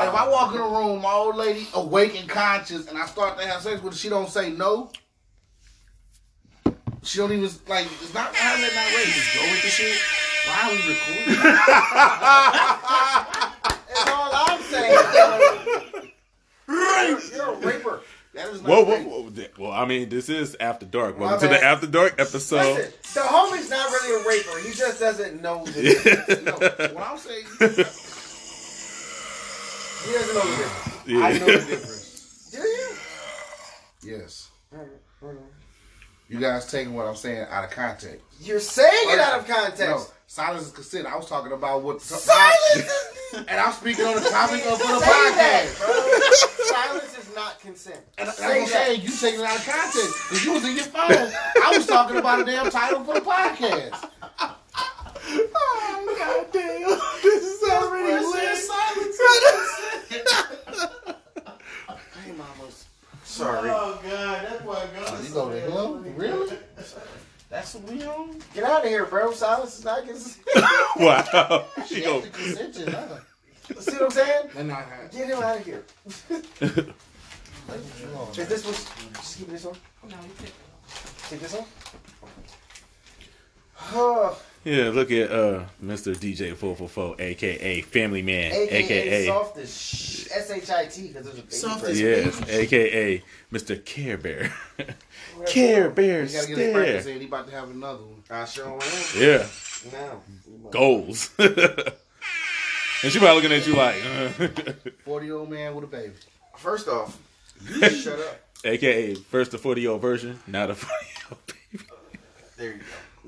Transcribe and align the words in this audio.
if 0.00 0.14
I 0.14 0.28
walk 0.28 0.54
in 0.54 0.60
a 0.60 0.68
room, 0.68 1.02
my 1.02 1.12
old 1.12 1.36
lady 1.36 1.68
awake 1.74 2.18
and 2.18 2.28
conscious, 2.28 2.88
and 2.88 2.98
I 2.98 3.06
start 3.06 3.38
to 3.38 3.46
have 3.46 3.62
sex 3.62 3.80
with 3.82 3.92
her, 3.92 3.98
she 3.98 4.08
don't 4.08 4.28
say 4.28 4.50
no. 4.50 4.90
She 7.02 7.18
don't 7.18 7.32
even 7.32 7.50
like. 7.68 7.86
It's 7.86 8.14
not 8.14 8.34
how 8.34 8.56
that 8.56 8.74
not 8.74 8.94
ready. 8.94 9.10
Just 9.10 9.34
go 9.34 9.42
with 9.42 9.62
the 9.62 9.68
shit. 9.68 9.98
Why 10.46 10.62
are 10.62 10.70
we 10.70 10.76
recording? 10.88 11.34
That's 13.88 14.10
all 14.10 14.30
I'm 14.32 14.62
saying. 14.62 14.98
You're, 16.68 17.20
you're 17.36 17.52
a 17.54 17.56
raper. 17.66 18.00
That 18.34 18.48
is 18.48 18.62
not 18.62 18.70
Whoa, 18.70 18.84
whoa, 18.84 19.02
whoa. 19.02 19.30
Well, 19.58 19.72
I 19.72 19.84
mean, 19.84 20.08
this 20.08 20.28
is 20.28 20.56
After 20.60 20.86
Dark. 20.86 21.18
Welcome 21.18 21.40
to 21.40 21.48
the. 21.48 21.62
After 21.62 21.86
Dark 21.86 22.14
episode. 22.18 22.76
Listen, 22.76 22.92
the 23.14 23.20
homie's 23.20 23.68
not 23.68 23.90
really 23.90 24.22
a 24.22 24.28
raper. 24.28 24.58
He 24.66 24.72
just 24.72 25.00
doesn't 25.00 25.42
know 25.42 25.64
the. 25.66 26.42
No, 26.44 26.52
what 26.94 27.10
I'm 27.10 27.18
saying, 27.18 27.44
He 30.04 30.12
doesn't 30.12 30.34
know 30.34 30.40
the 30.50 30.56
difference. 30.56 31.06
Yeah. 31.06 31.18
I 31.24 31.32
know 31.38 31.46
the 31.46 31.52
difference. 31.52 32.50
Do 32.52 32.58
you? 32.58 32.90
Yes. 34.16 34.50
You 36.28 36.40
guys 36.40 36.70
taking 36.70 36.94
what 36.94 37.06
I'm 37.06 37.14
saying 37.14 37.46
out 37.50 37.64
of 37.64 37.70
context. 37.70 38.20
You're 38.40 38.58
saying 38.60 38.90
it 39.10 39.18
out 39.20 39.38
of 39.40 39.46
context. 39.46 39.80
No, 39.80 40.04
silence 40.26 40.66
is 40.66 40.72
consent. 40.72 41.06
I 41.06 41.16
was 41.16 41.26
talking 41.28 41.52
about 41.52 41.82
what. 41.82 42.00
Silence 42.00 43.10
and 43.34 43.50
I'm 43.50 43.72
speaking 43.72 44.06
on 44.06 44.14
the 44.14 44.28
topic 44.28 44.64
of 44.66 44.78
the 44.78 44.84
Say 44.84 44.98
that, 45.00 45.66
podcast. 45.68 45.78
bro. 45.78 46.66
Silence 46.66 47.18
is 47.18 47.34
not 47.34 47.60
consent. 47.60 48.00
And 48.18 48.28
that's 48.28 48.40
what 48.40 48.50
I'm 48.50 48.66
saying. 48.66 49.02
You 49.02 49.10
taking 49.10 49.40
it 49.40 49.46
out 49.46 49.56
of 49.58 49.66
context 49.66 50.14
because 50.28 50.44
you 50.44 50.52
was 50.52 50.64
in 50.64 50.74
your 50.76 50.84
phone. 50.84 51.12
I 51.62 51.74
was 51.76 51.86
talking 51.86 52.16
about 52.16 52.40
a 52.40 52.44
damn 52.44 52.70
title 52.70 53.04
for 53.04 53.14
the 53.14 53.20
podcast. 53.20 54.08
Oh, 55.54 56.16
God 56.18 56.46
damn. 56.52 56.98
This 57.22 57.44
is 57.44 57.62
already 57.70 58.12
Hey, 62.24 62.32
mamas. 62.36 62.86
Sorry. 63.24 63.70
Oh 63.72 63.98
God, 64.02 64.44
that's 64.44 64.62
what 64.64 64.94
got 64.94 65.08
us. 65.08 65.34
Oh, 65.34 65.52
you 65.52 65.60
go 65.60 65.92
to 65.94 66.04
him? 66.08 66.16
Really? 66.16 66.56
That's 67.48 67.74
what 67.74 67.92
we 67.92 68.02
on? 68.04 68.40
Get 68.54 68.64
out 68.64 68.82
of 68.82 68.88
here, 68.88 69.04
bro. 69.06 69.32
Silence 69.32 69.78
is 69.78 69.84
not 69.84 70.06
consent. 70.06 70.46
Wow. 70.98 71.66
She 71.86 71.96
She 71.96 72.00
got 72.02 72.06
go. 72.10 72.20
the 72.20 72.28
consent, 72.28 72.88
huh? 72.94 73.18
See 73.80 73.92
what 73.92 74.02
I'm 74.02 74.10
saying? 74.10 74.48
They're 74.54 74.64
not 74.64 74.84
high. 74.84 75.08
Get 75.10 75.28
him 75.28 75.42
out 75.42 75.56
of 75.58 75.64
here. 75.64 75.84
Is 78.36 78.48
this 78.48 78.64
one? 78.64 78.74
Just 79.14 79.38
keep 79.38 79.48
this 79.48 79.64
one. 79.64 79.76
No, 80.08 80.16
you 80.16 80.30
take 80.38 80.48
it. 80.48 80.54
Take 81.28 81.40
this 81.40 81.54
one. 81.54 81.64
Oh, 83.94 84.38
Yeah, 84.64 84.90
look 84.90 85.10
at 85.10 85.30
uh 85.30 85.64
Mr. 85.82 86.14
DJ 86.14 86.54
444, 86.56 87.16
aka 87.20 87.80
Family 87.82 88.22
Man, 88.22 88.52
AKA, 88.52 88.78
aka. 88.84 89.26
soft 89.26 89.58
as 89.58 89.76
sh- 89.76 90.28
S-H-I-T 90.34 91.08
because 91.08 91.24
there's 91.24 91.38
a 91.38 91.42
baby 91.42 91.54
Soft 91.54 91.84
present. 91.84 91.98
Yes, 92.26 92.48
aka 92.48 93.22
Mr. 93.52 93.84
Care 93.84 94.16
Bear. 94.18 94.52
Care 95.46 95.90
Bear 95.90 96.24
You 96.24 96.32
gotta 96.32 96.46
get 96.48 96.58
his 96.58 96.72
practice 96.72 97.06
in. 97.06 97.20
He 97.20 97.26
about 97.26 97.48
to 97.48 97.54
have 97.54 97.70
another 97.70 98.04
one. 98.04 98.22
I 98.30 98.44
sure 98.44 98.66
am. 98.72 98.80
Yeah, 99.18 99.46
Now. 99.92 100.22
goals. 100.70 101.30
and 101.38 101.52
she 103.10 103.18
probably 103.18 103.42
looking 103.42 103.52
at 103.52 103.66
you 103.66 103.74
like, 103.74 103.96
uh, 104.04 104.72
40 105.04 105.26
year 105.26 105.36
old 105.36 105.50
man 105.50 105.74
with 105.74 105.84
a 105.84 105.88
baby. 105.88 106.12
First 106.56 106.86
off, 106.88 107.18
you 107.68 107.90
shut 107.90 108.18
up. 108.20 108.40
aka 108.64 109.14
first 109.16 109.50
the 109.50 109.58
40 109.58 109.80
year 109.80 109.90
old 109.90 110.00
version, 110.00 110.38
now 110.46 110.66
the 110.68 110.74
40 110.76 110.94
year 111.04 111.26
old 111.32 111.40
baby. 111.46 111.84
There 112.56 112.72
you 112.74 112.78
go. 112.78 112.84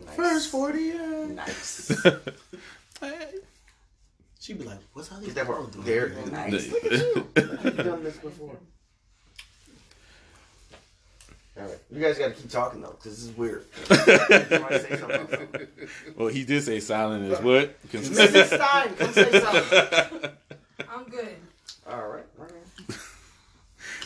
Nice. 0.07 0.17
First 0.17 0.51
40 0.51 0.79
year 0.81 1.27
Nice. 1.29 1.93
She'd 4.41 4.59
be 4.59 4.65
like, 4.65 4.79
what's 4.93 5.11
all 5.11 5.19
these 5.19 5.29
Get 5.29 5.37
that 5.37 5.47
girls 5.47 5.71
part. 5.75 5.85
doing? 5.85 5.87
There. 5.87 6.11
Nice. 6.31 6.71
Look 6.71 6.85
at 6.85 6.93
you. 6.93 7.27
You've 7.65 7.77
done 7.79 8.05
this 8.05 8.17
before. 8.19 8.57
All 11.57 11.63
right. 11.65 11.79
You 11.91 12.01
guys 12.01 12.19
got 12.19 12.29
to 12.29 12.35
keep 12.35 12.51
talking 12.51 12.83
though, 12.83 12.91
because 12.99 13.13
this 13.17 13.25
is 13.31 13.37
weird. 13.37 13.65
Say 13.89 14.97
something. 14.99 15.49
well, 16.17 16.29
he 16.29 16.45
did 16.45 16.63
say 16.65 16.81
silent 16.81 17.25
is 17.33 17.41
what? 17.41 17.81
Mrs. 17.89 18.47
Stein, 18.47 18.95
come 18.97 19.13
say 19.13 19.41
something. 19.41 20.31
I'm 20.91 21.05
good. 21.05 21.37
All 21.89 22.09
right. 22.09 22.25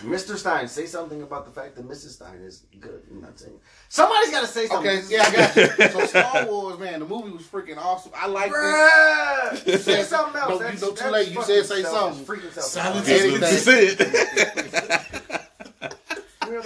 All 0.04 0.09
right. 0.10 0.19
Mr. 0.19 0.36
Stein, 0.36 0.69
say 0.69 0.86
something 0.86 1.22
about 1.22 1.44
the 1.47 1.50
fact 1.50 1.75
that 1.76 1.86
Mrs. 1.88 2.10
Stein 2.10 2.41
is 2.42 2.64
good. 2.78 3.03
I'm 3.10 3.20
not 3.20 3.38
saying. 3.38 3.59
Somebody's 3.88 4.31
got 4.31 4.41
to 4.42 4.47
say 4.47 4.66
something. 4.66 4.88
Okay, 4.91 5.03
yeah, 5.09 5.25
I 5.26 5.31
got 5.34 5.56
you. 5.56 5.88
So 6.00 6.06
Star 6.06 6.47
Wars, 6.47 6.78
man, 6.78 7.00
the 7.00 7.06
movie 7.06 7.31
was 7.31 7.42
freaking 7.42 7.76
awesome. 7.78 8.12
I 8.14 8.26
like 8.26 8.53
this. 9.64 9.84
Say 9.84 10.03
something 10.04 10.41
else. 10.41 10.48
No, 10.48 10.54
you 10.54 10.59
That's- 10.60 10.81
know, 10.82 10.91
too 10.91 10.94
that's 10.97 11.12
late. 11.12 11.31
You 11.31 11.42
said 11.42 11.64
say 11.66 11.82
something. 11.82 12.25
Freaking 12.25 12.53
selfish. 12.53 12.72
Silence 12.72 13.09
is 13.09 13.41
That's 13.41 13.66
it. 13.66 13.98
Where 16.47 16.62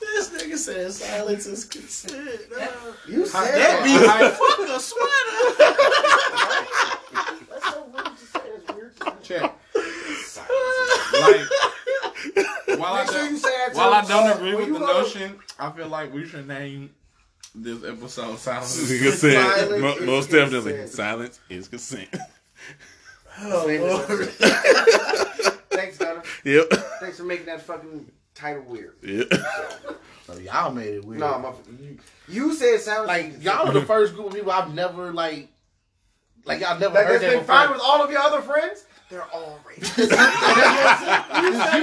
This 0.00 0.30
nigga 0.30 0.56
said 0.56 0.92
silence 0.92 1.46
is 1.46 1.64
consent. 1.64 2.40
You 3.08 3.26
said 3.26 3.54
That 3.54 3.84
be 3.84 3.96
that. 3.98 4.36
fuck 4.36 4.58
a 4.68 4.80
sweater. 4.80 5.44
That's 7.50 7.66
so 7.72 7.86
rude 7.86 8.04
to 8.04 8.24
say. 8.26 8.40
That's 8.66 8.74
weird. 8.74 8.92
to 8.96 9.04
say. 9.04 9.12
Check. 9.22 9.54
Silence. 10.24 10.50
Like, 11.20 11.40
while 12.78 12.94
I, 12.94 13.04
sure 13.04 13.14
don't, 13.14 13.30
you 13.30 13.36
say 13.38 13.48
that. 13.50 13.74
while 13.74 13.94
I 13.94 14.04
don't 14.04 14.36
agree 14.36 14.54
with 14.54 14.72
the 14.72 14.78
go- 14.78 14.86
notion, 15.02 15.38
I 15.58 15.70
feel 15.72 15.88
like 15.88 16.12
we 16.12 16.26
should 16.26 16.46
name 16.48 16.90
this 17.54 17.82
episode 17.84 18.38
Silence. 18.38 18.76
Is 18.76 19.02
Consent. 19.02 19.34
Silence 19.56 19.82
Mo- 19.82 19.96
is 19.96 20.06
most 20.06 20.30
definitely, 20.30 20.72
consent. 20.72 20.90
silence 20.90 21.40
is 21.48 21.68
consent. 21.68 22.08
Oh, 23.40 23.68
Thanks, 25.70 25.98
Gunner. 25.98 26.22
yep. 26.44 26.68
Thanks 27.00 27.18
for 27.18 27.24
making 27.24 27.46
that 27.46 27.62
fucking 27.62 28.10
title 28.34 28.62
weird. 28.64 28.96
Yep. 29.02 29.28
So 29.32 29.96
oh, 30.30 30.38
y'all 30.38 30.72
made 30.72 30.94
it 30.94 31.04
weird. 31.04 31.20
No, 31.20 31.38
my, 31.38 31.52
you, 31.80 31.98
you 32.28 32.54
said 32.54 32.80
silence. 32.80 33.08
like 33.08 33.42
y'all 33.44 33.68
are 33.68 33.72
the 33.72 33.82
first 33.86 34.14
group 34.14 34.28
of 34.28 34.34
people 34.34 34.50
I've 34.52 34.74
never 34.74 35.12
like, 35.12 35.48
like 36.44 36.60
y'all 36.60 36.78
never 36.78 36.94
Like 36.94 37.06
heard 37.06 37.12
that's 37.20 37.22
that 37.22 37.30
been 37.30 37.38
before. 37.40 37.54
fine 37.54 37.70
with 37.70 37.80
all 37.82 38.02
of 38.02 38.10
your 38.10 38.20
other 38.20 38.40
friends. 38.42 38.84
They're 39.10 39.24
all 39.32 39.58
rapists. 39.66 39.98
you 39.98 40.08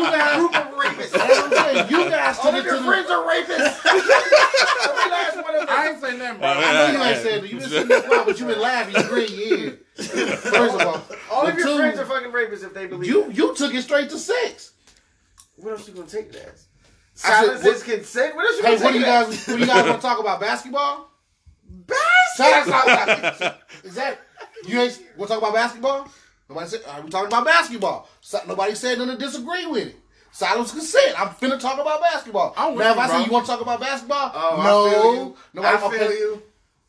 guys, 0.04 0.38
group 0.38 0.56
of 0.56 0.68
rapists. 0.76 1.12
That's 1.12 1.42
what 1.42 1.54
saying. 1.54 1.90
You 1.90 2.10
guys 2.10 2.38
All 2.38 2.56
of 2.56 2.64
your 2.64 2.78
the. 2.78 2.84
friends 2.84 3.10
are 3.10 3.24
rapists. 3.26 3.86
Every 3.86 5.12
last 5.12 5.36
one 5.44 5.56
of 5.56 5.62
them. 5.62 5.70
I 5.70 5.88
ain't 5.90 6.02
saying 6.02 6.20
nothing, 6.20 6.40
bro. 6.40 6.48
Uh, 6.50 6.54
I 6.54 6.72
know 6.74 6.92
you 7.00 7.04
ain't 7.04 7.22
saying 7.24 7.42
that. 7.42 7.50
You 7.52 7.58
been 7.60 7.70
sitting 7.70 7.88
there 7.88 8.02
quiet, 8.04 8.26
but 8.28 8.40
you 8.40 8.46
been 8.46 8.60
laughing. 8.62 8.96
You 8.96 9.04
green 9.10 9.32
your 9.32 9.58
ear. 9.58 9.80
First 9.96 10.76
of 10.76 10.82
all, 10.82 11.02
all 11.32 11.48
of 11.48 11.58
your 11.58 11.66
two, 11.68 11.78
friends 11.78 11.98
are 12.00 12.06
fucking 12.06 12.32
rapists 12.32 12.64
if 12.64 12.74
they 12.76 12.86
believe. 12.86 13.10
You 13.10 13.24
that. 13.26 13.36
you 13.36 13.56
took 13.56 13.74
it 13.74 13.82
straight 13.82 14.10
to 14.12 14.20
sex. 14.20 14.74
What 15.56 15.72
else 15.72 15.88
you 15.88 15.96
gonna 15.96 16.06
take 16.08 16.28
it 16.28 16.36
as? 16.36 16.68
I 17.24 17.28
said, 17.30 17.46
Silence 17.48 17.64
what- 17.64 17.76
is 17.76 17.84
consent. 17.84 18.36
What 18.36 18.46
else 18.46 18.58
you 18.58 18.64
Hey, 18.66 18.72
gonna 18.78 18.84
what 18.86 18.92
do 18.94 19.00
take 19.00 19.08
you 19.08 19.12
it 19.12 19.16
as? 19.16 19.28
guys? 19.30 19.48
What 19.48 19.54
do 19.56 19.60
you 19.62 19.66
guys 19.66 19.84
want 19.90 20.02
to 20.02 20.08
talk 20.08 20.20
about? 20.20 20.40
Basketball? 20.40 21.10
Basketball. 21.88 22.86
Basketball. 22.86 23.54
Is 23.84 23.96
that 23.96 24.20
you 24.68 24.80
ain't 24.80 25.02
want 25.18 25.30
to 25.30 25.34
talk 25.36 25.38
about 25.42 25.54
basketball? 25.56 26.08
Nobody 26.50 26.68
said. 26.70 26.82
Are 26.88 27.02
we 27.02 27.10
talking 27.10 27.28
about 27.28 27.46
basketball? 27.46 28.08
So, 28.22 28.40
nobody 28.48 28.76
said 28.76 28.98
nothing 29.00 29.18
to 29.18 29.24
disagree 29.26 29.66
with 29.66 29.88
it. 29.88 29.96
Silence 30.32 30.72
consent. 30.72 31.20
I'm 31.20 31.30
finna 31.30 31.60
talk 31.60 31.80
about 31.80 32.02
basketball. 32.02 32.54
I'm 32.58 32.76
with 32.76 32.84
now, 32.86 32.92
if 32.92 32.96
you, 32.98 33.02
I 33.02 33.08
say 33.08 33.14
bro. 33.14 33.26
you 33.26 33.32
want 33.32 33.46
to 33.46 33.52
talk 33.52 33.62
about 33.62 33.80
basketball, 33.80 34.32
Oh, 34.36 34.62
no, 34.64 34.86
I 34.86 34.92
feel 34.92 35.16
you. 35.16 35.36
nobody. 35.54 35.76
I 35.78 35.80
feel 35.80 35.90
okay. 36.08 36.14
you. 36.18 36.44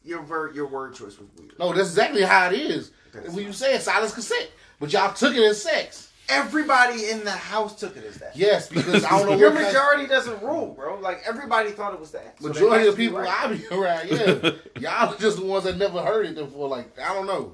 Your 0.04 0.22
ver- 0.22 0.52
your 0.52 0.66
word 0.66 0.94
choice 0.94 1.18
was 1.18 1.28
weird. 1.38 1.58
No, 1.58 1.72
that's 1.72 1.88
exactly 1.88 2.22
how 2.22 2.48
it 2.50 2.54
is. 2.54 2.90
Okay. 3.14 3.28
When 3.28 3.44
you 3.44 3.52
say 3.52 3.78
silence 3.78 4.12
consent, 4.14 4.50
but 4.80 4.92
y'all 4.92 5.12
took 5.14 5.34
it 5.34 5.42
as 5.42 5.62
sex. 5.62 6.12
Everybody 6.28 7.08
in 7.10 7.22
the 7.24 7.30
house 7.30 7.78
took 7.78 7.96
it 7.96 8.04
as 8.04 8.16
that. 8.16 8.36
Yes, 8.36 8.68
because 8.68 9.04
I 9.04 9.10
don't 9.10 9.26
know 9.30 9.36
Your 9.36 9.50
what 9.50 9.60
kind- 9.62 9.66
majority 9.68 10.06
doesn't 10.08 10.42
rule, 10.42 10.74
bro. 10.74 10.98
Like 10.98 11.22
everybody 11.24 11.70
thought 11.70 11.94
it 11.94 12.00
was 12.00 12.10
that. 12.10 12.36
So 12.40 12.48
Majority 12.48 12.66
of 12.66 12.70
the 12.80 12.86
has 12.86 12.94
to 12.94 12.96
be 12.96 13.04
people 13.06 13.18
right. 13.20 13.44
I 13.44 13.52
be 13.54 13.66
around, 13.68 14.08
yeah, 14.10 14.50
y'all 15.06 15.14
are 15.14 15.18
just 15.18 15.38
the 15.38 15.44
ones 15.44 15.64
that 15.64 15.76
never 15.76 16.02
heard 16.02 16.26
it 16.26 16.34
before. 16.34 16.68
Like 16.68 16.98
I 16.98 17.14
don't 17.14 17.26
know. 17.26 17.52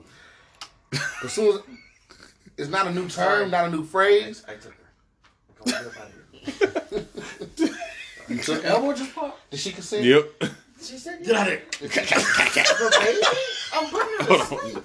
As 1.25 1.33
soon 1.33 1.55
as 1.57 1.61
it's 2.63 2.71
not 2.71 2.87
a 2.87 2.91
new 2.93 3.09
term, 3.09 3.51
not 3.51 3.67
a 3.67 3.71
new 3.71 3.85
phrase. 3.85 4.45
I 4.49 4.55
took 4.55 4.73
her. 4.73 4.79
Come 5.65 5.75
on, 5.75 5.81
out 5.81 5.87
of 5.87 5.95
here. 7.59 7.69
You 8.29 8.39
took 8.39 8.65
elbow 8.65 8.95
just 8.95 9.15
pop. 9.15 9.39
Did 9.51 9.61
she 9.61 9.73
consent? 9.73 10.05
Yep. 10.05 10.25
She 10.81 10.97
said, 10.97 11.23
Get 11.25 11.35
out 11.37 11.49
of 11.49 11.53
here. 11.53 11.63
"The 11.81 13.29
I'm 13.75 13.91
putting 13.91 14.27
her 14.27 14.39
to 14.39 14.45
sleep." 14.47 14.79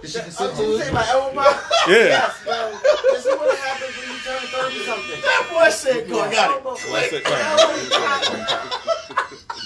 Did 0.00 0.10
she 0.10 0.18
Uh, 0.18 0.22
consent 0.24 0.58
you 0.58 0.64
to 0.64 0.78
say 0.82 0.88
it? 0.88 0.94
my 0.94 1.06
elbow 1.10 1.34
pop? 1.34 1.62
Yeah. 1.88 1.96
Yes, 1.96 2.34
bro. 2.44 2.78
This 3.12 3.24
is 3.26 3.36
what 3.38 3.58
happens 3.58 3.94
when 3.96 4.08
you 4.08 4.18
turn 4.24 4.40
thirty 4.48 4.80
something. 4.84 5.20
That 5.20 5.42
boy 5.52 5.68
said, 5.70 6.08
"Go, 6.08 6.20
I 6.20 6.32
got 6.32 6.50
it." 6.50 6.54
Elbow 6.56 6.74
That's 6.74 7.12
it. 7.12 7.24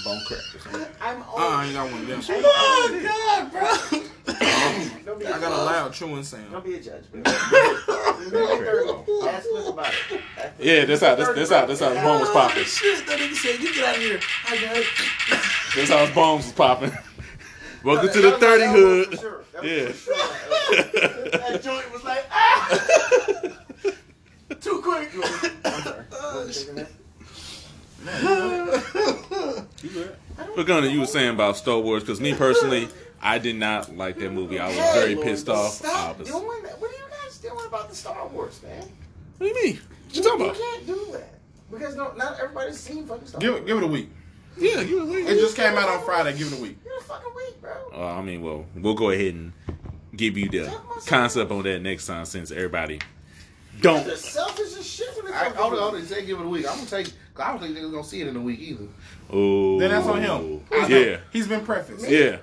Bone 0.03 0.21
crack. 0.27 0.43
I'm 1.01 1.21
Uh, 1.21 1.25
old. 1.31 1.39
I 1.41 1.65
ain't 1.65 1.73
got 1.73 1.91
one 1.91 2.01
of 2.01 2.07
them. 2.07 2.21
Oh 2.29 2.99
God, 3.03 3.51
bro. 3.51 3.98
I 5.31 5.39
got 5.39 5.51
a 5.51 5.63
loud 5.63 5.93
chewing 5.93 6.23
sound. 6.23 6.51
Don't 6.51 6.65
be 6.65 6.75
a 6.75 6.81
judge, 6.81 7.03
bro. 7.11 7.21
Ask 7.25 7.45
us 9.55 9.69
about 9.69 9.93
it. 10.11 10.21
Yeah, 10.59 10.85
this 10.85 11.03
out, 11.03 11.17
this 11.17 11.27
that's 11.27 11.51
how 11.51 11.65
that's 11.65 11.79
how 11.79 11.89
his 11.89 12.01
bones 12.01 12.21
was 12.21 12.29
popping. 12.31 12.63
Shit, 12.63 13.05
that 13.05 13.19
nigga 13.19 13.35
said, 13.35 13.59
"You 13.59 13.73
get 13.73 13.83
out 13.85 13.95
of 13.95 14.01
here." 14.01 14.19
I 14.47 14.61
got 14.61 14.75
This 14.75 15.75
That's 15.75 15.89
how 15.89 16.05
his 16.05 16.15
bones 16.15 16.45
was 16.45 16.53
popping. 16.53 16.91
Welcome 17.83 18.11
to 18.11 18.21
the 18.21 18.31
thirty 18.37 18.65
hood. 18.65 19.19
Yeah. 19.63 19.91
That 21.37 21.61
joint 21.63 21.91
was 21.91 22.03
like 22.03 22.25
ah, 22.31 22.79
too 24.61 24.81
quick. 24.83 25.11
I'm 25.65 25.81
sorry. 25.83 26.05
What 26.09 26.65
you 26.65 26.87
oh, 28.07 29.65
thinking, 29.77 30.65
Gunner, 30.65 30.87
you 30.87 31.01
were 31.01 31.05
saying 31.05 31.31
about 31.35 31.57
Star 31.57 31.79
Wars 31.79 32.03
because 32.03 32.19
me 32.19 32.33
personally. 32.33 32.87
I 33.21 33.37
did 33.39 33.55
not 33.55 33.95
like 33.95 34.17
that 34.19 34.31
movie. 34.31 34.59
I 34.59 34.67
was 34.67 34.75
very 34.93 35.15
pissed 35.15 35.49
off. 35.49 35.73
Stop 35.73 36.19
was, 36.19 36.29
doing 36.29 36.63
that. 36.63 36.79
What 36.79 36.89
are 36.91 36.93
you 36.93 37.03
guys 37.23 37.37
doing 37.37 37.65
about 37.67 37.89
the 37.89 37.95
Star 37.95 38.27
Wars, 38.27 38.61
man? 38.63 38.81
what 39.37 39.39
do 39.39 39.45
you 39.47 39.63
mean? 39.63 39.75
What 39.75 40.15
you 40.15 40.23
talking 40.23 40.45
about? 40.45 40.57
You 40.57 40.63
can't 40.63 40.85
do 40.87 41.07
that 41.13 41.39
because 41.71 41.95
no, 41.95 42.13
not 42.13 42.39
everybody's 42.39 42.77
seen 42.79 43.05
fucking 43.05 43.27
Star 43.27 43.41
Give 43.41 43.53
Wars. 43.53 43.65
give 43.65 43.77
it 43.77 43.83
a 43.83 43.87
week. 43.87 44.09
Yeah, 44.57 44.83
give 44.83 44.97
it 44.97 45.01
a 45.01 45.05
week. 45.05 45.27
It 45.27 45.39
just 45.39 45.55
came 45.55 45.77
out 45.77 45.89
on 45.89 46.03
Friday. 46.03 46.37
Give 46.37 46.51
it 46.51 46.59
a 46.59 46.61
week. 46.61 46.77
You're 46.83 46.97
a 46.97 47.01
fucking 47.01 47.31
weak, 47.35 47.61
bro. 47.61 47.71
Uh, 47.93 48.17
I 48.17 48.21
mean, 48.21 48.41
well, 48.41 48.65
we'll 48.75 48.95
go 48.95 49.09
ahead 49.11 49.33
and 49.33 49.53
give 50.15 50.37
you 50.37 50.49
the 50.49 50.73
concept 51.05 51.51
on 51.51 51.63
that 51.63 51.81
next 51.81 52.07
time 52.07 52.25
since 52.25 52.51
everybody 52.51 52.99
don't. 53.81 54.05
They're 54.05 54.15
selfish 54.17 54.77
as 54.77 54.85
shit 54.85 55.09
when 55.23 55.31
it 55.31 55.35
I, 55.35 55.45
comes 55.45 55.55
hold 55.55 55.73
on, 55.73 55.79
to 55.93 55.97
hold. 55.97 56.03
Say 56.07 56.25
give 56.25 56.39
it 56.39 56.45
a 56.45 56.49
week. 56.49 56.65
I'm 56.69 56.77
gonna 56.77 56.89
take. 56.89 57.13
I 57.37 57.51
don't 57.51 57.61
think 57.61 57.75
they're 57.75 57.87
gonna 57.87 58.03
see 58.03 58.21
it 58.21 58.27
in 58.27 58.35
a 58.35 58.41
week 58.41 58.59
either. 58.59 58.87
Oh, 59.31 59.79
Then 59.79 59.91
that's 59.91 60.07
on 60.07 60.21
him. 60.21 60.61
Yeah, 60.89 61.19
He's 61.31 61.47
been 61.47 61.63
prefaced. 61.63 62.09
yeah. 62.09 62.39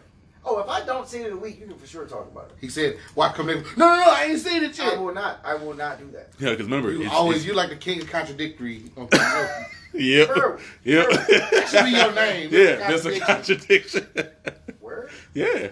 Oh, 0.49 0.61
if 0.61 0.69
I 0.69 0.85
don't 0.87 1.09
see 1.09 1.19
it 1.23 1.27
in 1.27 1.33
a 1.33 1.37
week, 1.37 1.59
you 1.61 1.67
can 1.67 1.77
for 1.77 1.87
sure 1.89 2.05
talk 2.07 2.31
about 2.31 2.45
it. 2.51 2.57
He 2.61 2.69
said, 2.69 2.99
"Why 3.15 3.33
come 3.33 3.49
in?" 3.51 3.63
No, 3.77 3.87
no, 3.89 3.97
no. 3.97 4.11
I 4.11 4.25
ain't 4.31 4.39
seen 4.39 4.63
it 4.63 4.79
yet. 4.79 4.93
I 4.95 4.97
will 4.97 5.13
not. 5.13 5.41
I 5.45 5.55
will 5.57 5.75
not 5.75 5.99
do 5.99 6.09
that. 6.13 6.29
Yeah, 6.39 6.51
because 6.51 6.67
remember, 6.67 6.93
You 6.93 7.03
it's, 7.03 7.13
always, 7.13 7.39
it's, 7.39 7.47
you 7.47 7.55
like 7.55 7.71
the 7.71 7.77
king 7.77 8.01
of 8.01 8.09
contradictory. 8.09 8.85
on 8.97 9.09
Facebook. 9.09 9.65
yep, 9.95 10.29
Bro, 10.29 10.59
yep, 10.85 11.09
that 11.11 11.69
should 11.69 11.85
be 11.85 11.91
your 11.91 12.13
name. 12.15 12.49
yeah. 12.53 12.77
That's 12.89 13.05
a 13.07 13.19
Contradiction. 13.19 14.07
contradiction. 14.15 14.77
Word? 14.81 15.11
yeah, 15.35 15.69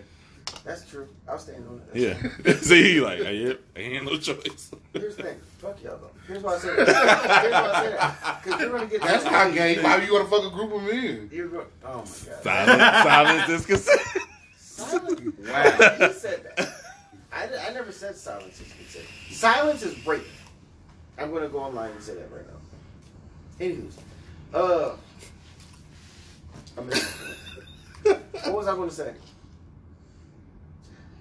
That's 0.64 0.88
true. 0.90 1.08
I'll 1.28 1.38
stand 1.38 1.66
on 1.68 1.80
that. 1.92 1.94
That's 2.42 2.44
yeah. 2.44 2.54
See, 2.76 2.94
he 2.94 3.00
like, 3.00 3.20
yep, 3.20 3.60
ain't 3.76 4.04
no 4.06 4.16
choice. 4.18 4.72
Here's 4.92 5.14
the 5.16 5.22
thing. 5.22 5.36
Fuck 5.58 5.82
y'all 5.84 5.98
though. 5.98 6.10
Here's 6.26 6.42
why 6.42 6.54
I 6.54 6.58
say 6.58 6.74
that. 6.76 6.86
Here's 6.88 7.52
why 7.52 7.70
I 7.70 7.82
say 7.84 7.90
that. 7.96 8.42
Because 8.44 8.60
you're 8.60 8.70
gonna 8.70 8.86
get. 8.86 9.02
That's 9.02 9.24
not 9.24 9.54
gay. 9.54 9.80
Why 9.82 9.98
are 9.98 10.02
you 10.02 10.12
want 10.14 10.28
to 10.28 10.30
fuck 10.36 10.52
a 10.52 10.54
group 10.54 10.72
of 10.72 10.82
men? 10.82 11.30
You're 11.32 11.48
going. 11.48 11.66
Oh 11.84 11.88
my 11.88 12.02
god. 12.02 12.06
Silence, 12.42 13.04
silence 13.04 13.48
is 13.50 13.66
consent. 13.66 14.00
Silence. 14.74 15.20
Wow. 15.38 15.96
You 16.00 16.12
said 16.12 16.42
that. 16.56 16.68
I, 17.32 17.48
I 17.68 17.72
never 17.72 17.92
said 17.92 18.16
silence 18.16 18.60
is 18.60 18.72
consent. 18.72 19.04
Silence 19.30 19.82
is 19.82 19.94
break. 20.04 20.22
I'm 21.18 21.32
gonna 21.32 21.48
go 21.48 21.58
online 21.60 21.92
and 21.92 22.02
say 22.02 22.14
that 22.14 22.30
right 22.32 22.44
now. 22.46 23.64
Anywho's, 23.64 23.96
uh, 24.52 24.96
I 26.76 26.80
mean, 26.80 27.02
what 28.32 28.52
was 28.52 28.66
I 28.66 28.74
gonna 28.74 28.90
say? 28.90 29.14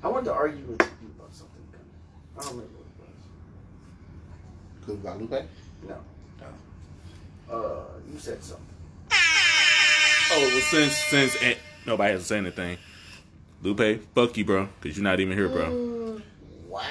I 0.04 0.08
wanted 0.08 0.26
to 0.26 0.34
argue 0.34 0.66
with 0.66 0.82
you 0.82 1.12
about 1.18 1.34
something. 1.34 1.62
I 2.38 2.42
don't 2.42 2.52
remember 2.54 2.74
what 2.98 3.08
it 3.10 4.86
Cause 4.86 4.96
about 4.96 5.20
Lupe. 5.20 5.30
was. 5.30 5.46
No. 5.88 7.56
Uh, 7.56 7.84
you 8.12 8.18
said 8.18 8.44
something. 8.44 8.66
Oh, 9.12 10.40
well, 10.40 10.62
since 10.62 10.96
since 10.96 11.38
nobody 11.86 12.14
has 12.14 12.22
to 12.22 12.28
say 12.28 12.38
anything, 12.38 12.78
Lupe, 13.64 14.02
fuck 14.14 14.36
you, 14.38 14.44
bro, 14.46 14.68
because 14.82 14.98
you're 14.98 15.04
not 15.06 15.20
even 15.22 15.38
here, 15.38 15.48
bro. 15.48 16.20
Wow. 16.68 16.82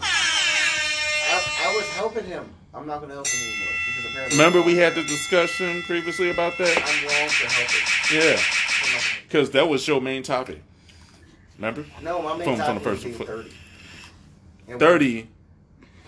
I, 0.00 1.62
I 1.66 1.76
was 1.76 1.86
helping 1.90 2.24
him. 2.24 2.48
I'm 2.74 2.86
not 2.86 3.00
gonna 3.00 3.14
help 3.14 3.26
him 3.26 3.40
anymore 3.40 3.74
because 3.86 4.10
apparently. 4.10 4.38
Remember 4.38 4.62
we 4.62 4.76
had 4.76 4.94
the 4.94 5.02
discussion 5.02 5.82
previously 5.82 6.30
about 6.30 6.56
that? 6.58 6.76
I'm 6.78 7.06
wrong 7.06 7.28
for 7.28 7.46
helping. 7.50 8.18
Yeah, 8.18 8.40
because 9.26 9.50
that 9.50 9.68
was 9.68 9.86
your 9.86 10.00
main 10.00 10.22
topic. 10.22 10.62
Remember? 11.56 11.84
No, 12.02 12.22
my 12.22 12.36
main 12.36 12.44
From- 12.44 12.56
from 12.56 12.66
topic 12.80 12.82
the 12.82 12.90
was 12.90 13.02
first- 13.02 13.16
being 13.18 13.26
30. 13.26 13.52
And 14.68 14.78
30 14.80 15.28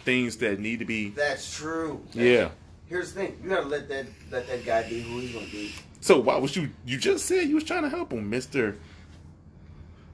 things 0.05 0.37
that 0.39 0.61
need 0.61 0.79
to 0.79 0.85
be. 0.85 1.11
That's 1.11 1.57
true. 1.57 2.01
Yeah. 2.13 2.51
Here's 2.89 3.13
the 3.13 3.21
thing: 3.21 3.39
you 3.43 3.51
gotta 3.51 3.67
let 3.67 3.89
that 3.89 4.07
let 4.31 4.47
that 4.49 4.65
guy 4.65 4.89
be 4.89 5.01
who 5.03 5.19
he's 5.21 5.33
gonna 5.33 5.47
be. 5.47 5.75
So 6.01 6.19
why 6.21 6.37
was 6.39 6.57
you? 6.57 6.71
You 6.87 6.97
just 6.99 7.27
said 7.27 7.49
you 7.49 7.55
was 7.57 7.65
trying 7.65 7.83
to 7.83 7.89
help 7.91 8.13
him, 8.13 8.31
Mister. 8.31 8.77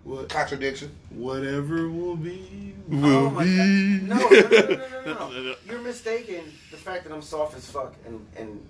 What, 0.06 0.28
Contradiction. 0.28 0.94
whatever 1.10 1.88
will 1.88 2.14
be. 2.14 2.74
oh 2.92 3.30
be. 3.30 3.98
No, 4.02 4.16
no, 4.16 4.28
no, 4.28 4.28
no, 4.30 4.68
no, 4.68 4.76
no, 5.06 5.30
no, 5.30 5.42
no. 5.42 5.54
You're 5.66 5.80
mistaken 5.80 6.44
the 6.70 6.76
fact 6.76 7.02
that 7.04 7.12
I'm 7.12 7.22
soft 7.22 7.56
as 7.56 7.68
fuck 7.68 7.92
and 8.06 8.24
and 8.36 8.64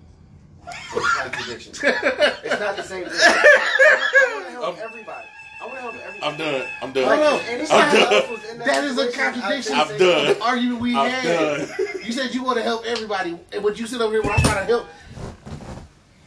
contradiction. 0.66 1.72
it's 1.82 2.58
not 2.58 2.76
the 2.76 2.82
same 2.82 3.04
thing. 3.04 3.12
I 3.20 4.32
want 4.34 4.46
to 4.46 4.50
help 4.52 4.64
I'm- 4.78 4.84
everybody. 4.88 5.26
I 5.60 5.64
want 5.66 5.74
to 5.76 5.80
help 5.82 5.94
everybody. 5.94 6.22
I'm 6.22 6.36
done. 6.38 6.66
I'm 6.82 6.88
Like, 6.88 6.94
done. 6.94 7.18
no. 7.20 7.36
if 7.36 7.48
anybody 7.48 7.72
I'm 7.72 7.94
done. 7.96 8.12
else 8.14 8.28
was 8.30 8.44
in 8.50 8.58
That 8.58 8.84
is 8.84 8.98
a 8.98 9.12
contradiction. 9.12 9.74
I'm 9.74 9.88
done. 9.88 10.26
The 10.26 10.42
argument 10.42 10.80
we 10.80 10.96
I'm 10.96 11.10
had. 11.10 11.58
done. 11.68 11.68
You 12.04 12.12
said 12.12 12.34
you 12.34 12.42
want 12.44 12.56
to 12.58 12.62
help 12.62 12.84
everybody, 12.86 13.38
and 13.52 13.62
but 13.62 13.78
you 13.78 13.86
sit 13.86 14.00
over 14.00 14.12
here 14.14 14.22
when 14.22 14.32
I'm 14.32 14.40
trying 14.40 14.66
to 14.66 14.72
help. 14.72 14.86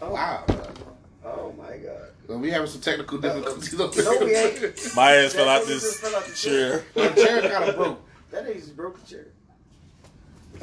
Oh, 0.01 0.11
Wow. 0.13 0.45
Oh 1.25 1.53
my 1.57 1.77
god. 1.77 2.08
Well, 2.29 2.37
we 2.37 2.51
having 2.51 2.67
some 2.67 2.81
technical 2.81 3.17
difficulties 3.17 3.79
over 3.79 4.03
No, 4.03 4.23
we 4.23 4.35
ain't. 4.35 4.61
My 4.95 5.13
ass 5.13 5.33
fell 5.33 5.49
out 5.49 5.63
nigga 5.63 5.67
this 5.67 5.99
fell 5.99 6.15
out 6.15 6.25
the 6.25 6.35
chair. 6.35 6.85
The 6.93 7.09
chair 7.09 7.41
kind 7.49 7.69
of 7.69 7.75
broke. 7.75 8.01
That 8.29 8.45
nigga 8.45 8.53
just 8.53 8.77
broke 8.77 9.03
the 9.03 9.15
chair. 9.15 9.25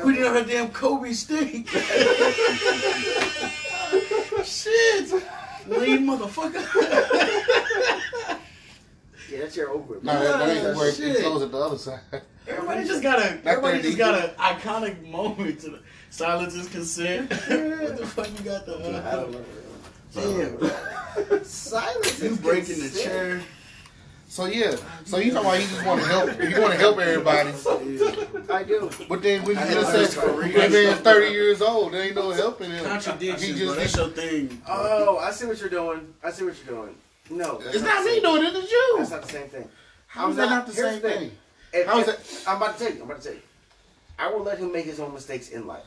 We 0.04 0.12
didn't 0.14 0.32
have 0.32 0.46
a 0.46 0.48
damn 0.48 0.70
Kobe 0.70 1.12
stick. 1.12 1.66
Shit. 4.44 5.10
Lean 5.66 6.06
motherfucker. 6.06 6.62
Yeah, 9.28 9.40
that 9.40 9.52
chair 9.52 9.70
over. 9.70 9.96
it. 9.96 10.04
No, 10.04 10.12
that, 10.12 10.38
that 10.38 10.56
ain't 10.56 10.76
where 10.76 10.88
it 10.88 10.94
Shit. 10.94 11.20
goes 11.20 11.42
at 11.42 11.50
the 11.50 11.58
other 11.58 11.78
side. 11.78 11.98
Everybody 12.46 12.84
just 12.86 13.02
got 13.02 13.18
a 13.18 13.40
everybody 13.44 13.82
just 13.82 13.98
got 13.98 14.14
an 14.14 14.30
iconic 14.36 15.04
moment 15.10 15.58
to 15.62 15.70
the 15.70 15.80
silence 16.10 16.54
is 16.54 16.68
consent. 16.68 17.28
what 17.30 17.96
the 17.96 18.06
fuck 18.06 18.28
you 18.38 18.44
got 18.44 18.66
the 18.66 18.74
I 18.74 18.98
uh, 18.98 19.16
don't 19.16 19.32
know. 19.32 19.44
Damn. 20.14 20.95
Silence 21.44 22.20
You 22.22 22.30
is 22.30 22.38
breaking 22.38 22.80
the 22.80 22.90
chair. 23.02 23.40
So 24.28 24.46
yeah, 24.46 24.74
so 25.04 25.18
you 25.18 25.32
talking 25.32 25.46
about 25.48 25.60
you 25.60 25.66
just 25.68 25.86
want 25.86 26.00
to 26.02 26.06
help, 26.08 26.26
you 26.42 26.60
want 26.60 26.72
to 26.72 26.78
help 26.78 26.98
everybody, 26.98 27.50
I 28.52 28.64
do. 28.64 28.90
but 29.08 29.22
then 29.22 29.44
when 29.44 29.54
you 29.54 29.62
I 29.62 29.72
just 29.72 29.74
know 29.76 29.82
said 29.84 30.00
that's 30.00 30.14
for 30.14 30.48
that 30.48 30.72
man's 30.72 31.00
thirty 31.00 31.32
years 31.32 31.62
old, 31.62 31.92
there 31.92 32.02
ain't 32.02 32.16
no 32.16 32.30
helping 32.32 32.70
him. 32.72 32.84
Contradictions, 32.84 33.42
He 33.58 33.64
bro. 33.64 33.74
just- 33.76 33.94
That's 33.94 33.96
your 33.96 34.08
thing. 34.08 34.62
Oh, 34.68 35.18
I 35.18 35.30
see 35.30 35.46
what 35.46 35.60
you're 35.60 35.68
doing. 35.70 36.12
I 36.24 36.30
see 36.32 36.44
what 36.44 36.54
you're 36.66 36.76
doing. 36.76 36.96
No, 37.30 37.60
It's 37.64 37.82
not 37.82 38.04
the 38.04 38.10
me 38.10 38.20
doing 38.20 38.44
it, 38.44 38.54
it's 38.56 38.70
you. 38.70 38.94
That's 38.98 39.10
not 39.12 39.22
the 39.22 39.28
same 39.32 39.48
thing. 39.48 39.68
How 40.08 40.28
is 40.30 40.36
that 40.36 40.50
not 40.50 40.66
the 40.66 40.72
same 40.72 41.00
thing. 41.00 41.18
thing? 41.18 41.30
If, 41.72 41.86
How 41.86 41.98
is 42.00 42.08
if- 42.08 42.48
I'm 42.48 42.56
about 42.56 42.78
to 42.78 42.84
tell 42.84 42.94
you. 42.94 43.02
I'm 43.02 43.08
about 43.10 43.22
to 43.22 43.28
tell 43.28 43.36
you. 43.36 43.42
I 44.18 44.28
will 44.32 44.42
let 44.42 44.58
him 44.58 44.72
make 44.72 44.86
his 44.86 44.98
own 44.98 45.14
mistakes 45.14 45.50
in 45.50 45.66
life. 45.68 45.84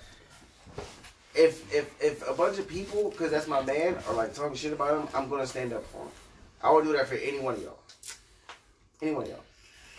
If 1.39 1.73
if 1.73 2.03
if 2.03 2.27
a 2.29 2.33
bunch 2.33 2.59
of 2.59 2.67
people, 2.67 3.11
because 3.11 3.31
that's 3.31 3.47
my 3.47 3.61
man, 3.63 3.95
are 4.07 4.13
like 4.13 4.33
talking 4.33 4.55
shit 4.57 4.73
about 4.73 4.99
him, 4.99 5.07
I'm 5.15 5.29
gonna 5.29 5.47
stand 5.47 5.71
up 5.71 5.85
for 5.85 5.99
him. 5.99 6.09
I 6.61 6.69
will 6.71 6.83
do 6.83 6.91
that 6.93 7.07
for 7.07 7.15
any 7.15 7.39
one 7.39 7.53
of 7.53 7.61
y'all. 7.61 7.79
Any 9.01 9.13
one 9.13 9.23
of 9.23 9.29
y'all. 9.29 9.39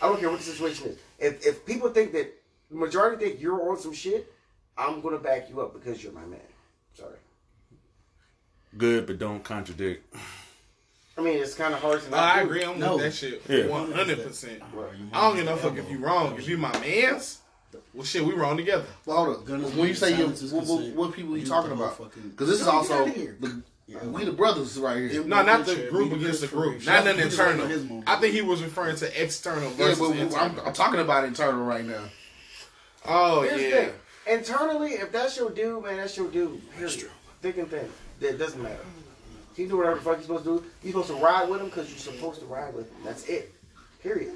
I 0.01 0.07
don't 0.07 0.19
care 0.19 0.29
what 0.29 0.37
the 0.39 0.45
situation 0.45 0.89
is. 0.89 0.97
If 1.17 1.45
if 1.45 1.65
people 1.65 1.89
think 1.89 2.11
that 2.13 2.31
the 2.69 2.77
majority 2.77 3.25
think 3.25 3.41
you're 3.41 3.69
on 3.71 3.79
some 3.79 3.93
shit, 3.93 4.31
I'm 4.77 5.01
gonna 5.01 5.17
back 5.17 5.49
you 5.49 5.61
up 5.61 5.73
because 5.73 6.03
you're 6.03 6.13
my 6.13 6.25
man. 6.25 6.39
Sorry. 6.93 7.17
Good, 8.77 9.07
but 9.07 9.17
don't 9.17 9.43
contradict. 9.43 10.15
I 11.17 11.21
mean, 11.21 11.37
it's 11.41 11.55
kind 11.55 11.73
of 11.73 11.81
hard 11.81 12.01
to 12.01 12.09
No, 12.09 12.17
not 12.17 12.37
I 12.37 12.41
agree. 12.41 12.63
I'm 12.63 12.79
No. 12.79 12.95
with 12.95 13.03
that 13.05 13.13
shit. 13.13 13.41
Yeah. 13.49 13.65
One 13.67 13.91
hundred 13.91 14.23
percent. 14.23 14.61
Right. 14.73 14.91
I 15.11 15.21
don't 15.27 15.35
give 15.35 15.45
no 15.45 15.55
fuck 15.57 15.77
if 15.77 15.89
you 15.89 15.97
wrong. 15.97 16.37
If 16.37 16.47
you 16.47 16.57
my 16.57 16.71
man's, 16.79 17.40
well, 17.93 18.03
shit, 18.03 18.23
we 18.25 18.33
wrong 18.33 18.57
together. 18.57 18.85
Well, 19.05 19.17
hold 19.25 19.37
up. 19.37 19.45
Gunners 19.45 19.73
When 19.73 19.87
you 19.87 19.93
say 19.93 20.17
you, 20.17 20.27
what, 20.27 20.65
what, 20.65 20.83
what 20.93 21.13
people 21.13 21.31
you 21.35 21.41
You 21.43 21.47
talking 21.47 21.71
about? 21.71 21.97
Because 22.13 22.47
this 22.49 22.61
is 22.61 22.67
also 22.67 23.01
outta 23.01 23.11
here. 23.11 23.37
the, 23.39 23.61
we 24.05 24.23
the 24.23 24.31
brothers 24.31 24.77
right 24.79 25.11
here. 25.11 25.23
No, 25.25 25.41
not 25.43 25.65
the 25.65 25.87
group 25.89 26.11
be 26.11 26.17
against 26.17 26.41
the 26.41 26.47
group. 26.47 26.85
Not 26.85 27.03
nothing 27.05 27.17
He 27.17 27.23
was 27.25 27.37
waiting 27.37 27.51
internal. 27.51 27.65
on 27.65 27.69
his 27.69 27.83
moment. 27.83 28.09
I 28.09 28.15
think 28.19 28.33
he 28.33 28.41
was 28.41 28.63
referring 28.63 28.95
to 28.97 29.21
external 29.23 29.71
Yeah, 29.77 29.95
but 29.99 30.11
internal. 30.11 30.59
I'm, 30.61 30.67
I'm 30.67 30.73
talking 30.73 30.99
about 31.01 31.25
internal 31.25 31.63
right 31.65 31.83
now. 31.85 32.03
oh 33.05 33.41
Here's 33.41 33.61
yeah. 33.61 33.69
thing. 33.69 33.93
Internally, 34.39 34.91
if 34.93 35.11
that's 35.11 35.35
your 35.37 35.49
dude, 35.49 35.83
man, 35.83 35.97
that's 35.97 36.15
your 36.15 36.29
dude. 36.29 36.61
Period. 36.77 37.09
Thick 37.41 37.57
and 37.57 37.69
thin. 37.69 37.89
It 38.21 38.37
doesn't 38.37 38.61
matter. 38.61 38.77
He 39.57 39.65
do 39.65 39.77
whatever 39.77 39.95
the 39.95 40.01
fuck 40.01 40.17
he's 40.17 40.25
supposed 40.27 40.45
to 40.45 40.59
do. 40.59 40.65
You're 40.83 40.91
supposed 41.03 41.19
to 41.19 41.25
ride 41.25 41.49
with 41.49 41.59
him 41.59 41.65
because 41.67 41.89
you're 41.89 41.97
supposed 41.97 42.39
to 42.39 42.45
ride 42.45 42.73
with 42.73 42.89
him. 42.89 42.97
That's 43.03 43.25
it. 43.25 43.53
Period. 44.01 44.31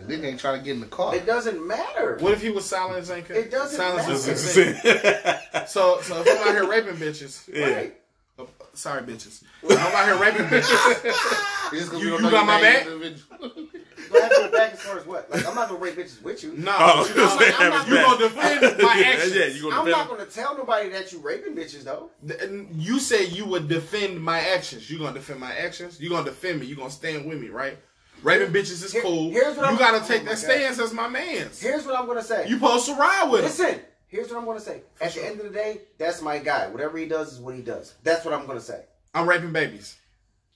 And 0.00 0.08
then 0.08 0.22
they 0.22 0.28
ain't 0.28 0.40
trying 0.40 0.58
to 0.58 0.64
get 0.64 0.74
in 0.74 0.80
the 0.80 0.86
car. 0.86 1.14
It 1.14 1.26
doesn't 1.26 1.66
matter. 1.66 2.16
What 2.20 2.32
if 2.32 2.42
he 2.42 2.50
was 2.50 2.64
silent 2.66 3.08
and 3.08 3.18
ain't 3.18 3.30
It 3.30 3.50
doesn't 3.50 3.76
silence 3.76 4.06
matter. 4.08 4.14
is 4.14 4.24
consent. 4.82 5.68
So, 5.68 6.00
so 6.02 6.20
if 6.22 6.28
I'm 6.28 6.48
out 6.48 6.54
here 6.54 6.68
raping 6.68 6.96
bitches, 6.96 7.48
Right. 7.60 7.94
uh, 8.38 8.44
sorry 8.74 9.02
bitches. 9.02 9.42
If 9.62 9.70
I'm 9.78 9.94
out 9.94 10.04
here 10.06 10.16
raping 10.18 10.46
bitches. 10.58 11.72
It's 11.72 11.88
'cause 11.88 12.00
You- 12.02 12.06
we 12.12 12.18
don't 12.18 12.24
you 12.24 12.30
got 12.30 12.46
my 12.46 12.60
back? 12.60 12.86
individually. 12.86 13.68
But 14.10 14.22
have 14.22 14.30
to 14.34 14.40
go 14.40 14.50
back 14.50 14.72
as 14.72 14.80
far 14.80 14.98
as 14.98 15.06
what? 15.06 15.30
Like, 15.30 15.46
I'm 15.46 15.54
not 15.54 15.68
gonna 15.68 15.78
rape 15.78 15.94
bitches 15.94 16.20
with 16.20 16.42
you. 16.42 16.52
No, 16.56 16.74
Oh, 16.76 17.06
I'm 17.08 17.16
not, 17.16 17.60
I'm 17.60 17.70
not, 17.70 17.86
you 17.88 17.94
gonna 17.94 18.18
defend 18.18 18.82
my 18.82 19.04
actions. 19.06 19.36
yeah, 19.36 19.44
you 19.46 19.62
gonna 19.62 19.76
I'm 19.76 19.84
defend 19.84 20.08
not 20.08 20.08
gonna 20.08 20.26
tell 20.28 20.56
nobody 20.56 20.88
that 20.88 21.12
you 21.12 21.20
raping 21.20 21.54
bitches 21.54 21.84
though. 21.84 22.10
And 22.40 22.68
You 22.74 22.98
said 22.98 23.28
you 23.28 23.44
would 23.46 23.68
defend 23.68 24.20
my 24.20 24.40
actions. 24.40 24.90
You 24.90 24.98
gonna 24.98 25.12
defend 25.14 25.38
my 25.38 25.54
actions? 25.54 26.00
You 26.00 26.10
gonna 26.10 26.24
defend 26.24 26.58
me? 26.58 26.66
You 26.66 26.74
gonna 26.74 26.90
stand 26.90 27.24
with 27.26 27.38
me, 27.40 27.50
right? 27.50 27.78
Raping 28.22 28.52
bitches 28.52 28.82
is 28.84 28.92
Here- 28.92 29.02
cool. 29.02 29.30
here's 29.30 29.56
what 29.56 29.62
you 29.64 29.68
I'm- 29.70 29.76
gotta 29.78 29.98
oh 30.04 30.06
take 30.06 30.24
my 30.24 30.30
that 30.34 30.40
God. 30.42 30.50
stance 30.52 30.78
as 30.78 30.92
my 30.92 31.08
man's. 31.08 31.60
Here's 31.60 31.86
what 31.86 31.98
I'm 31.98 32.06
gonna 32.06 32.22
say. 32.22 32.46
You 32.48 32.56
supposed 32.56 32.86
to 32.86 32.94
ride 32.94 33.28
with 33.30 33.40
him. 33.40 33.46
Listen, 33.46 33.80
here's 34.08 34.28
what 34.28 34.38
I'm 34.38 34.44
gonna 34.44 34.60
say. 34.60 34.82
At 35.00 35.14
the 35.14 35.24
end 35.24 35.40
of 35.40 35.44
the 35.46 35.52
day, 35.52 35.82
that's 35.98 36.20
my 36.22 36.38
guy. 36.38 36.66
Whatever 36.68 36.98
he 36.98 37.06
does 37.06 37.32
is 37.34 37.38
what 37.40 37.54
he 37.54 37.62
does. 37.62 37.94
That's 38.02 38.24
what 38.24 38.34
I'm 38.34 38.46
gonna 38.46 38.60
say. 38.60 38.84
I'm 39.14 39.28
raping 39.28 39.52
babies. 39.52 39.96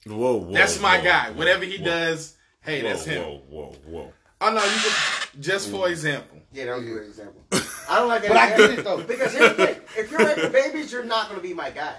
Whoa, 0.06 0.37
whoa. 0.37 0.52
That's 0.52 0.80
my 0.80 0.99
whoa, 0.99 1.04
guy. 1.04 1.30
whoa, 1.30 1.38
Whatever 1.38 1.64
he 1.64 1.78
whoa, 1.78 1.85
does, 1.87 2.35
hey, 2.61 2.83
Whoa, 2.83 2.88
that's 2.90 3.04
him. 3.06 3.23
whoa, 3.23 3.40
whoa, 3.49 3.75
whoa. 3.87 4.12
Oh 4.42 4.50
no, 4.52 4.62
you 4.62 4.71
could 4.80 5.42
just 5.42 5.71
for 5.71 5.88
example. 5.88 6.38
Yeah, 6.52 6.66
that 6.66 6.76
was 6.76 6.87
a 6.87 6.90
good 6.90 7.06
example. 7.06 7.42
I 7.88 7.99
don't 7.99 8.09
like 8.09 8.23
But 8.28 8.37
I 8.37 8.49
any- 8.50 8.56
get 8.68 8.78
it 8.80 8.85
though. 8.85 9.02
Because 9.02 9.33
here's 9.33 9.56
the 9.56 9.66
thing: 9.66 9.80
if 9.97 10.11
you're 10.11 10.21
raping 10.21 10.52
babies, 10.52 10.92
you're 10.92 11.02
not 11.04 11.28
going 11.28 11.40
to 11.40 11.47
be 11.47 11.54
my 11.54 11.71
guy. 11.71 11.94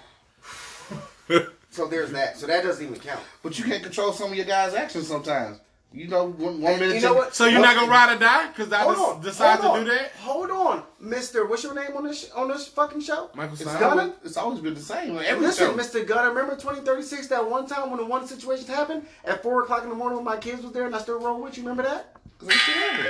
So 1.76 1.88
there's 1.88 2.12
that. 2.12 2.38
So 2.38 2.48
that 2.48 2.64
doesn't 2.64 2.84
even 2.86 2.98
count. 3.00 3.20
But 3.44 3.60
you 3.60 3.66
can't 3.66 3.84
control 3.84 4.14
some 4.14 4.32
of 4.32 4.36
your 4.38 4.46
guys' 4.46 4.74
actions 4.74 5.08
sometimes. 5.08 5.60
You 5.92 6.08
know, 6.10 6.26
one, 6.26 6.60
one 6.62 6.80
minute 6.80 6.96
you 6.96 7.02
know 7.02 7.14
what? 7.14 7.36
So 7.36 7.46
you're 7.46 7.62
not 7.62 7.76
gonna 7.76 7.92
ride 7.92 8.16
or 8.16 8.20
die 8.20 8.48
because 8.48 8.72
I 8.74 8.80
Hold 8.84 8.96
just 8.96 9.08
on. 9.10 9.22
decide 9.22 9.60
hold 9.60 9.76
to 9.76 9.80
on, 9.80 9.86
do 9.86 9.92
that? 9.92 10.12
Hold 10.22 10.52
on, 10.52 10.84
Mister. 11.00 11.46
What's 11.46 11.64
your 11.64 11.74
name 11.74 11.96
on 11.96 12.04
this 12.06 12.32
on 12.32 12.48
this 12.50 12.68
fucking 12.68 13.00
show? 13.02 13.30
Michael 13.34 13.54
It's, 13.54 13.62
Stein. 13.64 13.80
Gunna? 13.80 14.02
always, 14.02 14.14
it's 14.24 14.38
always 14.38 14.60
been 14.62 14.74
the 14.74 14.80
same. 14.82 15.18
on 15.18 15.24
Every 15.24 15.46
Listen, 15.46 15.68
show. 15.68 15.74
Mr. 15.78 16.06
Gunner, 16.06 16.30
remember 16.30 16.56
2036, 16.56 17.28
that 17.28 17.50
one 17.50 17.66
time 17.66 17.90
when 17.92 18.00
the 18.00 18.06
one 18.06 18.26
situation 18.28 18.68
happened 18.68 19.06
at 19.26 19.42
4 19.44 19.64
o'clock 19.64 19.84
in 19.84 19.90
the 19.90 19.96
morning 19.96 20.18
when 20.18 20.26
my 20.26 20.38
kids 20.38 20.64
was 20.64 20.72
there 20.74 20.86
and 20.86 20.96
I 20.96 21.00
still 21.00 21.20
rolled 21.20 21.42
with 21.44 21.56
you? 21.58 21.64
Remember 21.64 21.84
that? 21.84 22.16
Ain't 22.42 22.52
shit 22.52 22.76
happened. 22.76 23.10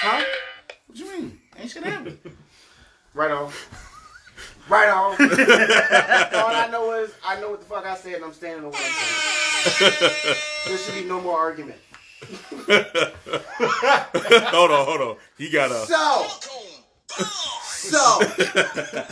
Huh? 0.00 0.24
What 0.88 0.98
you 0.98 1.12
mean? 1.12 1.40
Ain't 1.58 1.70
shit 1.70 1.82
happened. 1.84 2.18
Right 3.14 3.30
on. 3.30 3.52
Right 4.68 4.88
on. 4.88 5.12
All 6.40 6.54
I 6.54 6.68
know 6.70 6.92
is, 6.94 7.12
I 7.24 7.38
know 7.40 7.50
what 7.50 7.60
the 7.60 7.66
fuck 7.66 7.84
I 7.84 7.96
said 7.96 8.14
and 8.14 8.24
I'm 8.24 8.32
standing 8.32 8.64
on 8.64 8.70
what 8.70 8.80
I'm 8.80 8.92
saying. 9.78 10.36
there 10.66 10.78
should 10.78 10.94
be 10.94 11.04
no 11.04 11.20
more 11.20 11.38
argument. 11.38 11.78
hold 14.50 14.70
on, 14.70 14.86
hold 14.86 15.00
on. 15.02 15.16
He 15.36 15.50
got 15.50 15.70
a. 15.70 15.84
So, 15.86 16.26
so, 17.90 18.20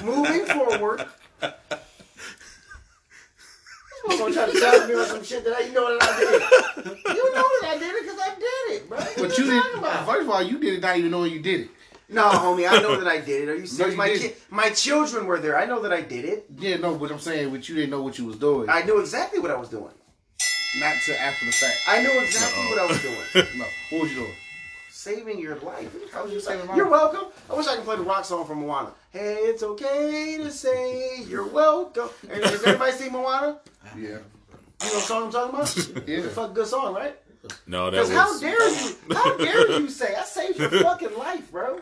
moving 0.02 0.46
forward. 0.46 1.04
I'm 4.08 4.18
gonna 4.18 4.34
try 4.34 4.46
to 4.50 4.58
challenge 4.58 4.88
me 4.88 4.94
on 4.98 5.06
some 5.06 5.22
shit 5.22 5.44
that 5.44 5.54
I 5.54 5.60
you 5.60 5.72
know 5.72 5.98
that 5.98 6.02
I 6.02 6.18
did. 6.18 6.86
You 6.86 7.34
know 7.34 7.48
that 7.60 7.68
I 7.68 7.78
did 7.78 7.94
it 7.94 8.02
because 8.02 8.18
I 8.20 8.34
did 8.34 8.74
it, 8.76 8.88
bro. 8.88 8.98
What 8.98 9.16
But 9.16 9.38
you 9.38 9.44
you 9.44 9.52
talking 9.52 9.70
did. 9.72 9.78
about? 9.78 10.06
First 10.06 10.22
of 10.22 10.30
all, 10.30 10.42
you 10.42 10.58
did 10.58 10.74
it 10.74 10.80
not 10.80 10.96
even 10.96 11.10
knowing 11.10 11.32
you 11.32 11.40
did 11.40 11.60
it. 11.60 11.70
No, 12.12 12.28
homie, 12.28 12.68
I 12.70 12.80
know 12.82 12.96
that 13.00 13.08
I 13.08 13.20
did 13.20 13.48
it. 13.48 13.48
Are 13.48 13.56
you 13.56 13.66
serious? 13.78 13.92
you 13.94 13.98
my 13.98 14.08
ki- 14.10 14.32
my 14.50 14.70
children 14.70 15.26
were 15.26 15.38
there. 15.40 15.58
I 15.58 15.64
know 15.64 15.80
that 15.82 15.92
I 15.92 16.02
did 16.02 16.24
it. 16.24 16.46
Yeah, 16.58 16.76
no, 16.76 16.94
but 16.96 17.10
I'm 17.10 17.18
saying, 17.18 17.50
but 17.50 17.68
you 17.68 17.74
didn't 17.74 17.90
know 17.90 18.02
what 18.02 18.18
you 18.18 18.26
was 18.26 18.36
doing. 18.36 18.68
I 18.68 18.82
knew 18.82 19.00
exactly 19.00 19.38
what 19.40 19.50
I 19.50 19.56
was 19.56 19.68
doing. 19.70 19.92
not 20.78 20.94
to 21.06 21.20
after 21.20 21.46
the 21.46 21.52
fact. 21.52 21.76
I 21.88 22.02
knew 22.02 22.20
exactly 22.22 22.64
what 22.66 22.78
I 22.78 22.86
was 22.86 23.02
doing. 23.02 23.46
No, 23.58 23.64
what 23.90 24.02
was 24.02 24.10
you 24.12 24.18
doing? 24.20 24.34
Saving 24.90 25.40
your 25.40 25.56
life. 25.60 25.90
How 26.12 26.22
was 26.24 26.32
you 26.32 26.38
saving 26.40 26.60
my 26.66 26.66
life? 26.68 26.76
You're 26.76 26.90
life? 26.90 27.12
welcome. 27.12 27.32
I 27.50 27.56
wish 27.56 27.66
I 27.66 27.74
could 27.76 27.84
play 27.84 27.96
the 27.96 28.02
rock 28.02 28.24
song 28.24 28.46
from 28.46 28.60
Moana. 28.60 28.92
Hey, 29.10 29.34
it's 29.50 29.62
okay 29.64 30.36
to 30.38 30.50
say 30.50 31.22
you're 31.22 31.46
welcome. 31.46 32.08
And 32.30 32.44
Has 32.44 32.62
everybody 32.62 32.92
seen 32.92 33.12
Moana? 33.12 33.58
Yeah, 33.96 34.00
You 34.02 34.08
know 34.12 34.18
what 34.80 35.02
song 35.02 35.22
I'm 35.24 35.32
talking 35.32 35.54
about? 35.54 35.76
yeah. 36.08 36.16
It's 36.18 36.26
a 36.26 36.30
fucking 36.30 36.54
good 36.54 36.66
song, 36.68 36.94
right? 36.94 37.16
No, 37.66 37.90
that 37.90 38.06
Because 38.06 38.10
was. 38.10 38.16
how 38.16 38.38
dare 38.38 38.68
you? 38.70 38.96
How 39.12 39.36
dare 39.36 39.80
you 39.80 39.88
say 39.90 40.14
I 40.14 40.22
saved 40.22 40.60
your 40.60 40.70
fucking 40.70 41.18
life, 41.18 41.50
bro? 41.50 41.80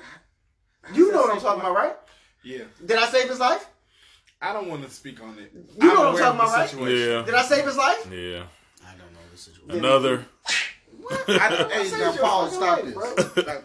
You 0.95 1.13
know 1.13 1.23
what 1.23 1.35
I'm 1.35 1.41
talking 1.41 1.61
about, 1.61 1.75
right? 1.75 1.97
Yeah, 2.43 2.65
Did 2.85 2.97
I 2.99 3.07
save 3.07 3.29
his 3.29 3.39
life? 3.41 3.67
I 4.43 4.53
don't 4.55 4.69
want 4.69 4.83
to 4.85 4.91
speak 4.91 5.23
on 5.23 5.37
it. 5.39 5.53
You 5.79 5.89
know 5.89 6.01
what 6.01 6.07
I'm 6.09 6.17
talking 6.19 6.41
about, 6.41 6.55
right? 6.57 6.71
situation. 6.71 7.09
Yeah. 7.11 7.23
Did 7.23 7.35
I 7.35 7.43
save 7.43 7.65
his 7.67 7.77
life? 7.77 8.07
Yeah. 8.11 8.45
I 8.87 8.93
don't 8.93 9.13
know 9.13 9.21
the 9.31 9.37
situation. 9.37 9.79
Another. 9.85 10.25
I, 11.29 11.69
hey, 11.73 11.85
saved 11.85 12.01
now 12.01 12.13
your 12.15 12.23
pause. 12.23 12.57
fucking 12.57 12.93
Stop 12.93 13.07
life, 13.19 13.35
this. 13.35 13.47
like, 13.47 13.63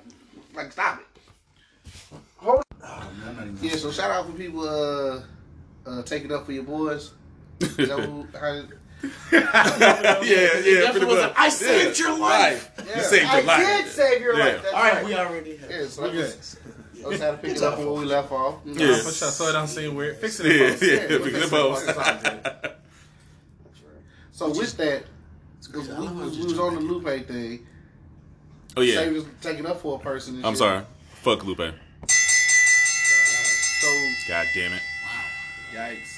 like, 0.56 0.72
stop 0.74 1.00
it. 1.00 2.18
Hold 2.38 2.64
Oh, 2.84 3.12
man, 3.20 3.30
I'm 3.30 3.36
not 3.38 3.44
even. 3.48 3.58
Yeah. 3.64 3.76
So 3.78 3.92
shout 3.92 4.12
out 4.12 4.26
for 4.28 4.34
people 4.34 4.68
uh, 4.68 5.22
uh 5.86 6.02
taking 6.04 6.32
up 6.34 6.46
for 6.46 6.52
your 6.52 6.64
boys. 6.64 7.12
Is 7.62 7.76
that 7.78 8.00
who, 8.00 8.28
how, 8.34 8.64
yeah, 10.24 10.58
yeah, 10.60 10.92
pretty 10.92 11.06
much. 11.06 11.18
a, 11.18 11.34
"I 11.40 11.50
saved 11.50 11.98
your 12.00 12.18
life." 12.18 12.72
You 12.96 13.02
saved 13.02 13.26
I 13.30 13.38
your 13.38 13.46
life. 13.48 13.66
did 13.84 13.88
save 13.92 14.22
your 14.22 14.38
Yeah. 14.38 14.44
life. 14.46 14.62
That's 14.64 14.74
All 14.74 14.82
right, 14.82 14.94
right. 14.96 15.06
we 15.06 15.16
already 15.16 15.58
have. 15.58 15.72
yeah, 15.72 15.86
so 15.88 16.04
We 16.12 16.24
I 17.06 17.10
good. 17.10 17.18
just, 17.18 17.24
had 17.24 17.32
to 17.32 17.38
pick 17.38 17.56
it 17.58 17.64
up 17.64 17.76
from 17.76 17.86
where 17.86 17.94
we 17.94 18.06
left 18.06 18.32
off. 18.32 18.56
Yeah. 18.66 18.96
For 18.98 19.12
sure, 19.12 19.30
so 19.30 19.48
it 19.48 19.54
don't 19.54 19.68
seem 19.68 19.94
weird. 19.94 20.18
Fix 20.18 20.40
it. 20.40 20.48
Yeah, 20.48 20.70
post. 20.70 20.82
yeah, 20.82 20.94
Yeah, 20.94 21.08
fix 21.08 21.24
fix 21.24 21.38
it 21.38 21.44
it 21.44 21.50
post. 21.50 21.88
It's. 21.88 21.98
So 24.32 24.50
with 24.50 24.78
that, 24.78 25.04
we, 25.68 25.72
crazy. 25.72 25.92
I 25.92 25.98
love 25.98 26.16
how 26.16 26.24
we, 26.26 26.38
we 26.38 26.44
was 26.44 26.60
on 26.60 26.76
the. 26.76 26.82
Lupe 26.82 27.28
thing. 27.28 27.68
Oh 28.76 28.82
yeah. 28.82 28.96
Say 28.96 29.10
we 29.10 29.16
was 29.16 29.26
taking 29.42 29.66
up 29.66 29.80
for 29.80 29.98
a 29.98 30.00
person. 30.00 30.44
I'm 30.44 30.54
shit. 30.54 30.58
sorry. 30.60 30.84
Fuck 31.22 31.46
Lupe. 31.46 31.60
So 33.80 33.88
God 34.28 34.48
damn 34.54 34.74
it. 34.74 34.82
Wow. 35.04 35.24
Yikes. 35.74 36.15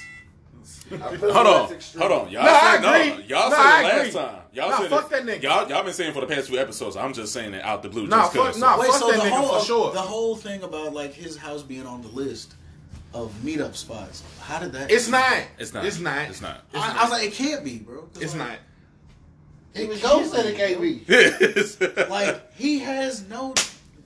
I 0.91 1.17
feel 1.17 1.33
Hold 1.33 1.47
on, 1.47 1.69
hold 1.99 2.11
on. 2.11 2.29
Y'all 2.31 2.43
No, 2.43 2.49
I 2.51 2.71
said 2.73 2.81
no. 2.81 2.93
agree. 3.13 3.23
Y'all 3.25 3.49
No, 3.49 3.55
said 3.55 3.65
I 3.65 3.79
it 3.79 3.83
last 3.83 3.97
agree. 3.99 4.11
time. 4.11 4.35
Y'all 4.53 4.69
No, 4.69 4.77
said 4.77 4.89
fuck 4.89 5.05
it. 5.05 5.09
that 5.11 5.23
nigga. 5.25 5.43
Y'all 5.43 5.69
y'all 5.69 5.83
been 5.83 5.93
saying 5.93 6.13
for 6.13 6.21
the 6.21 6.27
past 6.27 6.47
few 6.49 6.57
episodes. 6.59 6.95
I'm 6.95 7.13
just 7.13 7.33
saying 7.33 7.53
it 7.53 7.63
out 7.63 7.83
the 7.83 7.89
blue. 7.89 8.07
No, 8.07 8.17
just 8.17 8.33
fuck- 8.33 8.45
'cause. 8.45 8.57
no, 8.59 8.77
Wait, 8.79 8.87
fuck 8.91 8.99
so 8.99 9.07
that 9.11 9.17
the 9.17 9.23
nigga 9.23 9.29
whole 9.31 9.59
for 9.59 9.65
sure. 9.65 9.93
the 9.93 10.01
whole 10.01 10.35
thing 10.35 10.63
about 10.63 10.93
like 10.93 11.13
his 11.13 11.35
house 11.37 11.61
being 11.63 11.85
on 11.85 12.01
the 12.01 12.07
list 12.09 12.53
of 13.13 13.31
meetup 13.43 13.75
spots. 13.75 14.23
How 14.41 14.59
did 14.59 14.71
that? 14.73 14.89
It's 14.91 15.07
not. 15.09 15.43
It's 15.59 15.73
not. 15.73 15.85
It's 15.85 15.99
not. 15.99 16.29
It's 16.29 16.41
not. 16.41 16.61
I, 16.73 16.97
I 16.99 17.03
was 17.03 17.11
like, 17.11 17.23
it 17.27 17.33
can't 17.33 17.63
be, 17.63 17.77
bro. 17.79 18.07
It's 18.19 18.35
like, 18.35 18.47
not. 18.49 18.57
even 19.75 19.99
Ghost 19.99 20.31
said 20.31 20.45
it 20.45 20.55
can't 20.57 20.81
be. 20.81 21.03
Like 22.09 22.53
he 22.55 22.79
has 22.79 23.27
no, 23.29 23.53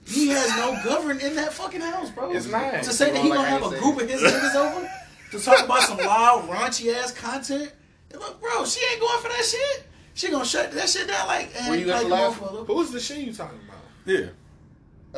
he 0.06 0.28
has 0.28 0.48
no 0.56 0.78
govern 0.84 1.20
in 1.20 1.34
that 1.36 1.52
fucking 1.52 1.80
house, 1.80 2.10
bro. 2.10 2.32
It's 2.32 2.46
not. 2.46 2.82
To 2.82 2.92
say 2.92 3.10
that 3.12 3.22
he 3.22 3.28
Like 3.30 3.38
gonna 3.38 3.48
I 3.48 3.50
have 3.50 3.62
a 3.64 3.70
said. 3.70 3.80
group 3.80 4.00
of 4.02 4.08
his 4.10 4.20
niggas 4.20 4.54
over 4.56 4.90
to 5.32 5.38
talk 5.44 5.64
about 5.64 5.82
some 5.82 5.98
loud, 5.98 6.48
raunchy 6.48 6.94
ass 6.94 7.12
content. 7.12 7.72
And 8.12 8.20
look, 8.20 8.40
bro, 8.40 8.64
she 8.64 8.80
ain't 8.92 9.00
going 9.00 9.20
for 9.22 9.28
that 9.28 9.44
shit. 9.44 9.84
She 10.14 10.30
gonna 10.30 10.44
shut 10.44 10.70
that 10.72 10.88
shit 10.88 11.08
down. 11.08 11.26
Like, 11.26 11.50
and 11.58 11.70
Were 11.70 11.76
you 11.76 11.90
at 11.90 11.94
like 11.96 12.02
the 12.04 12.08
last 12.10 12.40
motherfucker. 12.40 12.66
Who's 12.66 12.90
the 12.90 13.00
shit 13.00 13.18
you 13.18 13.32
talking 13.32 13.58
about? 13.66 13.80
yeah. 14.04 14.26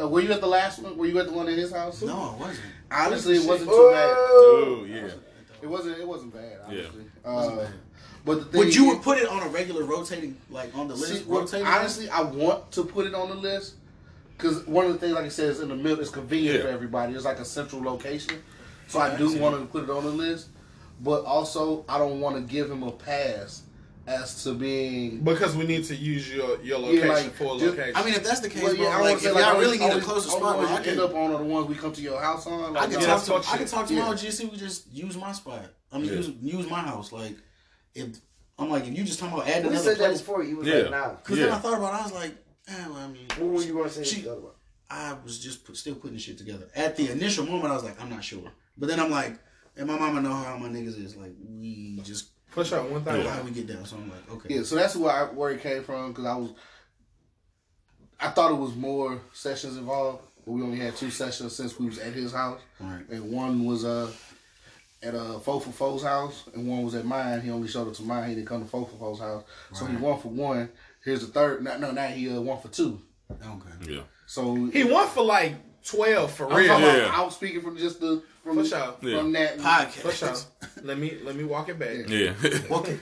Uh, 0.01 0.09
were 0.09 0.21
you 0.21 0.33
at 0.33 0.41
the 0.41 0.47
last 0.47 0.81
one? 0.81 0.97
Were 0.97 1.07
you 1.07 1.19
at 1.21 1.27
the 1.27 1.33
one 1.33 1.47
in 1.49 1.57
his 1.57 1.71
house? 1.73 2.03
No, 2.03 2.37
I 2.37 2.41
wasn't. 2.41 2.67
Honestly, 2.91 3.37
it 3.37 3.47
wasn't 3.47 3.71
too 3.71 3.77
Oh. 3.77 4.65
Oh 4.81 4.85
yeah. 4.85 5.09
It 5.63 5.67
wasn't. 5.69 5.99
It 5.99 6.07
wasn't 6.07 6.35
bad. 6.35 6.59
Yeah. 6.71 6.83
Honestly. 7.25 7.65
Uh, 7.65 7.69
but 8.25 8.39
the 8.39 8.45
thing 8.47 8.59
Would 8.59 8.75
you 8.75 8.87
is- 8.89 8.95
would 8.95 9.03
put 9.03 9.19
it 9.19 9.29
on 9.29 9.43
a 9.43 9.49
regular 9.49 9.85
rotating, 9.85 10.37
like 10.51 10.77
on 10.77 10.89
the 10.89 10.95
list? 10.95 11.13
See, 11.13 11.25
rotating. 11.27 11.67
honestly, 11.67 12.09
I 12.09 12.23
want 12.23 12.71
to 12.73 12.85
put 12.85 13.07
it 13.07 13.15
on 13.15 13.29
the 13.29 13.35
list 13.37 13.75
because 14.37 14.67
one 14.67 14.87
of 14.87 14.93
the 14.95 14.99
things, 14.99 15.13
like 15.15 15.25
I 15.27 15.29
said, 15.29 15.51
is 15.51 15.61
in 15.61 15.69
the 15.69 15.77
middle. 15.77 16.01
It's 16.01 16.11
convenient 16.11 16.57
Yeah. 16.57 16.63
for 16.63 16.69
everybody. 16.69 17.15
It's 17.15 17.25
like 17.25 17.39
a 17.39 17.45
central 17.45 17.83
location, 17.83 18.43
so 18.89 19.01
I 19.01 19.17
do 19.17 19.37
want 19.39 19.59
to 19.59 19.67
put 19.67 19.85
it 19.85 19.91
on 19.91 20.05
the 20.05 20.11
list. 20.11 20.49
But 21.01 21.25
also, 21.25 21.85
I 21.89 21.99
don't 21.99 22.21
want 22.21 22.37
to 22.37 22.43
give 22.43 22.71
him 22.71 22.83
a 22.85 22.93
pass 22.93 23.63
as 24.07 24.45
to 24.45 24.53
being. 24.55 25.21
Because 25.25 25.57
we 25.57 25.67
need 25.67 25.85
to 25.87 25.97
use 25.97 26.33
your 26.33 26.61
your 26.63 26.79
Yeah, 26.79 26.87
location 26.87 27.09
like, 27.09 27.33
for 27.35 27.45
a 27.57 27.59
just- 27.59 27.65
location. 27.77 27.97
I 27.97 28.05
mean, 28.05 28.15
if 28.15 28.23
that's 28.25 28.41
the 28.41 28.49
case, 28.49 28.63
Well, 28.63 28.75
bro, 28.77 28.85
yeah, 28.85 28.91
I 28.91 29.01
like, 29.01 29.11
want 29.17 29.25
if 29.25 29.35
like 29.35 29.45
y'all 29.45 29.59
really 29.61 29.79
need 29.79 29.91
a 29.93 30.01
closer 30.01 30.29
spot, 30.31 30.59
ones 30.59 30.71
I 30.71 30.81
can, 30.83 30.91
end 30.91 31.01
up 31.01 31.15
on 31.15 31.33
are 31.33 31.39
the 31.39 31.45
ones 31.45 31.69
we 31.69 31.75
come 31.75 31.93
to 31.93 32.01
your 32.01 32.21
house 32.21 32.47
on. 32.47 32.77
I 32.77 32.87
can 32.87 33.01
no, 33.01 33.07
talk 33.07 33.25
to 33.25 33.31
fuck 33.33 33.53
I 33.55 33.59
can 33.59 33.67
talk 33.67 33.87
to 33.89 33.95
Yeah. 33.95 34.07
my 34.09 34.15
GC. 34.15 34.51
We 34.51 34.57
just 34.57 34.91
use 34.93 35.17
my 35.17 35.33
spot. 35.33 35.67
I 35.91 35.99
mean, 35.99 36.07
Yeah. 36.07 36.13
use 36.17 36.29
use 36.41 36.71
my 36.71 36.81
house. 36.81 37.13
Like, 37.13 37.37
if 37.95 38.19
I'm 38.59 38.71
like, 38.71 38.87
if 38.87 38.97
you 38.97 39.03
just 39.05 39.19
talking 39.19 39.35
about 39.35 39.49
adding 39.49 39.63
We 39.65 39.69
another 39.71 39.85
said 39.85 39.99
that 39.99 40.07
place, 40.11 40.19
before. 40.21 40.45
You 40.45 40.57
was 40.59 40.67
Yeah. 40.69 40.75
like, 40.77 40.91
nah. 40.93 41.09
because 41.15 41.39
then 41.39 41.51
I 41.51 41.59
thought 41.59 41.79
about, 41.79 41.95
it, 41.95 42.01
I 42.01 42.03
was 42.05 42.13
like, 42.13 42.35
eh, 42.69 42.87
well, 42.89 42.99
I 42.99 43.09
mean, 43.09 43.27
What 43.39 43.51
were 43.51 43.63
you 43.63 43.73
going 43.73 43.89
to 43.89 43.95
say? 43.95 44.05
She- 44.05 44.21
the 44.23 44.33
other 44.33 44.41
one? 44.43 44.53
I 44.91 45.15
was 45.25 45.41
just 45.41 45.65
put, 45.65 45.77
still 45.77 45.95
putting 45.97 46.19
shit 46.19 46.39
together. 46.39 46.69
At 46.77 46.95
the 46.97 47.11
initial 47.11 47.47
moment, 47.47 47.73
I 47.73 47.75
was 47.75 47.83
like, 47.85 48.01
I'm 48.01 48.11
not 48.11 48.23
sure. 48.23 48.53
But 48.77 48.89
then 48.89 49.01
I'm 49.01 49.11
like, 49.11 49.39
and 49.77 49.87
my 49.87 49.99
mama 49.99 50.21
know 50.21 50.33
how 50.33 50.57
my 50.57 50.69
niggas 50.69 51.03
is. 51.03 51.17
Like, 51.17 51.33
we 51.41 52.01
just 52.05 52.31
Push 52.53 52.73
up 52.73 52.89
one 52.89 53.03
thing. 53.03 53.25
how 53.27 53.43
we 53.43 53.51
get 53.51 53.67
down. 53.67 53.85
So 53.85 53.97
I'm 53.97 54.09
like, 54.09 54.31
okay. 54.33 54.55
Yeah, 54.57 54.63
so 54.63 54.77
that's 54.77 54.95
where 54.95 55.11
I, 55.13 55.25
where 55.25 55.51
it 55.51 55.61
came 55.61 55.83
from 55.83 56.11
because 56.13 56.25
I 56.25 56.37
was. 56.37 56.51
I 58.21 58.29
thought 58.31 58.53
it 58.53 58.57
was 58.59 58.75
more 58.75 59.21
sessions 59.33 59.77
involved, 59.77 60.23
but 60.45 60.53
we 60.53 60.63
only 60.63 60.79
had 60.79 60.97
two 60.97 61.11
sessions 61.11 61.55
since 61.55 61.79
we 61.79 61.87
was 61.87 61.99
at 61.99 62.13
his 62.13 62.33
house, 62.33 62.61
All 62.81 62.87
right. 62.87 63.07
and 63.11 63.31
one 63.33 63.65
was 63.65 63.85
uh 63.85 64.11
at 65.03 65.15
uh 65.15 65.39
Four 65.41 65.61
for 65.61 65.71
Four's 65.73 66.03
house, 66.05 66.45
and 66.55 66.67
one 66.69 66.85
was 66.85 66.95
at 66.95 67.05
mine. 67.05 67.41
He 67.41 67.51
only 67.51 67.69
showed 67.69 67.89
up 67.89 67.95
to 67.95 68.03
mine. 68.03 68.29
He 68.29 68.35
didn't 68.37 68.47
come 68.49 68.63
to 68.63 68.69
Four 68.69 68.87
for 68.87 68.97
Four's 68.97 69.19
house, 69.19 69.43
so 69.73 69.85
he 69.87 69.97
one 69.97 70.21
for 70.21 70.29
one. 70.29 70.71
Here's 71.05 71.21
the 71.27 71.33
third. 71.33 71.63
No, 71.65 71.77
no, 71.77 71.91
now 71.91 72.07
he 72.07 72.31
uh, 72.31 72.41
one 72.41 72.61
for 72.61 72.69
two. 72.69 73.01
Okay. 73.31 73.93
Yeah. 73.95 74.03
So 74.27 74.55
He 74.67 74.85
won 74.85 75.09
for 75.09 75.25
like 75.25 75.57
twelve 75.85 76.33
for 76.33 76.49
I'm 76.51 76.57
real. 76.57 76.69
talking 76.69 76.85
about- 76.85 76.99
Yeah. 76.99 77.11
I 77.13 77.23
was 77.25 77.35
speaking 77.35 77.61
from 77.63 77.77
just 77.77 78.01
the 78.01 78.23
from 78.45 78.57
For 78.59 78.65
sure. 78.65 78.95
Yeah. 79.03 79.19
from 79.19 79.33
that 79.33 79.57
For 79.61 79.63
Podcast. 80.09 80.13
sure. 80.19 80.83
let 80.85 80.99
me 80.99 81.19
let 81.25 81.35
me 81.35 81.45
walk 81.45 81.69
it 81.71 81.79
back. 81.79 82.09
Yeah. 82.09 82.35
Okay. 82.71 82.99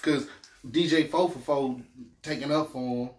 because 0.00 0.28
DJ 0.66 1.10
Four 1.10 1.28
for 1.30 1.38
Four 1.40 1.80
taking 2.22 2.50
up 2.52 2.70
for 2.72 3.06
him. 3.06 3.10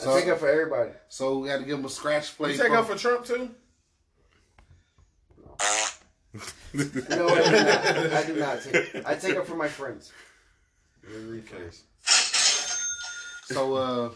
I 0.00 0.20
take 0.20 0.28
up 0.28 0.38
for 0.38 0.48
everybody. 0.48 0.90
So 1.08 1.38
we 1.38 1.48
had 1.48 1.60
to 1.60 1.64
give 1.66 1.78
him 1.78 1.84
a 1.84 1.88
scratch 1.90 2.36
plate. 2.36 2.52
You 2.52 2.58
take 2.58 2.68
from- 2.68 2.76
up 2.76 2.86
for 2.88 2.96
Trump 2.96 3.24
too? 3.24 3.50
No, 6.74 7.28
I 7.28 7.42
do 7.42 7.50
not. 7.50 8.12
I 8.12 8.26
do 8.26 8.34
not 8.36 8.62
take. 8.62 9.06
I 9.06 9.14
take 9.14 9.36
up 9.36 9.46
for 9.46 9.56
my 9.56 9.66
friends. 9.68 10.12
So 13.46 13.74
uh 13.74 14.10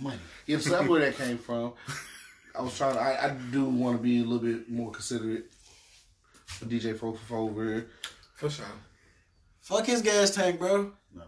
Money. 0.00 0.18
yeah, 0.46 0.58
so 0.58 0.70
that's 0.70 0.88
where 0.88 1.00
that 1.02 1.16
came 1.16 1.36
from. 1.38 1.74
I 2.58 2.62
was 2.62 2.76
trying 2.76 2.94
to 2.94 3.00
I, 3.00 3.26
I 3.26 3.30
do 3.52 3.64
want 3.66 3.96
to 3.98 4.02
be 4.02 4.18
a 4.18 4.24
little 4.24 4.40
bit 4.40 4.68
more 4.68 4.90
considerate 4.90 5.44
for 6.46 6.64
DJ 6.66 6.98
Four 6.98 7.12
for 7.14 7.24
Four 7.26 7.38
over 7.50 7.64
here. 7.64 7.86
For 8.34 8.50
sure. 8.50 8.66
Fuck 9.60 9.86
his 9.86 10.02
gas 10.02 10.30
tank, 10.30 10.58
bro. 10.58 10.92
No, 11.14 11.22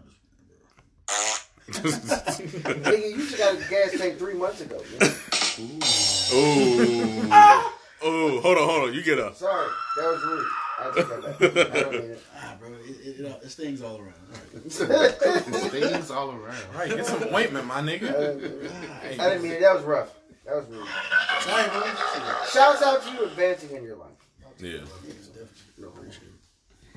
I'm 1.67 1.73
just- 1.73 2.05
Nigga, 2.07 3.11
you 3.11 3.17
just 3.17 3.37
got 3.37 3.53
a 3.53 3.69
gas 3.69 3.97
tank 3.97 4.17
three 4.17 4.33
months 4.33 4.59
ago. 4.61 4.75
Ooh. 5.59 5.79
oh, 7.31 7.73
oh, 8.03 8.41
hold 8.41 8.57
on, 8.57 8.67
hold 8.67 8.89
on. 8.89 8.93
You 8.93 9.03
get 9.03 9.19
up. 9.19 9.35
Sorry, 9.35 9.69
that 9.97 10.11
was 10.11 10.23
rude. 10.23 10.47
I 10.79 10.91
take 10.95 11.07
that 11.09 11.21
back. 11.21 11.41
I 11.77 11.79
don't 11.81 11.91
mean 11.91 12.01
it. 12.11 12.23
Ah, 12.35 12.55
bro, 12.59 12.69
it, 12.73 12.75
it, 13.05 13.19
it, 13.25 13.41
it 13.43 13.49
stings 13.49 13.81
all 13.81 13.99
around. 13.99 14.13
All 14.33 14.87
right. 14.87 15.11
Things 15.11 16.11
all 16.11 16.31
around. 16.31 16.57
Right, 16.75 16.89
get 16.89 17.05
some 17.05 17.23
ointment, 17.33 17.67
my 17.67 17.81
nigga. 17.81 18.09
I 19.03 19.29
didn't 19.29 19.43
mean 19.43 19.51
it. 19.53 19.61
That 19.61 19.75
was 19.75 19.83
rough. 19.83 20.09
That 20.45 20.55
was 20.55 20.65
rude. 20.67 20.87
Sorry, 21.41 21.69
bro. 21.69 21.81
Shouts 22.51 22.81
out 22.81 23.03
to 23.03 23.11
you 23.13 23.25
advancing 23.25 23.75
in 23.75 23.83
your 23.83 23.95
life. 23.97 24.07
Yeah. 24.59 24.71
Niggas 24.79 25.27
definitely 25.27 25.85
appreciate. 25.85 26.31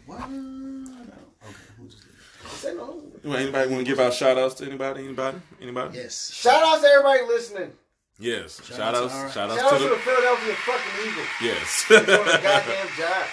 What? 0.07 0.21
Okay, 0.21 1.55
we'll 1.79 1.89
just 1.89 2.05
leave 2.05 2.15
it. 2.45 2.49
Say 2.51 2.75
no. 2.75 3.03
Well, 3.25 3.37
anybody 3.37 3.71
want 3.71 3.87
to 3.87 3.91
give 3.91 4.01
out 4.01 4.13
shout 4.15 4.39
outs 4.39 4.55
to 4.57 4.67
anybody? 4.67 5.05
Anybody? 5.05 5.39
Anybody? 5.61 5.97
Yes. 5.99 6.31
Shout 6.33 6.63
outs 6.63 6.83
to 6.83 6.89
everybody 6.89 7.23
listening. 7.27 7.73
Yes. 8.19 8.65
Shout 8.65 8.77
Shout 8.77 8.95
outs. 8.95 9.13
to 9.13 9.19
our- 9.19 9.31
Shout 9.31 9.51
Shout 9.51 9.51
outs 9.51 9.63
out 9.63 9.71
to 9.73 9.79
to 9.79 9.85
the 9.85 9.91
the. 9.91 9.97
Philadelphia 10.01 10.55
fucking 10.55 11.11
Eagles. 11.11 11.27
Yes. 11.43 11.85
Doing 11.89 12.03
a 12.29 12.43
goddamn 12.43 12.89
job. 12.99 13.27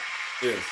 Yes. 0.43 0.63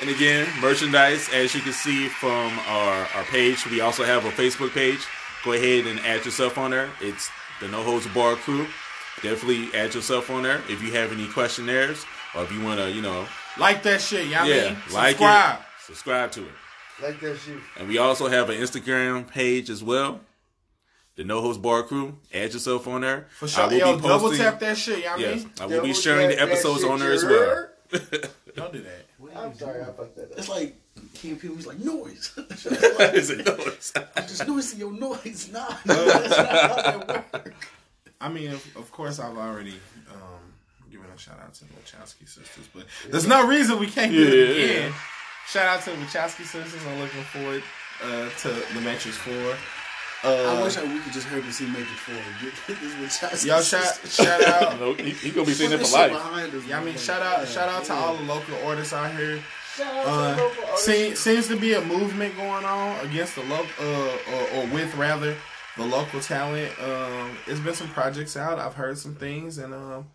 And 0.00 0.10
again, 0.10 0.48
merchandise, 0.60 1.28
as 1.32 1.54
you 1.54 1.60
can 1.60 1.72
see 1.72 2.08
from 2.08 2.56
our, 2.68 3.06
our 3.14 3.24
page, 3.24 3.66
we 3.66 3.80
also 3.80 4.04
have 4.04 4.24
a 4.24 4.30
Facebook 4.30 4.72
page. 4.72 5.00
Go 5.44 5.52
ahead 5.52 5.86
and 5.86 5.98
add 6.00 6.24
yourself 6.24 6.56
on 6.58 6.70
there. 6.70 6.88
It's 7.00 7.30
the 7.60 7.68
No 7.68 7.82
Holds 7.82 8.06
Bar 8.08 8.36
crew. 8.36 8.66
Definitely 9.22 9.68
add 9.78 9.94
yourself 9.94 10.30
on 10.30 10.44
there. 10.44 10.60
If 10.68 10.82
you 10.82 10.92
have 10.92 11.12
any 11.12 11.26
questionnaires 11.28 12.04
or 12.34 12.42
if 12.44 12.52
you 12.52 12.62
want 12.62 12.78
to, 12.80 12.90
you 12.90 13.02
know, 13.02 13.26
Like 13.58 13.82
that 13.82 14.00
shit, 14.00 14.28
y'all 14.28 14.46
yeah, 14.46 14.68
mean? 14.70 14.76
like 14.92 15.16
Subscribe. 15.16 15.58
it, 15.58 15.64
subscribe 15.84 16.32
to 16.32 16.42
it. 16.42 16.52
Like 17.02 17.20
that 17.20 17.36
shit. 17.38 17.56
And 17.78 17.88
we 17.88 17.98
also 17.98 18.28
have 18.28 18.48
an 18.50 18.56
Instagram 18.60 19.26
page 19.28 19.70
as 19.70 19.82
well. 19.82 20.20
The 21.16 21.24
No 21.24 21.40
Holds 21.40 21.58
Bar 21.58 21.82
Crew. 21.82 22.16
Add 22.32 22.52
yourself 22.52 22.86
on 22.86 23.00
there. 23.00 23.26
For 23.30 23.48
sure. 23.48 23.64
I 23.64 23.68
sure. 23.68 23.78
will 23.78 23.86
Yo, 23.92 23.96
be 23.96 24.02
double 24.08 24.28
posting- 24.28 24.44
tap 24.44 24.60
that 24.60 24.78
shit, 24.78 25.04
y'all 25.04 25.18
Yes, 25.18 25.42
mean? 25.42 25.52
I 25.60 25.66
will 25.66 25.82
be 25.82 25.92
sharing 25.94 26.28
the 26.28 26.40
episodes 26.40 26.84
on 26.84 27.00
there 27.00 27.12
as 27.12 27.24
well. 27.24 27.68
Don't 28.54 28.72
do 28.72 28.82
that. 28.82 29.06
I'm 29.36 29.54
sorry, 29.54 29.82
I 29.82 29.86
fucked 29.86 30.14
that 30.16 30.30
up. 30.32 30.38
It's 30.38 30.48
like 30.48 30.76
King 31.14 31.36
Pew. 31.36 31.54
He's 31.54 31.66
like 31.66 31.78
noise. 31.78 32.32
Is 33.14 33.30
it 33.30 33.46
noise? 33.46 33.92
I'm 34.16 34.26
just 34.26 34.46
noticing 34.46 34.80
your 34.80 34.92
noise. 34.92 35.50
Nah, 35.52 35.68
that's 35.84 36.36
not 36.36 36.48
how 36.48 36.76
that 36.82 37.34
works. 37.34 37.66
I 38.20 38.28
mean, 38.28 38.50
of, 38.50 38.76
of 38.76 38.90
course, 38.90 39.18
I've 39.20 39.36
already 39.36 39.78
um, 40.10 40.52
given 40.90 41.06
a 41.14 41.18
shout 41.18 41.38
out 41.42 41.54
to 41.54 41.64
the 41.64 41.74
Wachowski 41.74 42.28
sisters, 42.28 42.68
but 42.74 42.84
there's 43.10 43.26
no 43.28 43.46
reason 43.46 43.78
we 43.78 43.86
can't 43.86 44.10
do 44.12 44.22
it 44.22 44.50
again. 44.50 44.90
yeah. 44.90 44.98
Shout 45.46 45.66
out 45.66 45.82
to 45.84 45.90
the 45.90 45.96
Wachowski 46.04 46.44
sisters. 46.44 46.80
I'm 46.86 46.98
looking 47.00 47.22
forward 47.22 47.62
uh, 48.02 48.28
to 48.40 48.48
The 48.74 48.80
Matrix 48.80 49.16
4. 49.18 49.32
I 50.24 50.28
Uh, 50.28 50.64
wish 50.64 50.76
I, 50.76 50.82
we 50.82 50.98
could 50.98 51.12
just 51.12 51.28
hear 51.28 51.40
him 51.40 51.52
see 51.52 51.66
Matrix 51.66 52.00
Four. 52.00 52.16
Get, 52.42 52.52
get 52.66 52.80
this 52.80 53.22
with 53.22 53.44
y'all 53.46 53.60
shout, 53.62 54.00
shout 54.08 54.42
out. 54.42 54.80
No, 54.80 54.92
he, 54.94 55.10
he 55.10 55.30
gonna 55.30 55.46
be 55.46 55.52
sitting 55.52 55.70
there 55.70 55.78
Put 55.78 55.86
for 55.86 55.92
this 55.92 56.02
shit 56.02 56.12
life. 56.12 56.22
behind 56.24 56.54
us, 56.54 56.66
Yeah, 56.66 56.80
I 56.80 56.84
mean, 56.84 56.96
shout 56.96 57.22
out, 57.22 57.38
Yeah, 57.38 57.44
shout 57.44 57.68
out 57.68 57.84
to 57.84 57.94
all 57.94 58.16
the 58.16 58.24
local 58.24 58.56
artists 58.66 58.92
out 58.92 59.14
here. 59.16 59.40
Shout 59.78 59.94
out 59.94 60.04
to 60.04 60.10
Uh, 60.10 60.34
the 60.36 60.42
local 60.42 60.64
artists. 60.64 60.84
see, 60.86 61.14
seems 61.14 61.48
to 61.48 61.56
be 61.56 61.74
a 61.74 61.80
movement 61.84 62.36
going 62.36 62.64
on 62.64 63.06
against 63.06 63.34
the 63.36 63.42
local, 63.42 63.66
uh, 63.80 64.16
or, 64.34 64.42
or 64.62 64.66
with 64.66 64.94
rather 64.96 65.36
the 65.76 65.84
local 65.86 66.20
talent. 66.20 66.72
Um, 66.80 67.36
it's 67.46 67.60
been 67.60 67.74
some 67.74 67.88
projects 67.88 68.36
out. 68.36 68.58
I've 68.58 68.74
heard 68.74 68.98
some 68.98 69.14
things, 69.14 69.58
and 69.58 69.72
um, 69.72 70.06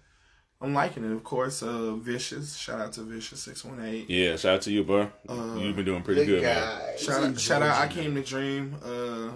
I'm 0.61 0.73
liking 0.73 1.03
it. 1.03 1.11
Of 1.13 1.23
course, 1.23 1.63
uh, 1.63 1.93
Vicious. 1.95 2.55
Shout 2.57 2.79
out 2.81 2.93
to 2.93 3.01
Vicious 3.01 3.41
Six 3.41 3.63
One 3.65 3.83
Eight. 3.83 4.09
Yeah, 4.09 4.35
shout 4.35 4.55
out 4.55 4.61
to 4.63 4.71
you, 4.71 4.83
bro. 4.83 5.09
Uh, 5.27 5.55
You've 5.59 5.75
been 5.75 5.85
doing 5.85 6.03
pretty 6.03 6.25
Good 6.25 6.41
good, 6.41 6.43
man. 6.43 6.97
Shout 6.97 7.23
out, 7.23 7.39
shout 7.39 7.61
out! 7.61 7.81
I 7.81 7.87
came 7.87 8.15
to 8.15 8.21
dream. 8.21 8.75
Uh, 8.83 9.29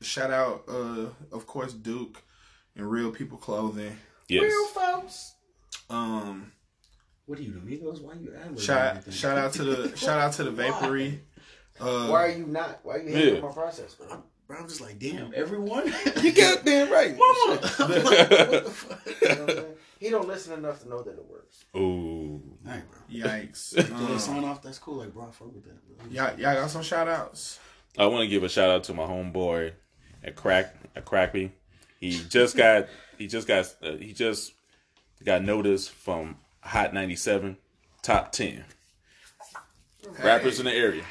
shout 0.00 0.30
out, 0.30 0.64
uh, 0.68 1.06
of 1.32 1.46
course, 1.46 1.72
Duke 1.74 2.22
and 2.76 2.90
Real 2.90 3.10
People 3.10 3.38
Clothing. 3.38 3.96
Yes. 4.28 4.42
Real 4.42 4.66
folks. 4.68 5.34
Um, 5.90 6.52
What 7.26 7.38
are 7.38 7.42
you, 7.42 7.54
Amigos? 7.62 8.00
Why 8.00 8.14
you 8.14 8.34
ad 8.34 8.58
shout 8.60 9.12
shout 9.12 9.38
out 9.38 9.52
to 9.54 9.64
the 9.64 9.96
shout 9.96 10.18
out 10.18 10.32
to 10.34 10.44
the 10.44 10.50
Vapory. 10.50 11.20
Uh, 11.80 12.08
Why 12.08 12.24
are 12.26 12.30
you 12.30 12.46
not? 12.46 12.80
Why 12.82 12.94
are 12.96 12.98
you 13.02 13.10
hating 13.14 13.34
Yeah. 13.36 13.40
my 13.40 13.50
process, 13.52 13.94
bro? 13.94 14.22
Bro, 14.46 14.58
I'm 14.58 14.68
just 14.68 14.80
like, 14.82 14.98
damn, 14.98 15.32
everyone. 15.34 15.92
You 16.22 16.32
goddamn 16.32 16.92
right. 16.92 17.16
Mama. 17.18 17.60
I'm 17.78 17.90
like, 17.90 18.04
what 18.04 18.28
the 18.64 18.70
fuck? 18.70 19.06
You 19.22 19.28
know 19.28 19.44
what 19.46 19.58
I'm? 19.58 19.64
He 19.98 20.10
don't 20.10 20.28
listen 20.28 20.52
enough 20.52 20.82
to 20.82 20.88
know 20.88 21.02
that 21.02 21.12
it 21.12 21.24
works. 21.24 21.64
Ooh. 21.74 22.42
All 22.66 22.72
right, 22.72 22.82
bro. 22.90 23.00
Yikes! 23.10 23.74
Little 23.74 23.96
Um, 24.12 24.18
sign 24.18 24.44
off. 24.44 24.62
That's 24.62 24.78
cool. 24.78 24.96
Like, 24.96 25.14
bro, 25.14 25.24
I 25.28 25.30
fuck 25.30 25.54
with 25.54 25.64
that. 25.64 25.98
Bro. 25.98 26.06
y'all, 26.10 26.38
y'all 26.38 26.54
got 26.60 26.70
some 26.70 26.82
shout 26.82 27.08
outs. 27.08 27.58
I 27.98 28.06
want 28.06 28.22
to 28.22 28.28
give 28.28 28.42
a 28.44 28.48
shout 28.50 28.68
out 28.68 28.84
to 28.84 28.94
my 28.94 29.04
homeboy 29.04 29.72
at 30.22 30.36
Crack 30.36 30.74
at 30.94 31.06
Crackby. 31.06 31.52
He 31.98 32.10
just 32.28 32.54
got 32.56 32.86
he 33.16 33.26
just 33.28 33.48
got 33.48 33.74
uh, 33.82 33.92
he 33.92 34.12
just 34.12 34.52
got 35.24 35.42
notice 35.42 35.88
from 35.88 36.36
Hot 36.64 36.94
97 36.94 37.56
top 38.02 38.32
10 38.32 38.64
rappers 40.22 40.58
in 40.58 40.66
the 40.66 40.72
area. 40.72 41.02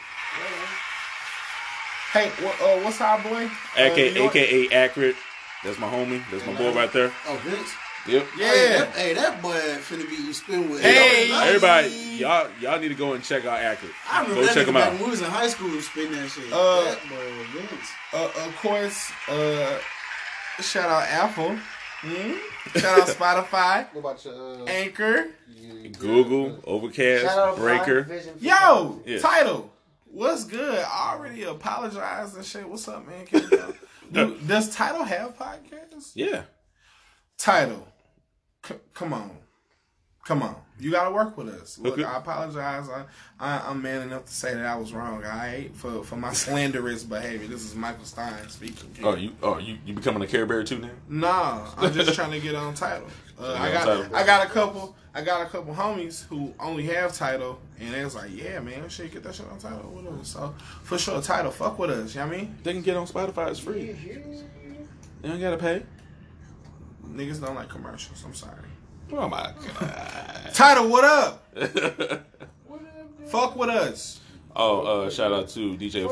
Hey, 2.11 2.31
wha- 2.43 2.49
uh, 2.65 2.79
what's 2.81 3.01
our 3.01 3.19
boy? 3.21 3.45
Uh, 3.45 3.49
AKA, 3.81 4.13
New 4.13 4.21
York- 4.21 4.35
AKA 4.35 4.69
Accurate. 4.75 5.15
That's 5.63 5.79
my 5.79 5.87
homie. 5.89 6.23
That's 6.29 6.45
my 6.45 6.53
boy 6.53 6.73
right 6.73 6.91
there. 6.91 7.11
Oh, 7.27 7.35
Vince. 7.43 7.69
Yep. 8.05 8.27
Hey, 8.35 8.69
Yeah. 8.71 8.77
that, 8.79 8.89
hey, 8.95 9.13
that 9.13 9.41
boy 9.41 9.53
finna 9.53 10.07
be 10.09 10.15
you 10.15 10.33
spin 10.33 10.69
with. 10.69 10.81
Hey, 10.81 11.31
Everybody, 11.31 11.87
y'all 12.19 12.49
y'all 12.59 12.77
need 12.79 12.89
to 12.89 12.95
go 12.95 13.13
and 13.13 13.23
check 13.23 13.45
out 13.45 13.59
Accurate. 13.61 13.93
I 14.11 14.21
remember 14.21 14.41
Go 14.41 14.45
that 14.47 14.53
check 14.53 14.67
him 14.67 14.75
out. 14.75 14.91
when 14.93 15.03
we 15.03 15.09
was 15.09 15.21
in 15.21 15.29
high 15.31 15.47
school 15.47 15.69
spin 15.81 16.11
that 16.11 16.29
shit. 16.29 16.51
Uh, 16.51 16.83
that 16.83 16.99
boy, 17.09 17.43
Vince. 17.53 17.91
Uh, 18.11 18.25
of 18.45 18.55
course, 18.57 19.09
uh, 19.29 19.79
shout 20.61 20.89
out 20.89 21.03
Apple. 21.07 21.57
Mm? 22.03 22.37
Shout 22.79 22.99
out 22.99 23.07
Spotify, 23.07 23.93
What 23.93 23.99
about 23.99 24.25
your 24.25 24.61
uh, 24.61 24.65
Anchor. 24.65 25.27
you- 25.47 25.89
Google, 25.89 26.55
Shout 26.55 26.63
Overcast, 26.65 27.25
out 27.37 27.55
Breaker. 27.57 28.21
Yo, 28.39 29.01
Yeah. 29.05 29.19
Tidal. 29.19 29.71
What's 30.05 30.43
good? 30.43 30.79
I 30.83 31.13
already 31.15 31.43
apologized 31.43 32.35
and 32.35 32.45
shit. 32.45 32.67
What's 32.67 32.87
up, 32.87 33.07
man? 33.07 33.25
Can 33.25 33.49
Do, 34.11 34.37
does 34.45 34.75
Tidal 34.75 35.03
have 35.05 35.37
podcasts? 35.37 36.11
Yeah. 36.13 36.43
Tidal. 37.37 37.87
C- 38.65 38.75
come 38.93 39.13
on. 39.13 39.31
Come 40.25 40.43
on. 40.43 40.55
You 40.79 40.91
gotta 40.91 41.11
work 41.11 41.37
with 41.37 41.49
us. 41.49 41.77
Look, 41.77 41.93
Okay. 41.93 42.03
I 42.03 42.17
apologize. 42.17 42.89
I, 42.89 43.05
I 43.39 43.69
I'm 43.69 43.81
man 43.81 44.01
enough 44.01 44.25
to 44.25 44.33
say 44.33 44.53
that 44.53 44.65
I 44.65 44.75
was 44.75 44.91
wrong. 44.91 45.23
I 45.23 45.69
for 45.75 46.03
for 46.03 46.15
my 46.15 46.33
slanderous 46.43 47.03
behavior. 47.03 47.47
This 47.47 47.63
is 47.63 47.75
Michael 47.75 48.05
Stein 48.05 48.49
speaking. 48.49 48.89
Oh, 49.03 49.15
you 49.15 49.35
oh 49.43 49.59
you, 49.59 49.77
you 49.85 49.93
becoming 49.93 50.23
a 50.23 50.27
Care 50.27 50.45
Bear 50.45 50.63
too 50.63 50.79
now? 50.79 50.89
Nah, 51.07 51.69
I'm 51.77 51.93
just 51.93 52.13
trying 52.15 52.31
to 52.31 52.39
get 52.39 52.55
on 52.55 52.73
Tidal. 52.73 53.07
Uh, 53.39 53.53
I 53.53 53.71
got 53.71 53.87
on 53.87 54.01
Tidal. 54.03 54.15
I 54.15 54.23
got 54.25 54.45
a 54.47 54.49
couple 54.49 54.95
I 55.15 55.21
got 55.21 55.45
a 55.45 55.49
couple 55.49 55.75
homies 55.75 56.25
who 56.25 56.53
only 56.59 56.83
have 56.87 57.13
Tidal 57.13 57.59
and 57.79 57.93
they 57.93 58.03
was 58.03 58.15
like, 58.15 58.31
Yeah 58.33 58.59
man, 58.59 58.89
shit, 58.89 59.11
get 59.13 59.23
that 59.23 59.35
shit 59.35 59.45
on 59.49 59.59
Tidal 59.59 59.91
with 59.91 60.07
us. 60.07 60.29
So 60.29 60.55
for 60.81 60.97
sure 60.97 61.21
Tidal, 61.21 61.51
fuck 61.51 61.77
with 61.77 61.91
us, 61.91 62.15
you 62.15 62.21
know 62.21 62.27
what 62.27 62.35
I 62.35 62.39
mean? 62.39 62.57
They 62.63 62.73
can 62.73 62.81
get 62.81 62.97
on 62.97 63.05
Spotify. 63.05 63.51
It's 63.51 63.59
free. 63.59 63.91
They 65.21 65.29
don't 65.29 65.39
gotta 65.39 65.57
pay. 65.57 65.83
Niggas 67.07 67.39
don't 67.39 67.55
like 67.55 67.69
commercials, 67.69 68.23
I'm 68.25 68.33
sorry. 68.33 68.57
Oh 69.15 69.29
my 69.29 69.53
god. 69.79 70.51
Tidal, 70.53 70.89
what 70.89 71.03
up? 71.03 71.45
Fuck 73.27 73.55
with 73.55 73.69
us. 73.69 74.19
oh, 74.55 74.81
uh, 75.05 75.09
shout 75.09 75.31
out 75.31 75.49
to 75.49 75.75
DJ. 75.77 76.07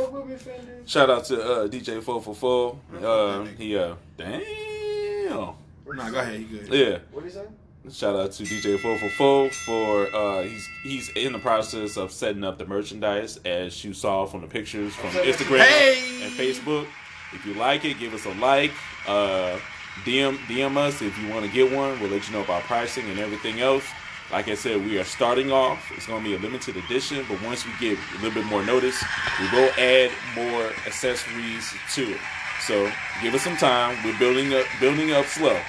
Shout 0.87 1.09
out 1.09 1.25
to 1.25 1.41
uh, 1.41 1.67
DJ 1.67 2.01
Four 2.01 2.21
for 2.21 2.35
Four. 2.35 2.77
Uh, 3.03 3.45
he 3.57 3.75
uh, 3.77 3.95
damn. 4.17 5.29
Nah, 5.29 6.09
go 6.09 6.19
ahead, 6.19 6.39
you 6.39 6.45
good. 6.59 6.73
Yeah. 6.73 6.97
What 7.11 7.23
he 7.25 7.29
say? 7.31 7.45
Shout 7.91 8.15
out 8.15 8.31
to 8.33 8.43
DJ 8.43 8.79
Four 8.79 8.97
for 9.09 9.49
for 9.49 10.15
uh, 10.15 10.43
he's 10.43 10.67
he's 10.83 11.09
in 11.09 11.33
the 11.33 11.39
process 11.39 11.97
of 11.97 12.11
setting 12.11 12.43
up 12.43 12.57
the 12.59 12.65
merchandise 12.65 13.37
as 13.45 13.83
you 13.83 13.93
saw 13.93 14.25
from 14.25 14.41
the 14.41 14.47
pictures 14.47 14.93
from 14.95 15.09
Instagram 15.11 15.59
Hey! 15.65 16.21
and 16.23 16.31
Facebook. 16.33 16.85
If 17.33 17.45
you 17.45 17.53
like 17.55 17.83
it, 17.85 17.97
give 17.97 18.13
us 18.13 18.25
a 18.25 18.33
like. 18.35 18.71
Uh, 19.07 19.57
DM 20.06 20.38
DM 20.47 20.77
us 20.77 21.01
if 21.01 21.17
you 21.19 21.27
want 21.27 21.45
to 21.45 21.51
get 21.51 21.71
one. 21.71 21.99
We'll 21.99 22.10
let 22.12 22.27
you 22.27 22.34
know 22.34 22.43
about 22.43 22.63
pricing 22.63 23.10
and 23.10 23.19
everything 23.19 23.60
else. 23.60 23.86
Like 24.32 24.47
I 24.47 24.56
said, 24.56 24.84
we 24.86 24.97
are 24.97 25.04
starting 25.04 25.51
off. 25.51 25.91
It's 25.95 26.08
going 26.08 26.23
to 26.23 26.30
be 26.30 26.36
a 26.36 26.39
limited 26.39 26.77
edition, 26.77 27.25
but 27.27 27.41
once 27.43 27.65
we 27.65 27.71
get 27.80 27.97
a 28.13 28.15
little 28.23 28.32
bit 28.32 28.45
more 28.45 28.63
notice, 28.63 29.04
we 29.39 29.45
will 29.51 29.69
add 29.77 30.10
more 30.36 30.67
accessories 30.88 31.73
to 31.95 32.12
it. 32.13 32.19
So 32.62 32.89
give 33.21 33.34
us 33.34 33.41
some 33.41 33.58
time. 33.58 33.97
We're 34.06 34.17
building 34.17 34.54
up, 34.54 34.65
building 34.80 35.12
up 35.12 35.25
slow. 35.25 35.60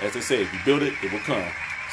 As 0.00 0.16
I 0.16 0.20
say, 0.20 0.42
if 0.42 0.52
you 0.52 0.58
build 0.64 0.82
it, 0.82 0.94
it 1.02 1.12
will 1.12 1.18
come. 1.20 1.44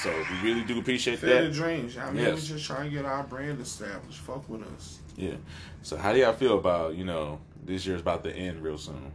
So 0.01 0.10
we 0.32 0.49
really 0.49 0.63
do 0.63 0.80
appreciate 0.80 1.19
Fair 1.19 1.41
the 1.41 1.47
that. 1.49 1.53
dreams. 1.53 1.97
I 1.97 2.10
mean, 2.12 2.23
Yes. 2.23 2.41
we 2.43 2.56
just 2.56 2.65
trying 2.65 2.89
to 2.89 2.95
get 2.95 3.03
our 3.03 3.23
brand 3.23 3.60
established. 3.60 4.19
Fuck 4.19 4.47
with 4.47 4.63
us. 4.75 4.99
Yeah. 5.17 5.34
So 5.82 5.97
how 5.97 6.13
do 6.13 6.19
y'all 6.19 6.34
feel 6.34 6.58
about 6.58 6.95
you 6.95 7.03
know 7.03 7.39
this 7.65 7.86
year's 7.86 7.99
about 8.01 8.23
to 8.23 8.32
end 8.34 8.62
real 8.63 8.77
soon. 8.77 9.12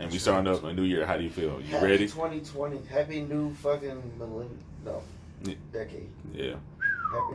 And 0.00 0.10
we 0.10 0.18
starting 0.18 0.52
up 0.52 0.64
a 0.64 0.72
new 0.72 0.82
year? 0.82 1.06
How 1.06 1.16
do 1.16 1.22
you 1.24 1.30
feel? 1.30 1.60
You 1.60 1.74
Happy 1.74 1.86
ready? 1.86 2.06
2020. 2.08 2.80
Happy 2.90 3.20
new 3.22 3.54
fucking 3.54 4.02
millennium. 4.18 4.58
No. 4.84 5.02
Yeah. 5.44 5.54
Decade. 5.72 6.08
Yeah. 6.32 6.54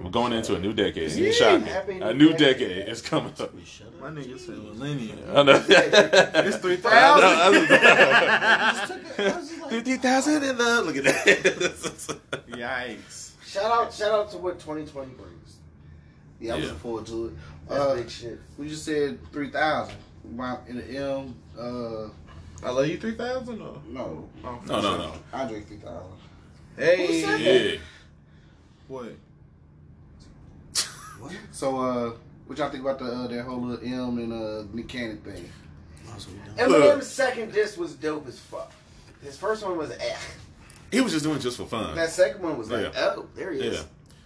We're 0.04 0.10
going 0.10 0.34
into 0.34 0.56
a 0.56 0.60
new 0.60 0.74
decade. 0.74 1.10
You 1.14 1.32
shot 1.32 1.62
me. 1.62 1.68
Happy 1.70 2.00
A 2.02 2.14
new 2.14 2.26
new 2.26 2.32
decade. 2.34 2.68
decade 2.70 2.90
is 2.90 3.02
coming 3.02 3.32
up. 3.40 3.54
My 4.02 4.10
nigga 4.10 4.38
said 4.38 4.58
millennium. 4.58 5.18
I 5.34 5.44
know. 5.44 5.64
It's 5.70 6.58
three 6.58 6.76
thousand. 6.76 7.68
Fifty 9.70 9.96
thousand 9.98 10.44
and 10.44 10.60
uh, 10.60 10.82
look 10.82 10.98
at 10.98 11.04
that. 11.06 11.26
Yikes. 12.50 13.32
Shout 13.46 13.72
out, 13.72 13.94
shout 13.94 14.12
out 14.12 14.30
to 14.32 14.38
what 14.38 14.60
2020 14.60 15.14
brings. 15.14 15.56
Yeah, 16.42 16.54
I'm 16.56 16.60
Yeah. 16.60 16.66
looking 16.66 16.80
forward 16.80 17.06
to 17.08 17.26
it. 17.28 17.34
That's 17.70 17.80
Uh, 17.82 17.96
big 17.96 18.10
shit. 18.10 18.40
we 18.58 18.68
just 18.70 18.84
said 18.84 19.18
three 19.32 19.50
thousand. 19.50 19.96
In 20.68 20.78
the 20.78 20.98
M, 20.98 21.36
uh, 21.58 22.10
I 22.64 22.72
love 22.72 22.88
you 22.88 22.98
three 22.98 23.16
thousand 23.16 23.62
or 23.62 23.82
no, 23.88 24.30
oh, 24.44 24.60
No, 24.68 24.82
no, 24.82 24.98
no. 25.34 25.48
drink 25.48 25.68
three 25.68 25.78
thousand. 25.78 26.12
Hey. 26.78 27.74
Yeah. 27.74 27.80
What? 28.88 29.12
So, 31.52 31.80
uh, 31.80 32.14
what 32.48 32.58
y'all 32.58 32.70
think 32.70 32.84
about 32.84 33.00
the 33.00 33.06
uh, 33.06 33.28
that 33.28 33.44
whole 33.44 33.62
little 33.62 33.86
M 33.86 34.18
and 34.18 34.34
uh 34.34 34.64
Nick 34.74 34.88
Cannon 34.88 35.18
thing? 35.18 35.50
Eminem's 36.58 37.08
second 37.08 37.54
disc 37.54 37.78
was 37.78 37.94
dope 37.96 38.28
as 38.28 38.40
fuck. 38.40 38.72
His 39.22 39.38
first 39.38 39.64
one 39.64 39.78
was 39.78 39.92
eh. 39.92 40.16
He 40.92 41.02
was 41.02 41.12
just 41.12 41.24
doing 41.24 41.38
it 41.38 41.42
just 41.42 41.58
for 41.58 41.66
fun. 41.66 41.96
That 41.96 42.10
second 42.10 42.42
one 42.42 42.58
was 42.58 42.72
like, 42.72 42.94
Yeah. 42.94 43.14
oh, 43.18 43.28
there 43.36 43.52
he 43.52 43.60
is. 43.60 43.78
Yeah. 43.78 43.84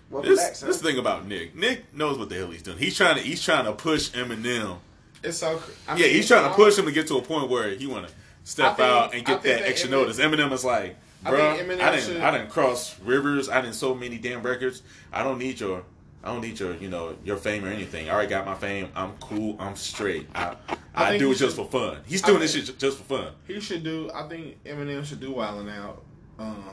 Welcome 0.09 0.29
This 0.31 0.39
back, 0.39 0.55
son. 0.55 0.69
this 0.69 0.81
thing 0.81 0.97
about 0.97 1.27
Nick. 1.27 1.55
Nick 1.55 1.93
knows 1.93 2.17
what 2.17 2.29
the 2.29 2.35
hell 2.35 2.51
he's 2.51 2.61
doing. 2.61 2.77
He's 2.77 2.95
trying 2.95 3.15
to 3.15 3.21
he's 3.21 3.43
trying 3.43 3.65
to 3.65 3.73
push 3.73 4.11
Eminem. 4.11 4.77
It's 5.23 5.37
so. 5.37 5.57
cr- 5.57 5.71
I 5.87 5.95
Yeah, 5.97 6.07
he's 6.07 6.27
trying 6.27 6.47
to 6.49 6.55
push 6.55 6.77
him 6.77 6.85
to 6.85 6.91
get 6.91 7.07
to 7.07 7.17
a 7.17 7.21
point 7.21 7.49
where 7.49 7.69
he 7.69 7.87
want 7.87 8.07
to 8.07 8.13
step 8.43 8.77
think- 8.77 8.87
out 8.87 9.13
and 9.13 9.25
get 9.25 9.41
that 9.43 9.59
that 9.59 9.67
extra 9.69 9.89
Eminem- 9.89 9.91
notice. 9.91 10.19
Eminem 10.19 10.51
is 10.51 10.63
like, 10.65 10.95
bro, 11.23 11.55
think 11.57 11.81
I, 11.81 11.91
didn't 11.91 12.03
should- 12.05 12.21
I 12.21 12.31
didn't 12.31 12.49
cross 12.49 12.99
rivers. 12.99 13.49
I 13.49 13.61
didn't 13.61 13.75
so 13.75 13.93
many 13.95 14.17
damn 14.17 14.41
records. 14.43 14.83
I 15.11 15.23
don't 15.23 15.39
need 15.39 15.59
your. 15.59 15.83
I 16.25 16.27
don't 16.31 16.39
need 16.39 16.57
your, 16.57 16.73
you 16.77 16.87
know, 16.87 17.17
your 17.25 17.35
fame 17.35 17.65
or 17.65 17.67
anything. 17.67 18.09
I 18.09 18.13
already 18.13 18.29
got 18.29 18.45
my 18.45 18.55
fame. 18.55 18.87
I'm 18.95 19.11
cool. 19.19 19.57
I'm 19.59 19.75
straight. 19.75 20.25
I, 20.33 20.55
I, 20.95 21.09
think 21.09 21.19
do 21.19 21.27
he 21.27 21.33
it 21.33 21.37
just 21.37 21.57
for 21.57 21.65
fun. 21.65 21.97
He's 22.05 22.23
I 22.23 22.27
doing 22.27 22.39
this 22.39 22.53
shit 22.53 22.79
just 22.79 22.97
for 22.99 23.03
fun. 23.03 23.33
He 23.45 23.59
should 23.59 23.83
do. 23.83 24.09
I 24.15 24.25
think 24.29 24.63
Eminem 24.63 25.03
should 25.03 25.19
do 25.19 25.33
Wildin' 25.33 25.69
Out. 25.77 26.01
Um, 26.39 26.63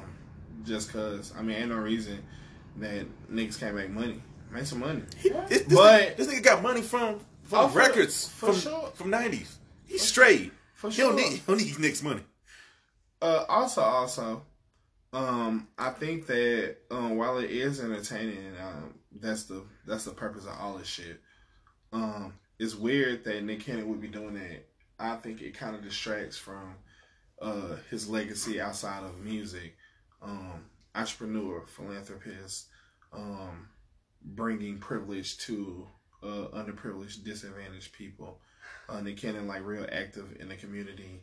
just 0.64 0.92
cause 0.92 1.32
I 1.36 1.42
mean, 1.42 1.56
ain't 1.56 1.68
no 1.70 1.78
reason 1.78 2.22
that 2.76 3.06
niggas 3.28 3.58
can't 3.58 3.74
make 3.74 3.90
money. 3.90 4.22
Make 4.52 4.66
some 4.66 4.78
money. 4.80 5.02
This, 5.20 5.62
this 5.62 5.62
But- 5.64 6.00
nigga, 6.00 6.16
this 6.16 6.26
nigga 6.28 6.42
got 6.44 6.62
money 6.62 6.82
from 6.82 7.18
from 7.42 7.58
Oh, 7.64 7.68
for- 7.68 7.78
records 7.78 8.28
for 8.28 8.52
from 8.52 8.60
sure. 8.60 8.90
from 8.94 9.10
nineties. 9.10 9.58
He's 9.84 10.02
straight. 10.02 10.52
For 10.80 10.88
He 10.88 11.02
don't 11.02 11.14
need 11.14 11.32
he 11.32 11.42
don't 11.46 11.58
need 11.58 11.78
Nick's 11.78 12.02
money. 12.02 12.22
Uh, 13.20 13.44
also, 13.50 13.82
also, 13.82 14.42
um, 15.12 15.68
I 15.76 15.90
think 15.90 16.26
that 16.28 16.78
um, 16.90 17.18
while 17.18 17.36
it 17.36 17.50
is 17.50 17.80
entertaining, 17.80 18.54
um, 18.58 18.94
that's 19.20 19.44
the 19.44 19.62
that's 19.86 20.06
the 20.06 20.12
purpose 20.12 20.46
of 20.46 20.58
all 20.58 20.78
this 20.78 20.88
shit. 20.88 21.20
Um, 21.92 22.32
it's 22.58 22.74
weird 22.74 23.24
that 23.24 23.44
Nick 23.44 23.60
Cannon 23.60 23.90
would 23.90 24.00
be 24.00 24.08
doing 24.08 24.32
that. 24.32 24.66
I 24.98 25.16
think 25.16 25.42
it 25.42 25.52
kind 25.52 25.76
of 25.76 25.82
distracts 25.82 26.38
from 26.38 26.76
uh, 27.42 27.76
his 27.90 28.08
legacy 28.08 28.58
outside 28.58 29.04
of 29.04 29.18
music. 29.18 29.76
Um, 30.22 30.64
entrepreneur, 30.94 31.66
philanthropist, 31.66 32.68
um, 33.12 33.68
bringing 34.24 34.78
privilege 34.78 35.36
to 35.40 35.86
uh, 36.22 36.48
underprivileged, 36.54 37.22
disadvantaged 37.22 37.92
people. 37.92 38.40
Uh, 38.90 39.00
Nick 39.00 39.16
Cannon, 39.18 39.46
like 39.46 39.64
real 39.64 39.86
active 39.92 40.36
in 40.40 40.48
the 40.48 40.56
community, 40.56 41.22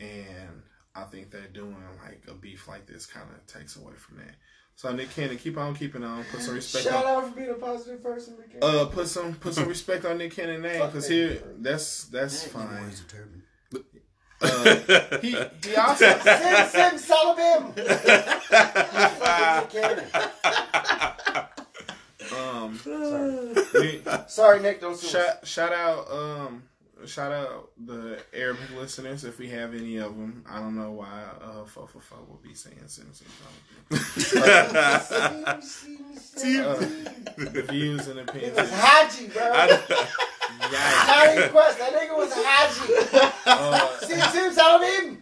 and 0.00 0.62
I 0.94 1.04
think 1.04 1.30
that 1.32 1.52
doing 1.52 1.76
like 2.02 2.22
a 2.28 2.34
beef 2.34 2.66
like 2.68 2.86
this 2.86 3.04
kind 3.06 3.26
of 3.30 3.46
takes 3.46 3.76
away 3.76 3.92
from 3.96 4.16
that. 4.18 4.34
So 4.76 4.92
Nick 4.92 5.10
Cannon, 5.10 5.36
keep 5.36 5.58
on 5.58 5.74
keeping 5.74 6.02
on, 6.04 6.24
put 6.30 6.40
some 6.40 6.54
respect 6.54 6.84
Shout 6.86 7.04
on. 7.04 7.24
out 7.24 7.28
for 7.30 7.36
being 7.36 7.50
a 7.50 7.54
positive 7.54 8.02
person. 8.02 8.36
Nick. 8.38 8.62
Uh, 8.62 8.86
put 8.86 9.08
some 9.08 9.34
put 9.34 9.52
some 9.54 9.68
respect 9.68 10.04
on 10.04 10.18
Nick 10.18 10.32
Cannon 10.34 10.62
name 10.62 10.86
because 10.86 11.08
here 11.08 11.42
that's 11.58 12.04
that's 12.04 12.44
That 12.44 12.50
fine. 12.52 12.84
boy's 12.84 13.00
determined. 13.00 13.42
Uh, 14.40 15.18
he 15.18 15.30
he 15.68 15.74
also 15.76 16.06
Sim 16.06 16.68
Sim 16.68 16.96
Salabim. 16.96 17.76
Nick 19.60 19.70
Cannon. 19.70 20.04
um 22.36 22.78
Sorry. 22.78 23.54
we, 23.74 24.02
Sorry, 24.28 24.60
Nick. 24.62 24.80
Don't 24.80 24.96
sue 24.96 25.06
us. 25.08 25.12
shout 25.12 25.46
shout 25.46 25.72
out 25.72 26.10
um 26.10 26.62
shout 27.06 27.32
out 27.32 27.70
the 27.86 28.18
Arabic 28.34 28.70
listeners 28.76 29.24
if 29.24 29.38
we 29.38 29.48
have 29.50 29.74
any 29.74 29.96
of 29.98 30.16
them. 30.16 30.44
I 30.48 30.58
don't 30.60 30.76
know 30.76 30.92
why 30.92 31.24
uh 31.42 31.64
Fofa 31.64 32.18
will 32.28 32.40
be 32.42 32.54
saying 32.54 32.78
Simpson. 32.86 33.26
Uh, 36.38 36.74
the 37.36 37.64
views 37.68 38.06
and 38.08 38.20
opinions. 38.20 38.56
It 38.58 38.58
opinions. 38.58 38.58
was 38.58 38.70
Hadji, 38.70 39.26
bro. 39.28 39.42
Yikes. 40.60 41.06
Jonny 41.06 41.48
Quest. 41.48 41.78
That 41.78 41.92
nigga 41.92 42.16
was 42.16 42.32
Hadji. 42.32 42.92
Uh, 43.46 43.98
Sim 44.00 44.20
Sim 44.32 44.52
Salabim. 44.54 45.16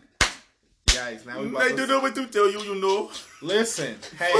yikes. 0.89 1.27
Now 1.27 1.41
we 1.41 1.49
about 1.49 1.63
I 1.63 1.69
to 1.71 1.77
don't 1.77 1.89
know 1.89 2.01
what 2.01 2.15
to 2.15 2.27
tell 2.27 2.51
you. 2.51 2.61
You 2.61 2.75
know, 2.81 3.11
Listen, 3.43 3.97
hey, 4.19 4.33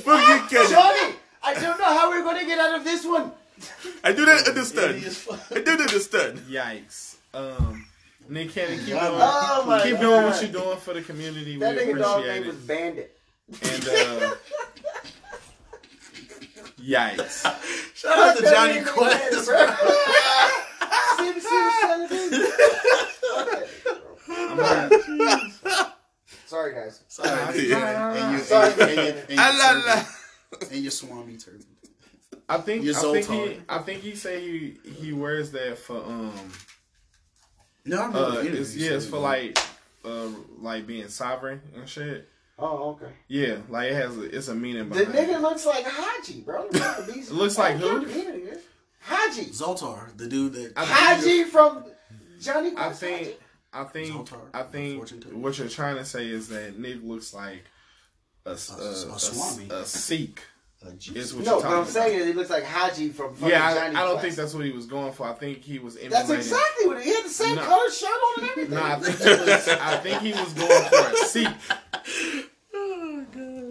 fuck 0.00 0.52
you, 0.52 0.68
Johnny, 0.68 1.14
I 1.42 1.54
don't 1.54 1.78
know 1.78 1.84
how 1.84 2.10
we're 2.10 2.22
gonna 2.24 2.44
get 2.44 2.58
out 2.58 2.76
of 2.78 2.84
this 2.84 3.04
one. 3.04 3.32
I 4.04 4.12
do 4.12 4.24
that 4.26 4.48
understand. 4.48 4.96
I 5.50 5.54
do 5.58 5.64
that 5.76 5.80
understand. 5.80 6.38
yikes. 6.50 7.16
Um, 7.34 7.86
Nick 8.28 8.52
Cannon, 8.52 8.78
keep 8.78 8.86
doing, 8.88 8.98
Oh 9.02 9.64
my 9.66 9.82
keep 9.82 9.92
God. 9.94 10.00
doing 10.00 10.22
what 10.24 10.42
you're 10.42 10.52
doing 10.52 10.76
for 10.78 10.94
the 10.94 11.02
community. 11.02 11.54
We 11.54 11.60
That 11.60 11.76
nigga 11.76 11.98
dog 11.98 12.20
appreciate 12.20 12.34
name 12.34 12.42
it. 12.44 12.46
was 12.48 12.56
Bandit. 12.56 13.18
And 13.62 13.88
uh, 13.88 14.34
yikes. 16.80 17.42
Shout 17.94 18.18
out 18.18 18.36
to 18.36 18.42
Johnny 18.44 18.74
nigga 18.80 18.86
Quest. 18.86 19.18
Bandit, 19.22 19.44
bro. 19.46 19.66
Sim 21.16 21.40
Sim 21.40 21.70
Salabim. 21.80 22.32
I'm 24.30 24.56
gonna, 24.56 24.90
Sorry, 26.46 26.74
guys. 26.74 27.02
Sorry. 27.08 27.30
Yeah. 27.68 28.14
And 28.14 28.32
you, 28.32 28.38
Sorry. 28.44 28.72
and, 28.72 28.80
and, 28.82 28.98
and, 28.98 29.18
and, 29.30 29.38
Ah, 29.38 29.52
la, 29.90 29.94
your 30.60 30.70
and 30.72 30.82
your 30.82 30.90
Swami 30.90 31.36
turban. 31.36 31.64
I 32.48 32.58
think 32.58 32.84
You're 32.84 32.96
I 32.96 33.00
so 33.00 33.12
think 33.12 33.26
tall. 33.26 33.46
he 33.46 33.60
I 33.68 33.78
think 33.78 34.02
he 34.02 34.14
say 34.14 34.40
he 34.40 34.78
he 35.00 35.12
wears 35.12 35.50
that 35.52 35.78
for 35.78 35.96
um 35.96 36.32
No, 37.84 37.98
I 38.00 38.06
remember 38.06 38.18
uh 38.18 38.42
it's, 38.42 38.76
yeah 38.76 38.92
it's 38.92 39.06
for 39.06 39.18
like 39.18 39.58
uh 40.04 40.28
like 40.60 40.86
being 40.86 41.08
sovereign 41.08 41.60
and 41.74 41.88
shit. 41.88 42.28
Oh, 42.60 42.90
okay. 42.90 43.12
Yeah, 43.28 43.58
like 43.68 43.92
it 43.92 43.94
has 43.94 44.16
a, 44.18 44.22
it's 44.36 44.48
a 44.48 44.54
meaning 44.54 44.88
behind. 44.88 45.08
The 45.08 45.12
nigga 45.12 45.34
it. 45.36 45.40
looks 45.42 45.64
like 45.64 45.84
Hadji, 45.86 46.40
bro. 46.40 46.66
it 46.72 47.30
looks 47.30 47.56
like 47.56 47.76
who? 47.76 48.04
Hadji. 49.00 49.44
Zoltar, 49.46 50.16
the 50.16 50.26
dude 50.26 50.54
that. 50.54 50.72
I- 50.76 50.84
Hadji 50.84 51.44
from 51.44 51.84
Johnny 52.40 52.72
I 52.76 52.90
think 52.92 53.18
Hadji. 53.18 53.36
I 53.72 53.84
think 53.84 54.12
Zoltar, 54.12 54.40
I 54.52 54.62
think 54.64 55.04
what 55.34 55.56
you're 55.58 55.68
trying 55.68 55.96
to 55.96 56.04
say 56.04 56.26
is 56.28 56.48
that 56.48 56.78
Nick 56.78 56.98
looks 57.04 57.32
like 57.32 57.64
a 58.44 58.50
a, 58.50 58.52
a 58.52 58.54
a, 58.54 58.56
Swami. 59.18 59.68
a 59.70 59.84
Sikh. 59.84 60.42
Uh, 60.86 60.90
Is 61.14 61.34
what 61.34 61.44
No, 61.44 61.56
what 61.56 61.64
I'm 61.64 61.72
about. 61.72 61.88
saying 61.88 62.20
is 62.20 62.26
he 62.26 62.32
looks 62.32 62.50
like 62.50 62.62
Hadji 62.62 63.08
from 63.08 63.34
fucking 63.34 63.48
Yeah, 63.48 63.66
I, 63.66 63.74
Johnny 63.74 63.96
I 63.96 64.00
don't 64.02 64.10
Quest. 64.12 64.22
think 64.22 64.34
that's 64.36 64.54
what 64.54 64.64
he 64.64 64.70
was 64.70 64.86
going 64.86 65.12
for. 65.12 65.26
I 65.26 65.32
think 65.32 65.62
he 65.62 65.80
was 65.80 65.96
emulating. 65.96 66.28
That's 66.28 66.30
exactly 66.30 66.86
what 66.86 67.02
he 67.02 67.10
had 67.10 67.24
the 67.24 67.28
same 67.30 67.56
No. 67.56 67.62
color 67.62 67.90
shirt 67.90 68.08
on 68.08 68.40
and 68.42 68.50
everything. 68.50 68.74
No, 68.74 68.82
I 68.84 68.96
think 69.00 69.18
he 69.18 69.50
was. 69.50 69.68
I 69.68 69.96
think 69.96 70.20
he 70.22 70.32
was 70.32 70.52
going 70.52 70.88
for 70.88 71.12
a 71.12 71.16
Sikh. 71.26 71.48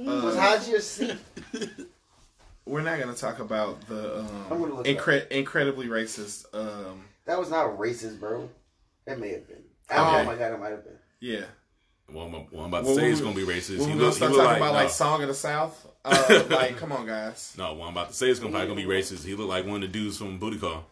Oh, 0.09 0.21
was 0.25 0.35
Uh, 0.35 0.39
Hadji 0.39 0.73
a 0.75 0.81
Sikh? 0.81 1.17
we're 2.65 2.81
not 2.81 2.99
gonna 2.99 3.13
talk 3.13 3.39
about 3.39 3.85
the 3.87 4.19
um, 4.19 4.81
it 4.85 4.97
incre- 4.97 5.27
incredibly 5.29 5.87
racist. 5.87 6.45
Um, 6.53 7.03
That 7.25 7.37
was 7.39 7.49
not 7.49 7.77
racist, 7.77 8.19
bro. 8.19 8.49
It 9.05 9.19
may 9.19 9.29
have 9.31 9.47
been. 9.47 9.63
Okay. 9.91 9.97
Oh 9.99 10.23
my 10.23 10.35
god, 10.35 10.53
it 10.53 10.59
might 10.59 10.71
have 10.71 10.83
been. 10.83 10.97
yeah. 11.19 11.45
Well, 12.11 12.25
I'm, 12.25 12.31
well, 12.31 12.45
I'm 12.63 12.65
about 12.67 12.79
to 12.81 12.85
Well, 12.87 12.95
say 12.95 13.03
we- 13.03 13.11
it's 13.11 13.21
gonna 13.21 13.35
be 13.35 13.43
racist. 13.45 13.79
We're 13.79 13.85
He 13.87 13.91
gonna 13.93 14.01
look, 14.03 14.13
start 14.13 14.31
talking 14.31 14.45
like, 14.45 14.57
about 14.57 14.73
no, 14.73 14.79
like 14.79 14.89
Song 14.89 15.21
of 15.21 15.27
the 15.27 15.33
South. 15.33 15.87
Uh, 16.05 16.43
like, 16.49 16.77
come 16.77 16.91
on, 16.93 17.05
guys. 17.05 17.53
no, 17.57 17.73
well, 17.73 17.83
I'm 17.83 17.91
about 17.91 18.09
to 18.09 18.13
say 18.15 18.29
it's 18.29 18.39
gonna 18.39 18.51
probably 18.51 18.67
gonna 18.69 18.87
be 18.87 18.87
racist. 18.87 19.25
He 19.25 19.35
looked 19.35 19.49
like 19.49 19.65
one 19.65 19.75
of 19.75 19.81
the 19.81 19.87
dudes 19.89 20.17
from 20.17 20.37
Booty 20.39 20.57
Call. 20.57 20.85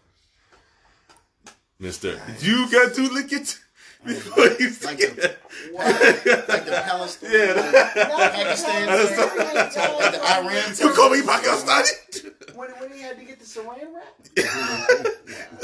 Mister, 1.80 2.19
you 2.39 2.69
got 2.71 2.93
to 2.95 3.01
look 3.10 3.32
at 3.34 3.58
before 4.06 4.45
you 4.60 4.67
Like 4.67 4.73
say 4.73 4.95
the- 4.95 5.25
it. 5.25 6.47
like 6.49 6.65
the 6.65 6.82
Palestine. 6.86 7.32
Yeah. 7.32 7.91
Pakistan, 8.30 8.88
like 8.88 10.12
the 10.12 10.21
Iran. 10.21 10.75
You 10.80 10.89
call 10.93 11.10
me 11.12 11.21
Pakistani? 11.21 12.56
When, 12.56 12.69
when 12.71 12.91
he 12.93 13.01
had 13.01 13.17
to 13.19 13.25
get 13.25 13.39
the 13.39 13.45
saran 13.45 13.93
wrap? 13.93 14.13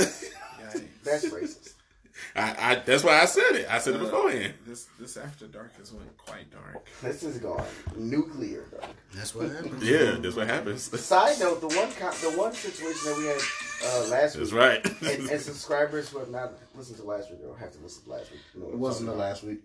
Yikes. 0.01 0.29
That's 1.03 1.25
racist. 1.25 1.73
I, 2.35 2.55
I, 2.71 2.75
that's 2.85 3.03
why 3.03 3.19
I 3.19 3.25
said 3.25 3.51
it. 3.55 3.67
I 3.69 3.77
said 3.79 3.95
it 3.95 3.99
beforehand. 3.99 4.53
This 4.65 4.87
this 4.99 5.17
after 5.17 5.47
dark 5.47 5.75
has 5.77 5.91
went 5.91 6.15
quite 6.17 6.49
dark. 6.49 6.87
This 7.01 7.23
is 7.23 7.39
gone 7.39 7.65
nuclear, 7.97 8.65
bro. 8.69 8.79
That's 9.13 9.35
what 9.35 9.49
happens. 9.49 9.83
Yeah, 9.87 10.15
that's 10.19 10.35
what 10.35 10.47
happens. 10.47 10.83
Side 11.01 11.39
note: 11.39 11.59
the 11.61 11.67
one 11.67 11.91
co- 11.91 12.11
the 12.31 12.37
one 12.37 12.53
situation 12.53 13.01
that 13.11 13.17
we 13.17 13.25
had 13.25 13.41
uh, 13.83 14.09
last 14.09 14.37
That's 14.37 14.51
week, 14.51 14.61
right. 14.61 14.85
and, 15.01 15.29
and 15.29 15.41
subscribers 15.51 16.09
who 16.09 16.19
have 16.19 16.29
not 16.29 16.53
listened 16.75 16.97
to 16.99 17.03
last 17.03 17.29
week 17.31 17.39
or 17.45 17.57
have 17.57 17.71
to 17.73 17.79
listen 17.79 18.03
to 18.05 18.09
last 18.11 18.31
week. 18.31 18.41
know 18.55 18.65
what 18.65 18.73
It 18.73 18.79
wasn't 18.79 19.09
the 19.09 19.15
last 19.15 19.43
week. 19.43 19.59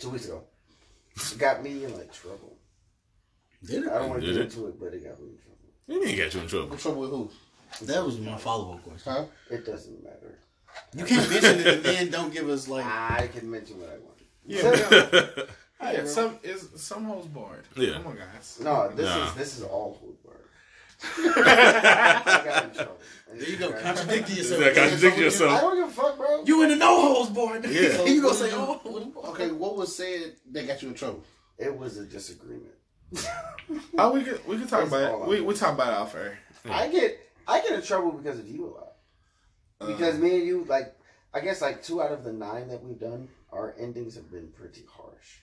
two 0.00 0.10
weeks 0.10 0.24
ago. 0.26 0.42
Got 1.38 1.62
me 1.62 1.84
in 1.84 1.96
like 1.96 2.12
trouble. 2.12 2.58
Did 3.64 3.84
it? 3.84 3.88
I 3.90 3.98
don't 4.00 4.10
want 4.10 4.22
to 4.22 4.26
get 4.32 4.36
into 4.40 4.66
it, 4.66 4.78
but 4.80 4.92
it 4.92 5.04
got 5.04 5.20
me 5.20 5.30
in 5.30 5.38
trouble. 5.38 5.56
You 5.86 6.00
didn't 6.00 6.16
get 6.16 6.34
you 6.34 6.40
in 6.40 6.48
trouble. 6.48 6.68
What's 6.70 6.82
trouble 6.82 7.00
with 7.02 7.10
who? 7.10 7.30
That 7.86 8.04
was 8.04 8.18
my 8.18 8.36
follow 8.36 8.74
up 8.74 8.82
question. 8.82 9.12
Huh? 9.12 9.24
It 9.50 9.64
doesn't 9.64 10.02
matter. 10.02 10.38
You 10.94 11.04
can't 11.04 11.28
mention 11.30 11.60
it 11.60 11.66
and 11.66 11.82
then 11.84 12.10
don't 12.10 12.32
give 12.32 12.48
us 12.48 12.68
like. 12.68 12.84
I 12.86 13.28
can 13.32 13.50
mention 13.50 13.80
what 13.80 13.90
I 13.90 13.98
want. 13.98 14.18
Yeah, 14.48 15.44
yeah. 15.92 16.04
Some 16.06 16.38
is 16.42 16.68
some 16.76 17.04
hoes 17.04 17.26
barred. 17.26 17.64
Yeah. 17.76 17.94
Come 17.94 18.06
on, 18.08 18.16
guys. 18.16 18.58
No, 18.62 18.90
this 18.94 19.06
Nah. 19.06 19.26
is 19.28 19.34
this 19.34 19.58
is 19.58 19.64
all 19.64 19.98
Woodward. 20.02 20.36
I 21.46 22.42
got 22.44 22.64
in 22.64 22.70
trouble. 22.74 22.98
There 23.34 23.48
you 23.48 23.56
go, 23.56 23.72
contradicting 23.72 24.36
yourself. 24.36 24.60
That 24.60 24.74
contradict 24.74 25.18
I 25.18 25.20
yourself. 25.20 25.60
don't 25.60 25.76
give 25.76 25.88
a 25.88 25.90
fuck, 25.92 26.16
bro. 26.16 26.44
You 26.44 26.62
in 26.62 26.68
the 26.70 26.76
no 26.76 27.00
holes 27.00 27.28
board. 27.30 27.64
Yeah. 27.68 28.04
you 28.04 28.22
gonna 28.22 28.34
say, 28.34 28.50
oh, 28.52 29.12
Okay, 29.26 29.50
what 29.50 29.76
was 29.76 29.94
said 29.94 30.34
that 30.52 30.66
got 30.66 30.82
you 30.82 30.88
in 30.88 30.94
trouble? 30.94 31.22
It 31.58 31.76
was 31.76 31.96
a 31.98 32.04
disagreement. 32.04 32.72
Oh, 33.98 34.12
we 34.12 34.22
could 34.24 34.46
we 34.46 34.58
could 34.58 34.68
talk 34.68 34.88
That's 34.88 34.92
about 34.92 35.20
it. 35.20 35.24
I 35.24 35.28
We 35.28 35.40
we 35.40 35.54
talk 35.54 35.74
about 35.74 35.88
it 35.88 35.96
off 35.98 36.14
air. 36.14 36.38
I 36.70 36.88
get 36.88 37.18
I 37.46 37.60
get 37.60 37.72
in 37.72 37.82
trouble 37.82 38.12
because 38.12 38.38
of 38.38 38.48
you 38.48 38.66
a 38.66 38.68
lot. 38.68 38.92
Because 39.78 40.14
um, 40.14 40.22
me 40.22 40.36
and 40.36 40.46
you, 40.46 40.64
like, 40.64 40.94
I 41.34 41.40
guess 41.40 41.60
like 41.60 41.82
two 41.82 42.00
out 42.02 42.12
of 42.12 42.24
the 42.24 42.32
nine 42.32 42.68
that 42.68 42.82
we've 42.82 42.98
done, 42.98 43.28
our 43.52 43.74
endings 43.78 44.14
have 44.14 44.30
been 44.30 44.48
pretty 44.48 44.84
harsh. 44.90 45.40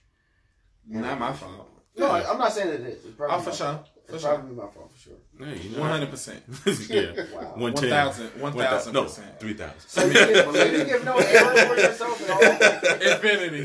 Not 0.88 1.20
my 1.20 1.32
fault. 1.34 1.70
No, 1.96 2.08
I, 2.08 2.30
I'm 2.30 2.40
not 2.40 2.52
saying 2.52 2.70
it 2.70 2.82
is. 2.82 3.06
It's 3.06 3.16
probably 3.16 3.36
Oh, 3.36 3.40
for 3.40 3.50
my 3.52 3.56
sure. 3.56 3.80
For 4.08 4.14
It's 4.16 4.24
sure. 4.24 4.34
probably 4.34 4.56
my 4.56 4.64
fault 4.64 4.92
for 4.92 5.00
sure. 5.00 5.14
Yeah, 5.40 5.54
you 5.54 5.70
know. 5.70 5.80
One 5.82 5.90
hundred 5.92 6.10
percent. 6.10 6.44
yeah. 6.90 7.26
Wow. 7.34 7.54
1,000 7.56 8.28
1,000%. 8.40 8.94
No, 8.94 9.06
three 9.06 9.54
thousand. 9.54 9.80
So 9.88 10.06
you, 10.06 10.14
give, 10.14 10.46
so 10.56 10.64
you 10.66 10.84
give 10.86 11.06
no 11.06 11.18
error 11.20 11.66
for 11.68 11.76
yourself 11.80 12.30
at 12.30 12.84
all? 12.84 13.14
Infinity. 13.14 13.64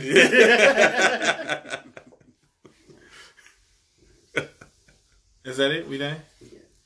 Is 5.45 5.57
that 5.57 5.71
it? 5.71 5.89
We 5.89 5.97
done? 5.99 6.17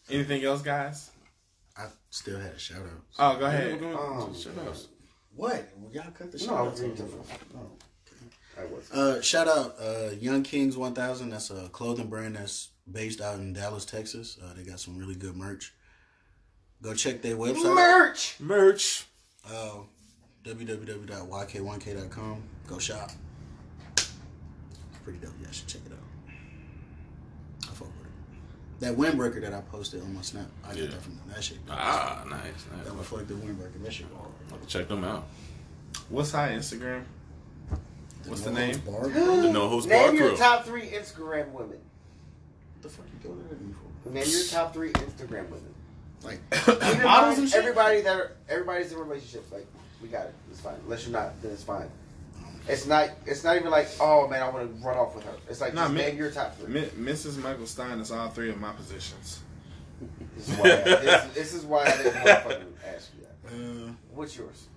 Anything 0.08 0.44
else, 0.44 0.62
guys? 0.62 1.10
I 2.12 2.14
still 2.14 2.38
had 2.38 2.53
a 2.53 2.59
shout 2.59 2.83
out. 2.83 3.03
Oh, 3.18 3.38
go 3.38 3.46
ahead. 3.46 3.83
Um, 3.83 4.35
Shut 4.35 4.59
up. 4.59 4.77
What? 5.35 5.66
Y'all 5.92 6.11
cut 6.12 6.31
the 6.31 6.37
no, 6.38 6.44
I 6.44 6.46
shout 6.46 6.70
was 6.70 6.81
out. 6.83 6.88
reading 6.90 7.11
No. 7.55 7.70
I 8.59 8.64
was. 8.66 8.90
Uh, 8.92 9.22
shout 9.22 9.48
out 9.48 9.77
uh, 9.81 10.11
Young 10.20 10.42
Kings 10.42 10.77
1000. 10.77 11.31
That's 11.31 11.48
a 11.51 11.70
clothing 11.70 12.09
brand 12.09 12.37
that's 12.37 12.68
based 12.90 13.22
out 13.22 13.38
in 13.38 13.55
Dallas, 13.55 13.87
Texas. 13.87 14.37
Uh, 14.44 14.53
they 14.55 14.62
got 14.62 14.79
some 14.79 14.98
really 14.98 15.14
good 15.14 15.35
merch. 15.37 15.72
Go 16.83 16.92
check 16.92 17.22
their 17.22 17.37
website. 17.37 17.64
out. 17.64 17.75
Merch! 17.77 18.37
Merch. 18.40 19.07
Uh, 19.48 19.77
www.yk1k.com. 20.44 22.42
Go 22.66 22.79
shop. 22.79 23.11
It's 23.96 24.11
pretty 25.03 25.18
dope. 25.18 25.33
Y'all 25.42 25.51
should 25.53 25.68
check 25.68 25.81
it 25.87 25.92
out. 25.92 25.98
I 27.62 27.66
fuck 27.68 27.88
with 27.88 28.07
it. 28.07 28.12
That 28.82 28.96
windbreaker 28.96 29.40
that 29.42 29.54
I 29.54 29.60
posted 29.60 30.02
on 30.02 30.12
my 30.12 30.22
snap, 30.22 30.46
I 30.64 30.68
got 30.70 30.76
Yeah. 30.76 30.86
that 30.86 31.02
from 31.02 31.14
them. 31.14 31.24
That 31.28 31.44
shit. 31.44 31.58
Ah, 31.70 32.24
nice. 32.28 32.42
That 32.68 32.84
nice. 32.88 32.94
reflective 32.96 33.36
windbreaker. 33.36 33.80
That 33.84 33.92
shit. 33.92 34.06
hard. 34.16 34.68
Check 34.68 34.88
them 34.88 35.04
out. 35.04 35.24
What's 36.08 36.34
our 36.34 36.48
Instagram? 36.48 37.04
What's 38.26 38.40
the 38.42 38.50
name? 38.50 38.80
Bar? 38.80 39.08
The 39.08 39.50
No 39.52 39.68
Holds 39.68 39.86
Bar 39.86 40.06
Name 40.08 40.16
your 40.16 40.28
Crew. 40.30 40.36
top 40.36 40.64
three 40.64 40.88
Instagram 40.88 41.52
women. 41.52 41.78
What 41.78 42.82
the 42.82 42.88
fuck 42.88 43.06
you 43.12 43.28
doing 43.28 43.40
that 43.44 43.52
at 43.54 43.60
me 43.60 43.72
for? 44.02 44.10
Name 44.10 44.24
your 44.28 44.44
top 44.46 44.72
three 44.74 44.90
Instagram 44.92 45.44
women. 45.48 45.74
Like 46.24 46.40
models 47.04 47.38
and 47.38 47.48
shit. 47.48 47.58
everybody 47.60 48.00
that 48.00 48.16
are, 48.16 48.32
everybody's 48.48 48.90
in 48.90 48.98
relationships. 48.98 49.52
Like 49.52 49.66
we 50.02 50.08
got 50.08 50.26
it. 50.26 50.34
It's 50.50 50.60
fine. 50.60 50.74
Unless 50.84 51.04
you're 51.04 51.12
not, 51.12 51.40
then 51.40 51.52
it's 51.52 51.62
fine. 51.62 51.88
It's 52.68 52.87
not. 52.87 53.11
It's 53.27 53.42
not 53.44 53.57
even 53.57 53.70
like, 53.70 53.88
oh 54.01 54.29
man, 54.29 54.42
I 54.42 54.48
want 54.48 54.68
to 54.68 54.87
run 54.87 54.96
off 54.96 55.14
with 55.14 55.25
her. 55.25 55.35
It's 55.48 55.61
like 55.61 55.75
Nah, 55.75 55.83
just 55.85 55.94
man. 55.94 56.09
name 56.09 56.16
your 56.16 56.31
top 56.31 56.57
three. 56.57 56.68
Mi- 56.72 57.12
Mrs. 57.12 57.42
Michael 57.42 57.66
Stein 57.66 57.98
is 57.98 58.11
all 58.12 58.29
three 58.29 58.51
of 58.51 58.61
my 58.61 58.72
positions. 58.72 59.40
This 60.37 60.48
is 60.48 60.55
why. 60.57 60.70
I, 60.70 60.77
this, 60.83 61.35
this 61.35 61.55
is 61.55 61.64
why 61.64 61.85
I 61.85 61.96
didn't 61.96 62.12
motherfucking 62.14 62.64
ask 62.94 63.11
you 63.16 63.25
that. 63.25 63.88
Uh, 63.88 63.92
What's 64.14 64.37
yours? 64.37 64.68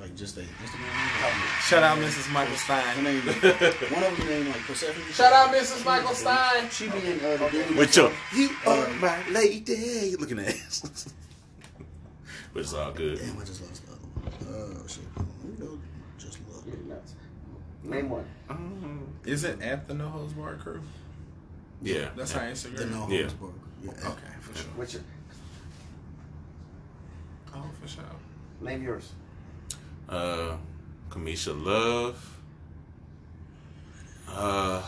like 0.00 0.14
just 0.14 0.36
a 0.36 0.42
Instagram. 0.42 1.60
Shout 1.60 1.82
out 1.82 1.98
Mrs. 1.98 2.32
Michael 2.32 2.54
Stein. 2.54 2.84
Her 2.84 2.92
Stein. 2.92 3.04
name, 3.04 3.92
one 3.92 4.04
of 4.04 4.16
them 4.16 4.28
named 4.28 4.46
like 4.46 4.58
Persephone. 4.58 5.12
Shout 5.12 5.32
out 5.32 5.52
Mrs. 5.52 5.84
Michael 5.84 6.14
Stein. 6.14 6.70
She 6.70 6.88
be 6.88 6.98
in 6.98 7.18
uh, 7.18 7.36
the 7.36 7.48
dude 7.50 7.76
With 7.76 7.96
your, 7.96 8.12
you 8.32 8.50
are 8.64 8.88
my 9.00 9.28
lady. 9.30 9.72
You 10.10 10.16
looking 10.18 10.38
at 10.38 10.48
ass. 10.50 11.12
but 12.54 12.60
it's 12.60 12.72
all 12.74 12.92
good. 12.92 13.18
Damn, 13.18 13.38
I 13.38 13.44
just 13.44 13.60
lost 13.60 13.84
the 13.86 13.92
other 13.92 14.00
one. 14.00 14.82
Oh 14.82 14.86
shit. 14.86 15.02
We 15.44 15.64
know 15.64 15.80
just 16.16 16.38
look. 16.48 16.62
You're 16.64 16.76
nuts. 16.94 17.14
Name 17.88 18.10
one. 18.10 18.24
Is 19.24 19.44
it 19.44 19.60
at 19.62 19.88
the 19.88 19.94
No 19.94 20.08
Hoes 20.08 20.32
Bar 20.34 20.56
Crew? 20.56 20.80
Yeah. 21.82 22.10
That's 22.16 22.32
yeah. 22.34 22.40
our 22.40 22.46
The 22.46 22.52
Instagram. 22.52 22.90
no 22.90 23.08
Yeah. 23.08 23.18
holds 23.20 23.34
barred. 23.34 23.52
Yeah. 23.82 23.90
Okay, 23.90 24.32
for 24.40 24.56
sure. 24.58 24.70
What's 24.76 24.92
your 24.94 25.02
Oh, 27.54 27.64
for 27.80 27.88
sure. 27.88 28.04
name 28.60 28.82
yours? 28.82 29.12
Uh, 30.08 30.56
Kamisha 31.10 31.54
Love. 31.64 32.36
Uh, 34.28 34.82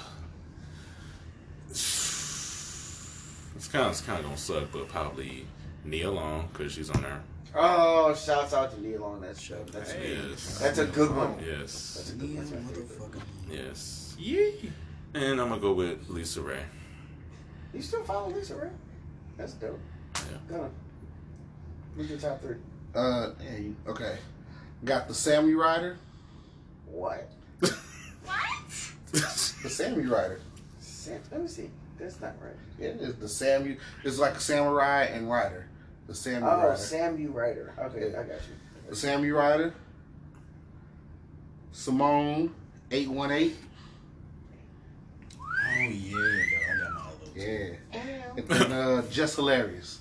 it's 1.70 3.68
kind 3.72 3.84
of 3.86 3.90
it's 3.92 4.00
kind 4.02 4.18
of 4.18 4.24
gonna 4.26 4.36
suck, 4.36 4.70
but 4.72 4.88
probably 4.88 5.46
Nia 5.84 6.10
Long 6.10 6.48
because 6.52 6.72
she's 6.72 6.90
on 6.90 7.02
there. 7.02 7.22
Oh, 7.54 8.14
shouts 8.14 8.54
out 8.54 8.70
to 8.72 8.80
Neil 8.80 9.02
on 9.04 9.20
that 9.22 9.36
show. 9.38 9.62
That's 9.72 9.92
Yes, 9.94 10.58
that's 10.60 10.78
a 10.78 10.86
good 10.86 11.14
one. 11.14 11.34
yes, 11.44 11.94
That's 11.96 12.10
a 12.12 12.14
good 12.14 12.30
Yeah, 12.30 12.36
one. 12.40 12.50
That's 12.50 12.52
my 12.64 12.72
favorite. 12.72 12.98
motherfucker. 13.00 13.22
yes. 13.50 14.14
Yee. 14.18 14.72
And 15.14 15.40
I'm 15.40 15.48
gonna 15.48 15.60
go 15.60 15.72
with 15.72 16.08
Lisa 16.08 16.40
Ray. 16.42 16.62
You 17.74 17.82
still 17.82 18.04
follow 18.04 18.30
Lisa, 18.30 18.54
Ray? 18.56 18.70
That's 19.36 19.54
dope. 19.54 19.78
Yeah. 20.14 20.22
Go 20.48 20.60
on. 20.62 20.70
Who's 21.96 22.10
your 22.10 22.18
top 22.18 22.40
three? 22.40 22.56
Uh, 22.94 23.30
yeah, 23.42 23.90
okay. 23.90 24.18
Got 24.84 25.08
the 25.08 25.14
Sammy 25.14 25.54
Rider. 25.54 25.98
What? 26.86 27.28
What? 28.24 28.48
the 29.12 29.68
Sammy 29.68 30.04
Rider. 30.06 30.40
Sam, 30.80 31.20
let 31.32 31.40
me 31.42 31.48
see. 31.48 31.68
That's 31.98 32.20
not 32.20 32.34
right. 32.42 32.54
Yeah, 32.78 32.88
it 32.90 33.00
is 33.00 33.16
the 33.16 33.28
Sammy. 33.28 33.76
It's 34.04 34.18
like 34.18 34.34
a 34.34 34.40
samurai 34.40 35.04
and 35.04 35.28
rider. 35.30 35.66
The 36.10 36.16
Sammy 36.16 36.44
Oh, 36.44 36.56
Rider. 36.56 36.76
Sam 36.76 37.20
U. 37.20 37.30
Ryder. 37.30 37.72
Okay, 37.78 38.08
I 38.08 38.22
got 38.24 38.26
you. 38.26 38.54
the 38.88 38.96
Sammy 38.96 39.30
Rider. 39.30 39.72
Simone, 41.70 42.52
eight 42.90 43.08
one 43.08 43.30
eight. 43.30 43.54
Oh 45.38 45.82
yeah, 45.88 46.10
bro. 46.10 46.20
I 46.20 46.82
got 46.82 46.94
my 46.94 47.00
other. 47.00 47.30
Yeah. 47.36 48.34
And 48.36 48.48
then 48.48 48.72
uh, 48.72 49.02
just 49.08 49.36
hilarious. 49.36 50.00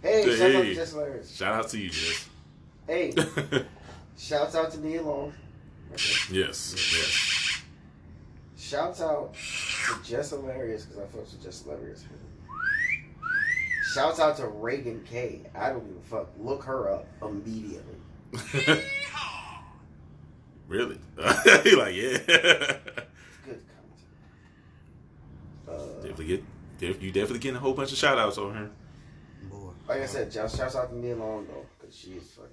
Hey, 0.00 0.22
shout 0.24 0.40
out 0.40 0.52
to 0.52 0.62
Hey. 0.62 0.74
Jess 0.74 0.92
Hilarious. 0.92 1.36
Shout 1.36 1.52
out 1.54 1.68
to 1.68 1.78
you, 1.78 1.90
Jess. 1.90 2.28
Hey, 2.86 3.12
shouts 4.16 4.54
out 4.54 4.72
to 4.72 4.80
Nia 4.80 5.02
Long. 5.02 5.34
yes, 5.90 6.30
yes. 6.32 7.62
Shouts 8.56 9.02
out 9.02 9.34
to 9.34 10.02
Jess 10.02 10.30
Hilarious 10.30 10.86
because 10.86 10.98
I 11.02 11.04
fucks 11.14 11.32
with 11.34 11.42
Jess 11.44 11.62
Hilarious. 11.62 12.06
Shouts 13.96 14.20
out 14.20 14.36
to 14.36 14.46
Reagan 14.46 15.02
K. 15.10 15.40
I 15.54 15.70
don't 15.70 15.86
give 15.88 15.96
a 15.96 16.00
fuck. 16.06 16.28
Look 16.38 16.64
her 16.64 16.90
up 16.90 17.06
immediately. 17.22 17.96
really? 20.68 20.98
you 21.64 21.78
like 21.78 21.94
yeah? 21.94 22.18
Good 22.26 22.76
content. 23.46 24.02
Uh, 25.66 25.76
definitely 26.02 26.26
get. 26.26 26.44
def- 26.76 27.02
You 27.02 27.10
definitely 27.10 27.38
getting 27.38 27.56
a 27.56 27.60
whole 27.60 27.72
bunch 27.72 27.90
of 27.90 27.96
shout 27.96 28.18
outs 28.18 28.36
on 28.36 28.54
her. 28.54 28.70
Boy. 29.48 29.70
like 29.88 30.02
I 30.02 30.06
said, 30.06 30.30
shouts 30.30 30.58
shouts 30.58 30.76
out 30.76 30.90
to 30.90 30.98
Nia 30.98 31.16
Long 31.16 31.46
though 31.46 31.64
because 31.80 31.96
she 31.96 32.10
is 32.10 32.30
fucking. 32.32 32.50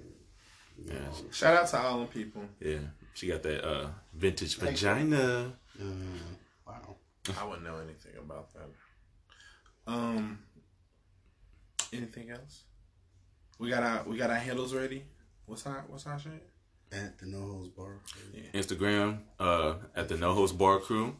Yeah. 0.86 0.94
Shout 1.30 1.56
out 1.56 1.66
to 1.68 1.78
all 1.78 1.98
them 1.98 2.08
people. 2.08 2.40
Yeah, 2.58 2.78
she 3.12 3.26
got 3.28 3.42
that 3.42 3.62
uh 3.68 3.88
vintage 4.14 4.56
vagina. 4.56 5.52
Uh, 5.78 5.84
wow. 6.66 6.96
I 7.38 7.44
wouldn't 7.44 7.64
know 7.64 7.76
anything 7.76 8.12
about 8.18 8.48
that. 8.54 8.70
Um, 9.86 10.38
anything 11.94 12.30
else? 12.30 12.62
We 13.58 13.70
got 13.70 13.82
our 13.82 14.04
we 14.04 14.16
got 14.16 14.30
our 14.30 14.36
handles 14.36 14.74
ready. 14.74 15.04
What's 15.46 15.66
our 15.66 15.84
what's 15.88 16.06
our 16.06 16.18
shit? 16.18 16.46
At 16.92 17.18
the 17.18 17.26
no 17.26 17.40
holds 17.40 17.68
bar. 17.68 17.98
Instagram 18.52 19.18
uh 19.40 19.74
at 19.96 20.08
the 20.08 20.16
No 20.16 20.32
Holds 20.34 20.52
Bar 20.52 20.78
Crew. 20.78 21.16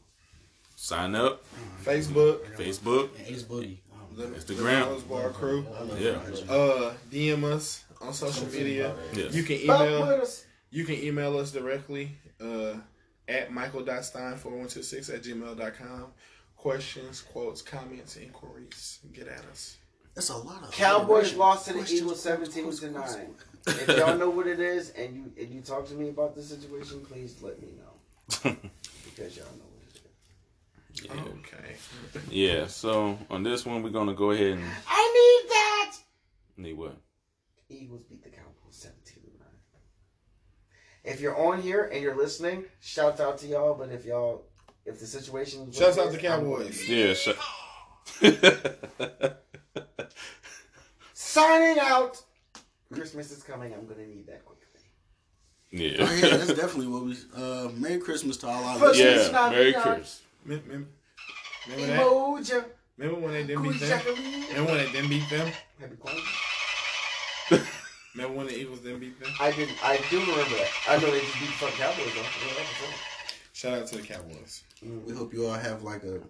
Sign 0.77 1.15
up. 1.15 1.45
Facebook, 1.85 2.45
Facebook. 2.57 3.11
And 3.19 3.29
Ace 3.29 3.43
Boogie. 3.43 3.79
The 4.17 4.27
Instagram. 4.27 4.85
The 4.85 4.91
Rose 4.91 5.03
Bar 5.03 5.31
Crew. 5.31 5.67
Yeah. 5.99 6.19
Uh, 6.49 6.93
DM 7.11 7.45
us 7.45 7.85
on 8.01 8.13
social 8.13 8.47
media. 8.47 8.95
Yes. 9.13 9.35
You 9.35 9.43
can 9.43 9.61
email 9.61 10.03
us. 10.05 10.45
you 10.71 10.85
can 10.85 10.97
email 10.97 11.37
us 11.39 11.51
directly 11.53 12.13
uh, 12.41 12.75
at 13.29 13.53
michael.stein4126 13.53 15.15
at 15.15 15.23
gmail.com. 15.23 16.07
Questions, 16.57 17.21
quotes, 17.23 17.63
comments, 17.63 18.17
inquiries. 18.17 19.01
Get 19.13 19.29
at 19.29 19.45
us. 19.51 19.77
That's 20.15 20.29
a 20.29 20.37
lot 20.37 20.63
of 20.63 20.71
Cowboys 20.71 21.35
lost 21.35 21.67
to 21.67 21.73
the 21.73 21.81
Questions, 21.81 22.01
Eagles 22.01 22.23
quotes, 22.23 22.41
17 22.55 22.63
quotes, 22.63 22.81
to 22.81 22.89
quotes, 22.89 23.17
9. 23.17 23.27
quotes. 23.65 23.83
If 23.89 23.99
y'all 23.99 24.17
know 24.17 24.31
what 24.31 24.47
it 24.47 24.61
is 24.61 24.91
and 24.91 25.15
you 25.17 25.33
and 25.43 25.53
you 25.53 25.61
talk 25.61 25.89
to 25.89 25.95
me 25.95 26.11
about 26.11 26.35
the 26.37 26.43
situation, 26.43 27.01
please 27.05 27.41
let 27.43 27.61
me 27.61 27.69
know. 27.79 27.91
because 29.05 29.37
y'all 29.37 29.47
know 29.59 29.67
what 29.73 29.83
it 29.89 30.01
is. 30.95 31.05
Yeah. 31.05 31.13
Okay. 31.23 31.77
Yeah. 32.31 32.67
So 32.69 33.19
on 33.31 33.43
this 33.43 33.65
one, 33.67 33.83
we're 33.83 33.91
gonna 33.91 34.15
go 34.15 34.31
ahead 34.31 34.53
and 34.53 34.65
I 34.87 35.43
need 35.43 35.51
that. 35.51 35.93
need 36.59 36.73
what? 36.75 36.97
Eagles 37.69 38.03
beat 38.09 38.23
the 38.23 38.31
Cowboys 38.31 38.53
17 38.71 39.15
to 39.15 39.31
9. 39.39 39.49
If 41.05 41.21
you're 41.21 41.37
on 41.37 41.61
here 41.61 41.85
and 41.93 42.03
you're 42.03 42.17
listening, 42.17 42.65
shout 42.81 43.19
out 43.19 43.39
to 43.39 43.47
y'all. 43.47 43.75
But 43.75 43.91
if 43.91 44.05
y'all, 44.05 44.45
if 44.87 45.01
the 45.01 45.07
situation, 45.07 45.63
is 45.63 45.67
what 45.67 45.75
Shouts 45.77 45.97
it 45.97 46.01
out 46.01 46.09
is, 46.09 46.15
to 46.15 46.21
Cowboys. 46.21 46.89
Yeah. 46.89 47.15
Sh- 47.15 47.29
I'm 48.23 49.31
signing 51.35 51.79
out. 51.81 52.23
Christmas 52.93 53.31
is 53.33 53.43
coming. 53.43 53.73
I'm 53.75 53.87
gonna 53.87 54.07
need 54.07 54.27
that 54.29 54.45
quickly. 54.45 54.65
yeah. 55.73 55.97
Oh, 56.01 56.15
yeah, 56.15 56.37
that's 56.37 56.55
definitely 56.63 56.87
what 56.87 57.03
we. 57.05 57.17
Uh, 57.37 57.69
Merry 57.77 57.99
Christmas 57.99 58.37
to 58.39 58.47
all 58.47 58.63
our 58.65 58.79
First- 58.79 58.99
listeners. 59.01 59.27
It's 59.27 59.33
yeah. 59.33 59.51
Merry 59.51 59.73
Christmas. 59.73 60.23
Mem- 60.45 60.63
mem- 60.69 60.89
Remember 61.67 62.43
that? 62.43 62.65
Remember 62.99 63.21
when 63.21 63.33
they 63.33 63.43
didn't 63.45 63.63
beat 63.65 63.81
them? 63.81 63.99
Kuchakali. 63.99 64.49
Remember 64.51 64.73
when 64.73 64.85
they 64.85 64.93
didn't 64.93 65.09
beat 65.11 65.29
them? 65.31 65.49
Happy 65.81 65.97
Kwanzaa. 65.97 67.67
Remember 68.15 68.37
when 68.39 68.47
the 68.47 68.57
Eagles 68.61 68.79
didn't 68.81 69.01
beat 69.01 69.19
them? 69.19 69.33
I 69.41 69.51
did. 69.51 69.69
I 69.83 69.97
do 70.11 70.21
remember 70.21 70.43
that. 70.45 70.69
I 70.89 70.97
know 70.99 71.11
they 71.11 71.19
just 71.21 71.35
beat 71.41 71.47
the 71.47 71.53
fucking 71.55 71.77
Cowboys 71.79 72.15
though. 72.15 72.21
Yeah, 72.21 72.55
that's 72.57 72.81
what's 72.81 72.93
up. 72.93 73.01
Shout 73.53 73.73
out 73.79 73.87
to 73.89 73.97
the 73.97 74.03
Cowboys. 74.03 74.63
We 75.07 75.15
hope 75.15 75.33
you 75.35 75.47
all 75.47 75.55
have 75.55 75.83
like 75.83 76.05
a 76.05 76.21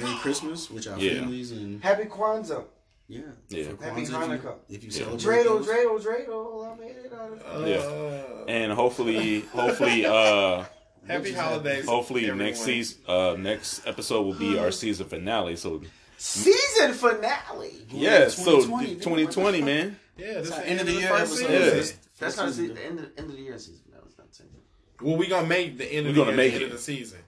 Merry 0.00 0.14
Christmas 0.20 0.70
with 0.70 0.86
our 0.88 0.98
Yeah. 0.98 1.20
families 1.20 1.52
and 1.52 1.82
Happy 1.82 2.04
Kwanzaa. 2.04 2.64
Yeah. 3.08 3.20
Yeah. 3.48 3.64
For 3.76 3.84
Happy 3.84 4.02
Kwanzaa, 4.02 4.04
if 4.04 4.08
you- 4.08 4.16
Hanukkah. 4.16 4.54
If 4.68 4.84
you 4.84 4.90
Yeah. 4.90 5.18
celebrate, 5.18 5.44
Dreidel, 5.44 5.44
those. 5.44 5.66
dreidel, 5.66 6.26
dreidel. 6.26 6.72
I 6.72 6.80
made 6.80 6.96
it 6.96 7.12
out 7.12 7.32
of 7.32 7.68
Yeah. 7.68 7.76
Uh, 7.76 8.44
And 8.48 8.72
hopefully, 8.72 9.40
hopefully, 9.52 10.06
uh, 10.06 10.64
happy 11.06 11.32
holidays. 11.32 11.86
hopefully 11.86 12.22
everyone. 12.26 12.38
next 12.46 12.60
season, 12.60 12.98
uh, 13.06 13.36
next 13.38 13.86
episode 13.86 14.22
will 14.22 14.34
be 14.34 14.58
our 14.58 14.70
season 14.70 15.06
finale. 15.06 15.56
So 15.56 15.82
season 16.16 16.94
finale. 16.94 17.86
yeah, 17.90 18.28
so 18.28 18.62
2020, 18.62 18.94
2020, 18.96 19.62
man. 19.62 19.98
Yeah, 20.16 20.34
this 20.34 20.48
is 20.48 20.54
the 20.54 20.68
end 20.68 20.80
of 20.80 20.86
the 20.86 20.92
year 20.92 21.12
episode. 21.12 21.50
Yeah. 21.50 21.82
That's 22.20 22.36
not 22.36 22.52
the 22.54 22.62
end 22.84 22.98
of, 23.00 23.06
end 23.18 23.30
of 23.30 23.36
the 23.36 23.42
year 23.42 23.58
season 23.58 23.80
finale. 23.84 24.04
It's 24.08 24.16
not 24.18 24.30
the. 24.32 25.04
Well, 25.04 25.16
we 25.16 25.26
gonna 25.26 25.46
make 25.46 25.76
the 25.76 25.84
end 25.92 26.06
We 26.06 26.12
the 26.12 26.16
gonna 26.18 26.30
year, 26.30 26.36
make 26.36 26.52
the 26.52 26.56
end 26.56 26.62
it. 26.62 26.66
of 26.66 26.72
the 26.78 26.78
season. 26.82 27.18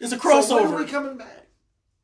It's 0.00 0.12
a 0.12 0.18
So 0.18 0.28
when 0.28 0.36
are 0.36 0.42
crossover. 0.42 0.78
we 0.78 0.84
coming 0.90 1.16
back? 1.18 1.47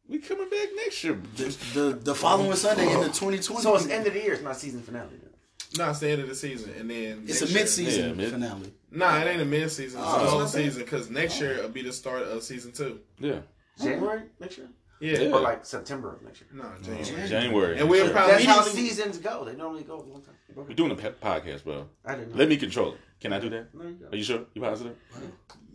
We 0.09 0.19
coming 0.19 0.51
back 0.51 0.69
next 0.77 1.03
year. 1.03 1.19
the, 1.37 1.45
the 1.75 1.99
the 2.03 2.15
following 2.15 2.55
Sunday 2.57 2.93
in 2.93 3.01
the 3.01 3.07
2020. 3.07 3.63
So 3.63 3.75
it's 3.77 3.89
end 3.89 4.07
of 4.07 4.13
the 4.13 4.21
year. 4.21 4.35
It's 4.35 4.43
not 4.43 4.57
season 4.57 4.83
finale. 4.83 5.09
Then. 5.11 5.31
No, 5.79 5.91
it's 5.91 5.99
the 5.99 6.09
end 6.11 6.21
of 6.23 6.29
the 6.29 6.35
season, 6.35 6.73
and 6.79 6.89
then 6.89 7.25
It's 7.27 7.43
a 7.43 7.53
mid-season 7.53 8.11
Yeah, 8.11 8.15
mid- 8.15 8.31
finale. 8.31 8.73
Nah, 8.93 9.17
it 9.19 9.27
ain't 9.27 9.41
a 9.43 9.45
mid 9.45 9.65
oh. 9.65 9.69
season. 9.69 10.01
It's 10.01 10.09
Oh, 10.09 10.23
the 10.25 10.31
whole 10.31 10.47
season 10.47 10.83
because 10.85 11.11
next 11.11 11.41
year 11.41 11.53
it'll 11.55 11.71
be 11.71 11.83
the 11.83 11.93
start 11.93 12.23
of 12.23 12.43
season 12.43 12.71
two. 12.73 13.01
Yeah, 13.19 13.41
January 13.81 14.23
next 14.39 14.59
year, 14.59 14.69
Yeah, 15.01 15.19
Yeah. 15.21 15.31
or 15.33 15.41
like 15.41 15.65
September 15.67 16.13
of 16.15 16.23
next 16.23 16.43
year. 16.43 16.51
no, 16.53 16.71
January. 16.83 17.29
January. 17.29 17.79
And 17.81 17.89
we'll 17.89 18.13
probably 18.13 18.35
That's 18.35 18.45
how 18.45 18.63
seasons 18.63 19.19
go. 19.19 19.45
They 19.45 19.57
normally 19.57 19.83
go 19.83 19.95
a 19.95 20.03
long 20.03 20.23
time. 20.23 20.35
We're 20.55 20.75
doing 20.75 20.93
a 20.93 20.97
podcast, 20.97 21.65
bro. 21.65 21.89
I 22.05 22.15
didn't 22.15 22.33
know. 22.33 22.37
Let 22.39 22.49
me 22.49 22.57
control 22.57 22.93
it. 22.93 23.01
Can 23.21 23.33
I 23.33 23.41
do 23.41 23.49
that? 23.51 23.75
No, 23.75 23.85
you 23.85 23.95
go. 23.95 24.07
Are 24.13 24.17
you 24.17 24.23
sure? 24.23 24.41
You 24.55 24.61
positive? 24.63 24.97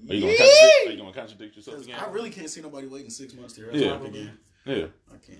Are 0.08 0.14
you 0.14 0.22
gonna 0.22 0.38
contradict, 0.38 0.88
are 0.88 0.92
you 0.92 0.98
gonna 0.98 1.14
contradict 1.14 1.56
yourself 1.56 1.82
again? 1.84 1.96
I 2.00 2.10
really 2.12 2.30
can't 2.30 2.50
see 2.50 2.62
nobody 2.62 2.88
waiting 2.88 3.10
six 3.10 3.34
months 3.34 3.54
to 3.56 3.62
hear 3.62 3.72
us 3.72 3.76
Yeah. 3.78 3.90
talk 3.92 4.06
again. 4.08 4.38
Yeah. 4.66 4.86
I 5.12 5.18
can't. 5.26 5.40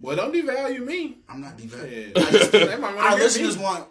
Well, 0.00 0.14
don't 0.16 0.32
devalue 0.32 0.84
me. 0.84 1.18
I'm 1.28 1.40
not 1.40 1.58
Yeah. 1.58 1.66
devaluing. 1.66 2.50
They 2.52 2.66
might 2.76 2.94
wanna 2.94 2.98
Our 3.00 3.10
hear 3.16 3.18
listeners 3.24 3.56
me. 3.58 3.64
want 3.64 3.88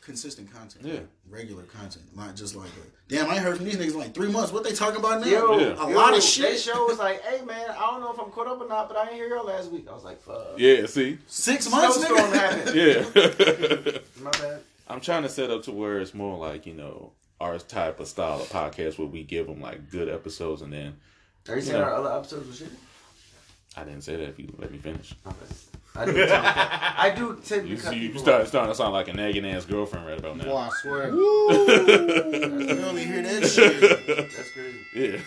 consistent 0.00 0.52
content. 0.52 0.84
Yeah. 0.86 1.00
Regular 1.30 1.62
content. 1.64 2.04
Not 2.14 2.36
just 2.36 2.54
like, 2.54 2.68
a, 2.68 3.08
damn, 3.08 3.28
I 3.30 3.34
ain't 3.36 3.42
heard 3.42 3.56
from 3.56 3.64
these 3.64 3.76
niggas 3.76 3.92
in 3.92 3.98
like 3.98 4.14
three 4.14 4.28
months. 4.30 4.52
What 4.52 4.62
they 4.62 4.72
talking 4.72 5.00
about 5.00 5.22
now? 5.22 5.26
Yo, 5.26 5.58
Yeah. 5.58 5.66
A 5.84 5.90
yo, 5.90 5.96
lot 5.96 6.10
of 6.10 6.16
That 6.20 6.22
shit. 6.22 6.60
show 6.60 6.84
was 6.86 6.98
like, 6.98 7.22
hey 7.22 7.42
man, 7.44 7.70
I 7.70 7.80
don't 7.90 8.00
know 8.00 8.12
if 8.12 8.20
I'm 8.20 8.30
caught 8.30 8.46
up 8.46 8.60
or 8.60 8.68
not, 8.68 8.88
but 8.88 8.96
I 8.98 9.04
didn't 9.06 9.16
hear 9.16 9.28
y'all 9.28 9.44
last 9.46 9.70
week. 9.70 9.86
I 9.88 9.94
was 9.94 10.04
like, 10.04 10.20
fuck. 10.20 10.58
Yeah. 10.58 10.86
See. 10.86 11.18
Six 11.26 11.70
months, 11.70 11.96
Snowstorm 11.96 12.30
nigga. 12.30 12.34
happened. 12.34 13.94
Yeah. 13.96 13.98
My 14.22 14.30
bad. 14.30 14.60
I'm 14.86 15.00
trying 15.00 15.22
to 15.22 15.28
set 15.30 15.50
up 15.50 15.62
to 15.64 15.72
where 15.72 15.98
it's 16.00 16.12
more 16.14 16.36
like 16.38 16.66
you 16.66 16.74
know 16.74 17.12
our 17.40 17.58
type 17.58 18.00
of 18.00 18.08
style 18.08 18.40
of 18.40 18.48
podcast 18.48 18.98
where 18.98 19.08
we 19.08 19.22
give 19.22 19.46
them 19.46 19.60
like 19.60 19.90
good 19.90 20.08
episodes 20.08 20.62
and 20.62 20.72
then 20.72 20.96
Are 21.48 21.56
you 21.56 21.62
saying 21.62 21.78
Yeah. 21.78 21.84
our 21.84 21.94
other 21.94 22.12
episodes 22.16 22.46
were 22.48 22.54
shit? 22.66 22.72
I 23.76 23.84
didn't 23.84 24.02
say 24.02 24.16
that 24.16 24.28
if 24.28 24.38
you 24.38 24.54
let 24.58 24.70
me 24.70 24.78
finish. 24.78 25.14
Okay. 25.26 25.36
I 25.96 26.04
do. 26.06 26.12
Tend, 26.14 26.32
I 26.32 27.10
do 27.14 27.36
tend 27.44 27.68
You 27.68 27.76
to 27.76 27.82
cut 27.82 27.92
see, 27.92 27.98
you 28.00 28.18
start 28.18 28.42
off. 28.42 28.48
starting 28.48 28.72
to 28.72 28.74
sound 28.74 28.94
like 28.94 29.06
a 29.06 29.12
nagging 29.12 29.46
ass 29.46 29.64
girlfriend 29.64 30.04
right 30.06 30.18
about 30.18 30.38
Boy, 30.38 30.44
now. 30.44 30.56
I 30.56 30.68
swear. 30.82 31.10
You 31.14 32.82
only 32.82 33.04
hear 33.04 33.22
that 33.22 33.46
shit. 33.46 33.80
That's 34.34 34.50
crazy. 34.50 34.80
Yeah. 34.96 35.20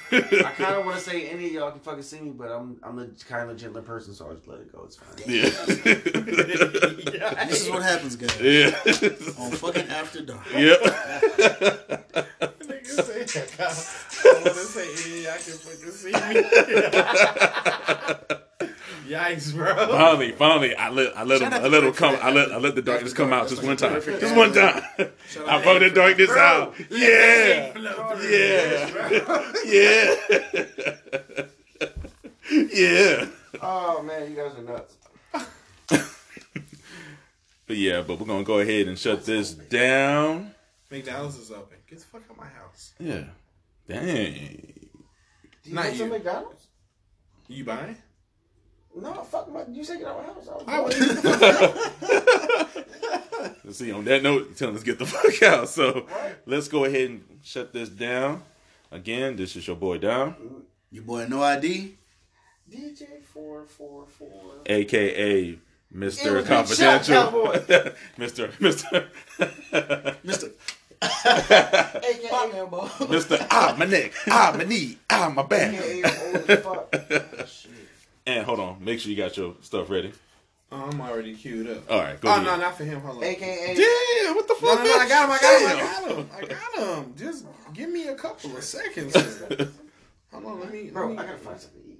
I 0.45 0.51
kind 0.51 0.75
of 0.75 0.85
want 0.85 0.97
to 0.97 1.03
say 1.03 1.27
any 1.29 1.45
of 1.47 1.51
y'all 1.53 1.71
can 1.71 1.79
fucking 1.79 2.03
see 2.03 2.19
me, 2.19 2.31
but 2.31 2.51
I'm 2.51 2.77
I'm 2.83 2.97
the 2.97 3.09
kind 3.29 3.49
of 3.49 3.55
gentler 3.55 3.81
person, 3.81 4.13
so 4.13 4.25
I'll 4.27 4.33
just 4.35 4.47
let 4.47 4.59
it 4.59 4.69
go. 4.73 4.83
It's 4.83 4.97
fine. 4.97 5.23
yeah. 5.25 5.49
This 7.47 7.61
is 7.65 7.69
what 7.69 7.83
happens, 7.83 8.15
guys. 8.17 8.37
yeah. 8.41 8.75
On 9.39 9.51
fucking 9.51 9.87
After 9.87 10.21
Dark. 10.21 10.45
yep. 10.53 10.81
Nigga 12.61 13.03
say, 13.03 13.23
I 13.59 14.33
want 14.33 14.45
to 14.45 14.51
say, 14.65 14.87
yeah, 15.23 15.33
I 15.33 15.37
can 15.37 15.57
fucking 15.57 15.91
see 15.91 16.11
me. 18.27 18.33
Yikes, 19.07 19.53
bro. 19.53 19.73
Finally, 19.87 20.31
finally, 20.33 20.75
I 20.75 20.89
let 20.89 21.17
I 21.17 21.23
let 21.23 21.41
him 21.41 21.49
Shout 21.49 21.53
out 21.53 21.63
I 21.63 21.67
let 21.67 21.83
him 21.83 21.93
come 21.93 22.17
I 22.21 22.31
let. 22.31 22.51
I 22.51 22.57
let 22.57 22.75
the 22.75 22.81
darkness 22.81 23.13
come 23.13 23.31
out 23.33 23.47
just 23.47 23.63
one 23.63 23.77
time. 23.77 24.01
Just 24.01 24.35
one 24.35 24.53
time. 24.53 24.83
I 24.99 25.09
out 25.47 25.63
brought 25.63 25.79
the 25.79 25.89
to 25.89 25.95
darkness 25.95 26.27
Bro. 26.27 26.39
out. 26.39 26.75
Yeah. 26.89 27.73
Yeah. 28.29 29.43
Yeah. 32.49 32.65
yeah. 32.71 33.25
Oh 33.61 34.01
man, 34.03 34.29
you 34.29 34.35
guys 34.35 34.53
are 34.57 34.61
nuts. 34.61 34.95
But 37.67 37.75
yeah, 37.75 38.01
but 38.01 38.17
we're 38.19 38.25
gonna 38.25 38.43
go 38.45 38.59
ahead 38.59 38.87
and 38.87 38.97
shut 38.97 39.25
this 39.25 39.51
down. 39.51 40.55
McDonald's 40.89 41.37
is 41.37 41.51
open. 41.51 41.77
Get 41.89 41.99
the 41.99 42.05
fuck 42.05 42.21
out 42.23 42.31
of 42.31 42.37
my 42.37 42.47
house. 42.47 42.93
Yeah. 42.97 43.23
Dang. 43.89 44.73
Do 45.63 45.69
you 45.69 45.75
Not 45.75 45.85
want 45.85 45.97
some 45.97 46.07
you. 46.07 46.13
McDonald's? 46.13 46.67
You 47.49 47.63
buying? 47.65 47.97
No, 48.95 49.13
fuck 49.23 49.51
my. 49.51 49.63
You 49.71 49.83
say 49.83 49.97
get 49.99 50.07
out 50.07 50.19
of 50.19 50.27
my 50.27 50.33
house. 50.33 50.47
I 50.67 50.79
was 50.81 50.95
going. 50.95 51.15
would 53.45 53.55
Let's 53.63 53.77
see. 53.77 53.91
On 53.91 54.03
that 54.05 54.23
note, 54.23 54.57
telling 54.57 54.75
us 54.75 54.83
get 54.83 54.97
the 54.99 55.05
fuck 55.05 55.41
out. 55.43 55.69
So 55.69 56.05
let's 56.45 56.67
go 56.67 56.85
ahead 56.85 57.09
and 57.09 57.23
shut 57.43 57.73
this 57.73 57.89
down. 57.89 58.43
Again, 58.91 59.35
this 59.35 59.55
is 59.55 59.67
your 59.67 59.75
boy 59.75 59.97
Dom, 59.97 60.35
Your 60.91 61.03
boy 61.03 61.25
No 61.27 61.41
ID. 61.43 61.95
DJ 62.71 63.21
four 63.23 63.65
four 63.65 64.05
four. 64.07 64.55
aka 64.65 65.57
Mr. 65.95 65.95
was 65.95 66.17
Big 66.17 66.25
Shot 66.77 67.05
Confidential, 67.05 67.93
Mr. 68.17 68.51
Mr. 68.59 69.05
Mr. 70.25 70.51
AKA 72.03 72.57
elbow. 72.57 72.87
Mr. 72.87 73.47
Ah, 73.49 73.73
my 73.77 73.85
neck, 73.85 74.11
ah, 74.27 74.53
my 74.57 74.63
knee, 74.65 74.97
ah, 75.09 75.29
my 75.33 75.43
back. 75.43 75.75
AKA 78.27 78.35
old 78.35 78.35
as 78.35 78.35
fuck. 78.35 78.35
Shit. 78.35 78.37
And 78.37 78.45
hold 78.45 78.59
on, 78.59 78.83
make 78.83 78.99
sure 78.99 79.09
you 79.11 79.17
got 79.17 79.37
your 79.37 79.55
stuff 79.61 79.89
ready. 79.89 80.11
Oh, 80.69 80.89
I'm 80.91 80.99
already 80.99 81.33
queued 81.33 81.69
up. 81.69 81.89
All 81.89 81.99
right, 82.01 82.19
go 82.19 82.27
ahead. 82.27 82.45
Oh, 82.45 82.47
ahead. 82.47 82.59
no, 82.59 82.65
not 82.65 82.77
for 82.77 82.83
him. 82.83 82.99
Hold 82.99 83.17
on. 83.17 83.23
AKA. 83.23 83.75
Damn, 83.75 84.35
what 84.35 84.47
the 84.47 84.53
fuck? 84.55 84.79
no, 84.79 84.83
no, 84.83 84.93
I 84.97 85.07
got 85.07 85.23
him, 85.25 85.31
I 85.31 85.39
got 85.39 85.61
him, 85.61 85.67
I 85.67 85.81
got 85.81 86.17
him. 86.17 86.29
I 86.35 86.45
got 86.81 86.97
him. 87.05 87.13
Just 87.17 87.45
give 87.73 87.89
me 87.89 88.07
a 88.07 88.15
couple 88.15 88.55
of 88.55 88.63
seconds. 88.63 89.13
here. 89.15 89.69
Hold 90.33 90.45
on, 90.45 90.59
let 90.59 90.73
me. 90.73 90.83
Let 90.83 90.93
Bro, 90.93 91.09
me 91.09 91.17
I 91.17 91.25
gotta 91.25 91.37
find 91.37 91.57
something 91.59 91.81
to 91.83 91.87
eat. 91.89 91.99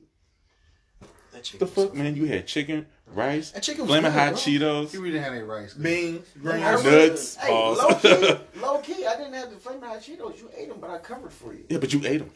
That 1.32 1.44
chicken. 1.44 1.60
The 1.60 1.68
fuck, 1.74 1.94
man? 1.96 2.16
You 2.18 2.26
had 2.26 2.46
chicken, 2.46 2.86
rice, 3.14 3.52
That 3.52 3.64
chicken 3.64 3.84
was 3.84 3.90
flaming 3.92 4.12
good, 4.12 4.20
hot 4.20 4.30
bro. 4.32 4.38
Cheetos, 4.38 4.94
You 4.94 5.00
really 5.00 5.12
didn't 5.14 5.24
have 5.24 5.34
any 5.34 5.44
rice. 5.44 5.74
beans, 5.74 6.28
green 6.42 6.62
I 6.62 6.74
onions. 6.74 6.86
really- 6.86 7.08
nuts. 7.10 7.36
Hey, 7.38 7.48
Pause. 7.48 7.78
low 7.78 7.96
key, 7.96 8.40
low 8.62 8.78
key. 8.80 9.06
I 9.06 9.16
didn't 9.16 9.34
have 9.34 9.50
the 9.52 9.56
flaming 9.58 9.84
hot 9.84 10.00
Cheetos. 10.02 10.40
You 10.40 10.50
ate 10.58 10.68
them, 10.68 10.80
but 10.82 10.90
I 10.90 10.98
covered 10.98 11.32
for 11.32 11.54
you. 11.54 11.64
Yeah, 11.70 11.78
but 11.78 11.94
you 11.94 12.02
ate 12.06 12.18
them. 12.18 12.32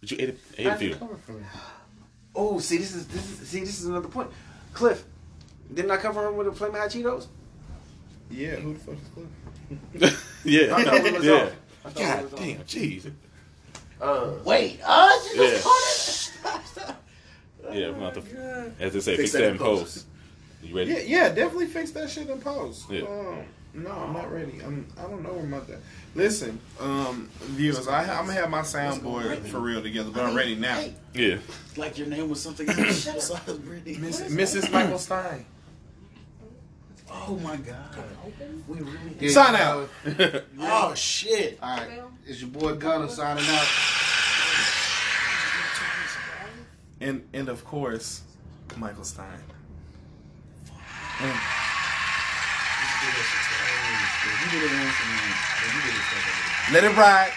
But 0.00 0.10
you 0.12 0.16
ate 0.20 0.28
it. 0.28 0.38
Ate 0.58 0.66
a 0.68 0.76
few. 0.76 0.96
Oh, 2.34 2.58
see, 2.58 2.78
this 2.78 2.94
is 2.94 3.06
this 3.08 3.24
is 3.40 3.48
see, 3.48 3.60
this 3.60 3.80
is 3.80 3.86
another 3.86 4.08
point. 4.08 4.30
Cliff, 4.72 5.04
didn't 5.72 5.90
I 5.90 5.96
cover 5.98 6.26
him 6.26 6.36
with 6.36 6.46
the 6.46 6.52
flaming 6.52 6.80
hot 6.80 6.90
Cheetos? 6.90 7.26
Yeah, 8.30 8.56
who 8.56 8.74
the 8.74 8.78
fuck 8.80 8.94
is 8.94 9.08
Cliff? 9.98 10.40
yeah. 10.44 10.74
I 10.74 10.84
thought 10.84 11.02
we 11.02 11.10
was 11.12 11.24
yeah. 11.24 11.32
off. 11.34 11.52
I 11.84 11.90
thought 11.90 11.96
we 11.96 12.02
God 12.04 12.22
was 12.24 12.32
off. 12.32 12.38
damn, 12.38 12.58
jeez. 12.64 13.12
Uh, 14.00 14.30
wait, 14.44 14.80
uh, 14.84 15.10
you 15.34 15.42
Yeah. 15.42 15.50
just 15.50 15.64
caught 15.64 16.88
it. 16.88 16.96
Yeah, 17.72 17.86
I'm 17.88 17.94
about 17.94 18.14
to, 18.14 18.72
as 18.80 18.92
they 18.92 19.00
say, 19.00 19.16
fix, 19.16 19.30
Fix 19.30 19.32
that 19.32 19.38
that 19.38 19.44
in 19.46 19.52
in 19.52 19.58
post. 19.58 20.06
You 20.64 20.76
ready? 20.76 20.90
Yeah, 20.90 20.98
yeah, 20.98 21.28
definitely 21.28 21.66
fix 21.66 21.92
that 21.92 22.10
shit 22.10 22.28
in 22.28 22.40
post. 22.40 22.90
Yeah. 22.90 23.02
Um, 23.02 23.44
no, 23.74 23.90
I'm 23.90 24.12
not 24.12 24.30
ready. 24.32 24.60
I'm. 24.64 24.86
I 24.98 25.02
don't 25.02 25.22
know 25.22 25.32
where 25.32 25.44
my. 25.44 25.58
Da- 25.60 25.76
Listen, 26.14 26.60
um, 26.78 27.30
viewers, 27.40 27.88
I, 27.88 28.02
I'm 28.02 28.26
gonna 28.26 28.34
have 28.38 28.50
my 28.50 28.60
soundboard 28.60 29.46
for 29.48 29.60
real 29.60 29.80
together, 29.82 30.10
but 30.12 30.24
I'm 30.24 30.34
ready 30.34 30.54
now. 30.54 30.74
Hey, 30.76 30.94
Yeah. 31.14 31.38
like 31.76 31.96
your 31.96 32.06
name 32.06 32.28
was 32.28 32.40
something 32.42 32.68
else 32.68 33.04
besides 33.14 33.52
Brittany. 33.58 33.96
Miss, 33.98 34.20
Mrs. 34.20 34.70
Michael 34.70 34.98
Stein. 34.98 35.46
Oh 37.10 37.36
my 37.42 37.56
god. 37.56 37.94
We 38.68 38.78
really 38.78 39.16
Yeah, 39.20 39.30
Sign 39.30 39.54
out. 39.56 39.88
Oh 40.60 40.94
shit. 40.94 41.58
All 41.62 41.76
right, 41.76 42.02
it's 42.26 42.40
your 42.40 42.50
boy 42.50 42.74
Gunner 42.74 43.08
signing 43.08 43.44
out. 43.48 43.66
and 47.00 47.26
and 47.32 47.48
of 47.48 47.64
course, 47.64 48.22
Michael 48.76 49.04
Stein. 49.04 49.26
You 51.20 51.26
did 51.26 51.34
that 51.34 51.38
shit 51.38 51.42
so 52.96 52.96
old. 52.96 53.00
You 53.02 53.10
did 53.10 53.12
it 53.12 53.18
once 53.18 53.34
and 53.34 53.41
Let 56.72 56.84
it 56.84 56.96
ride. 56.96 57.32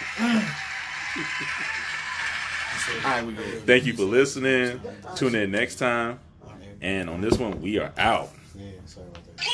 All 3.04 3.12
right, 3.12 3.26
we 3.26 3.34
good. 3.34 3.66
Thank 3.66 3.86
you 3.86 3.94
for 3.94 4.04
listening. 4.04 4.80
Tune 5.16 5.36
in 5.36 5.52
next 5.52 5.76
time. 5.76 6.20
And 6.82 7.10
on 7.10 7.22
this 7.22 7.38
one, 7.38 7.62
we 7.62 7.80
are 7.80 7.92
out. 7.98 8.30
Yeah, 8.56 8.72
sorry 8.86 9.08
about 9.08 9.38
that. 9.38 9.46